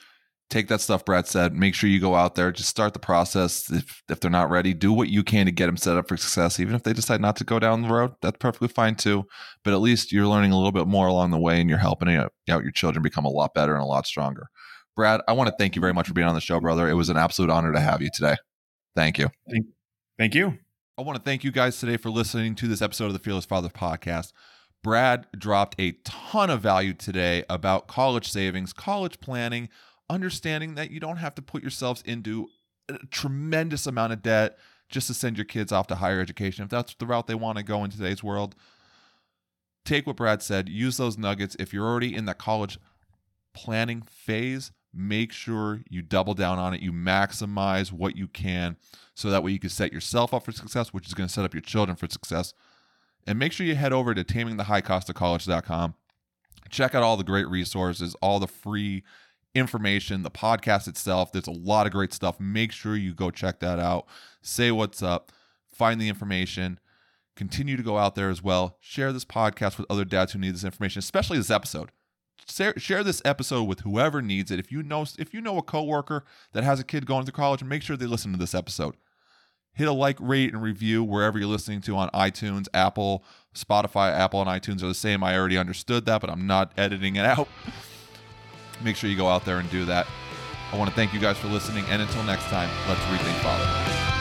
Take 0.51 0.69
that 0.69 0.83
stuff 0.83 1.07
Brad 1.07 1.27
said. 1.27 1.55
Make 1.55 1.75
sure 1.75 1.89
you 1.89 1.99
go 1.99 2.15
out 2.15 2.35
there. 2.35 2.53
Just 2.53 2.69
start 2.69 2.93
the 2.93 2.99
process. 2.99 3.71
If 3.71 4.03
if 4.11 4.21
they're 4.21 4.31
not 4.31 4.51
ready, 4.51 4.75
do 4.75 4.93
what 4.93 5.09
you 5.09 5.25
can 5.25 5.47
to 5.47 5.53
get 5.53 5.67
them 5.67 5.79
set 5.79 5.97
up 5.97 6.07
for 6.07 6.19
success. 6.19 6.61
Even 6.61 6.75
if 6.75 6.83
they 6.83 6.93
decide 6.93 7.23
not 7.23 7.37
to 7.37 7.45
go 7.45 7.59
down 7.59 7.81
the 7.81 7.89
road, 7.89 8.13
that's 8.21 8.37
perfectly 8.37 8.69
fine 8.69 8.95
too. 8.95 9.25
But 9.65 9.73
at 9.73 9.81
least 9.81 10.13
you're 10.13 10.27
learning 10.27 10.53
a 10.53 10.57
little 10.57 10.73
bit 10.73 10.87
more 10.87 11.07
along 11.07 11.31
the 11.31 11.39
way, 11.39 11.59
and 11.59 11.71
you're 11.71 11.79
helping 11.79 12.15
out 12.15 12.33
your 12.47 12.71
children 12.71 13.03
become 13.03 13.25
a 13.25 13.31
lot 13.31 13.55
better 13.55 13.73
and 13.73 13.83
a 13.83 13.87
lot 13.87 14.07
stronger. 14.07 14.49
Brad, 14.95 15.23
I 15.27 15.33
want 15.33 15.49
to 15.49 15.57
thank 15.59 15.75
you 15.75 15.81
very 15.81 15.95
much 15.95 16.09
for 16.09 16.15
being 16.15 16.29
on 16.29 16.35
the 16.35 16.41
show, 16.41 16.61
brother. 16.61 16.87
It 16.87 16.95
was 16.95 17.09
an 17.09 17.17
absolute 17.17 17.51
honor 17.51 17.73
to 17.73 17.81
have 17.81 18.03
you 18.03 18.11
today. 18.13 18.37
Thank 18.95 19.17
you. 19.17 19.31
Thank, 19.51 19.67
thank 20.19 20.35
you. 20.35 20.59
I 20.99 21.03
want 21.03 21.17
to 21.17 21.25
thank 21.25 21.43
you 21.43 21.51
guys 21.51 21.81
today 21.81 21.97
for 21.97 22.11
listening 22.11 22.55
to 22.57 22.69
this 22.69 22.83
episode 22.83 23.07
of 23.07 23.15
the 23.15 23.19
Fearless 23.19 23.47
Father 23.47 23.71
podcast. 23.71 24.35
Brad 24.83 25.27
dropped 25.35 25.75
a 25.81 25.93
ton 26.05 26.51
of 26.51 26.61
value 26.61 26.93
today 26.93 27.45
about 27.49 27.87
college 27.87 28.31
savings, 28.31 28.75
college 28.75 29.19
planning, 29.19 29.71
understanding 30.11 30.75
that 30.75 30.91
you 30.91 31.01
don't 31.01 31.17
have 31.17 31.35
to 31.37 31.43
put 31.43 31.63
yourselves 31.63 32.03
into 32.03 32.49
a 32.91 32.99
tremendous 33.11 33.87
amount 33.87 34.13
of 34.13 34.21
debt 34.21 34.59
just 34.91 35.07
to 35.07 35.15
send 35.15 35.39
your 35.39 35.47
kids 35.47 35.73
off 35.73 35.87
to 35.87 35.95
higher 35.95 36.21
education. 36.21 36.65
If 36.65 36.69
that's 36.71 36.95
the 36.95 37.07
route 37.07 37.27
they 37.27 37.35
want 37.35 37.57
to 37.57 37.65
go 37.65 37.83
in 37.85 37.91
today's 37.91 38.23
world, 38.23 38.55
take 39.87 40.07
what 40.07 40.17
Brad 40.17 40.43
said, 40.43 40.69
use 40.69 40.99
those 40.99 41.17
nuggets. 41.17 41.57
If 41.59 41.73
you're 41.73 41.89
already 41.89 42.15
in 42.15 42.27
that 42.27 42.37
college 42.37 42.79
planning 43.55 44.03
phase, 44.03 44.73
make 44.95 45.33
sure 45.33 45.83
you 45.89 46.03
double 46.03 46.35
down 46.35 46.59
on 46.59 46.75
it. 46.75 46.81
You 46.81 46.93
maximize 46.93 47.93
what 47.93 48.17
you 48.17 48.29
can 48.29 48.77
so 49.15 49.31
that 49.31 49.43
way 49.43 49.53
you 49.53 49.59
can 49.59 49.71
set 49.71 49.93
yourself 49.93 50.35
up 50.35 50.45
for 50.45 50.53
success, 50.53 50.93
which 50.93 51.07
is 51.07 51.15
going 51.15 51.29
to 51.29 51.33
set 51.33 51.45
up 51.45 51.55
your 51.55 51.61
children 51.61 51.97
for 51.97 52.09
success. 52.09 52.55
And 53.27 53.39
make 53.39 53.53
sure 53.53 53.67
you 53.67 53.75
head 53.75 53.93
over 53.93 54.15
to 54.15 54.25
tamingthehighcostofcollege.com. 54.25 55.95
Check 56.71 56.95
out 56.95 57.03
all 57.03 57.17
the 57.17 57.25
great 57.25 57.49
resources, 57.49 58.15
all 58.21 58.39
the 58.39 58.47
free 58.47 59.05
information, 59.55 60.23
the 60.23 60.31
podcast 60.31 60.89
itself. 60.89 61.33
There's 61.33 61.47
a 61.47 61.53
lot 61.53 61.87
of 61.87 61.93
great 61.93 62.13
stuff. 62.13 62.41
Make 62.41 62.73
sure 62.73 62.97
you 62.97 63.15
go 63.15 63.31
check 63.31 63.61
that 63.61 63.79
out. 63.79 64.07
Say 64.41 64.71
what's 64.71 65.03
up, 65.03 65.33
find 65.67 66.01
the 66.01 66.09
information. 66.09 66.81
Continue 67.35 67.77
to 67.77 67.83
go 67.83 67.97
out 67.97 68.15
there 68.15 68.29
as 68.29 68.43
well. 68.43 68.77
Share 68.81 69.13
this 69.13 69.25
podcast 69.25 69.79
with 69.79 69.87
other 69.89 70.05
dads 70.05 70.33
who 70.33 70.39
need 70.39 70.55
this 70.55 70.65
information, 70.65 70.99
especially 70.99 71.39
this 71.39 71.51
episode 71.51 71.91
share 72.47 73.05
this 73.05 73.23
episode 73.25 73.65
with 73.65 73.81
whoever 73.81 74.23
needs 74.23 74.51
it. 74.51 74.59
If 74.59 74.71
you 74.71 74.83
know 74.83 75.05
if 75.19 75.33
you 75.33 75.41
know 75.41 75.59
a 75.59 75.63
coworker 75.63 76.25
that 76.53 76.65
has 76.65 76.81
a 76.81 76.85
kid 76.85 77.07
going 77.07 77.25
to 77.27 77.33
college, 77.33 77.63
make 77.63 77.83
sure 77.83 77.97
they 77.97 78.07
listen 78.07 78.33
to 78.33 78.39
this 78.39 78.55
episode. 78.55 78.97
Hit 79.75 79.89
a 79.89 79.93
like, 79.93 80.19
rate, 80.21 80.53
and 80.53 80.63
review 80.63 81.03
wherever 81.03 81.39
you're 81.39 81.49
listening 81.49 81.81
to 81.83 81.97
on 81.97 82.11
iTunes, 82.11 82.69
Apple, 82.75 83.25
Spotify, 83.55 84.13
Apple, 84.13 84.43
and 84.43 84.51
iTunes 84.51 84.83
are 84.83 84.89
the 84.89 84.95
same. 84.95 85.25
I 85.25 85.37
already 85.37 85.57
understood 85.57 86.05
that, 86.07 86.21
but 86.21 86.29
I'm 86.29 86.47
not 86.47 86.73
editing 86.77 87.17
it 87.17 87.25
out. 87.39 87.49
Make 88.83 88.97
sure 88.97 89.09
you 89.09 89.17
go 89.17 89.29
out 89.29 89.47
there 89.47 89.59
and 89.59 89.71
do 89.71 89.87
that. 89.87 90.07
I 90.73 90.77
want 90.77 90.91
to 90.91 90.97
thank 90.97 91.15
you 91.15 91.21
guys 91.21 91.39
for 91.39 91.49
listening, 91.49 91.85
and 91.89 92.03
until 92.03 92.23
next 92.25 92.45
time, 92.45 92.69
let's 92.89 93.01
rethink 93.03 93.43
fatherhood. 93.43 94.12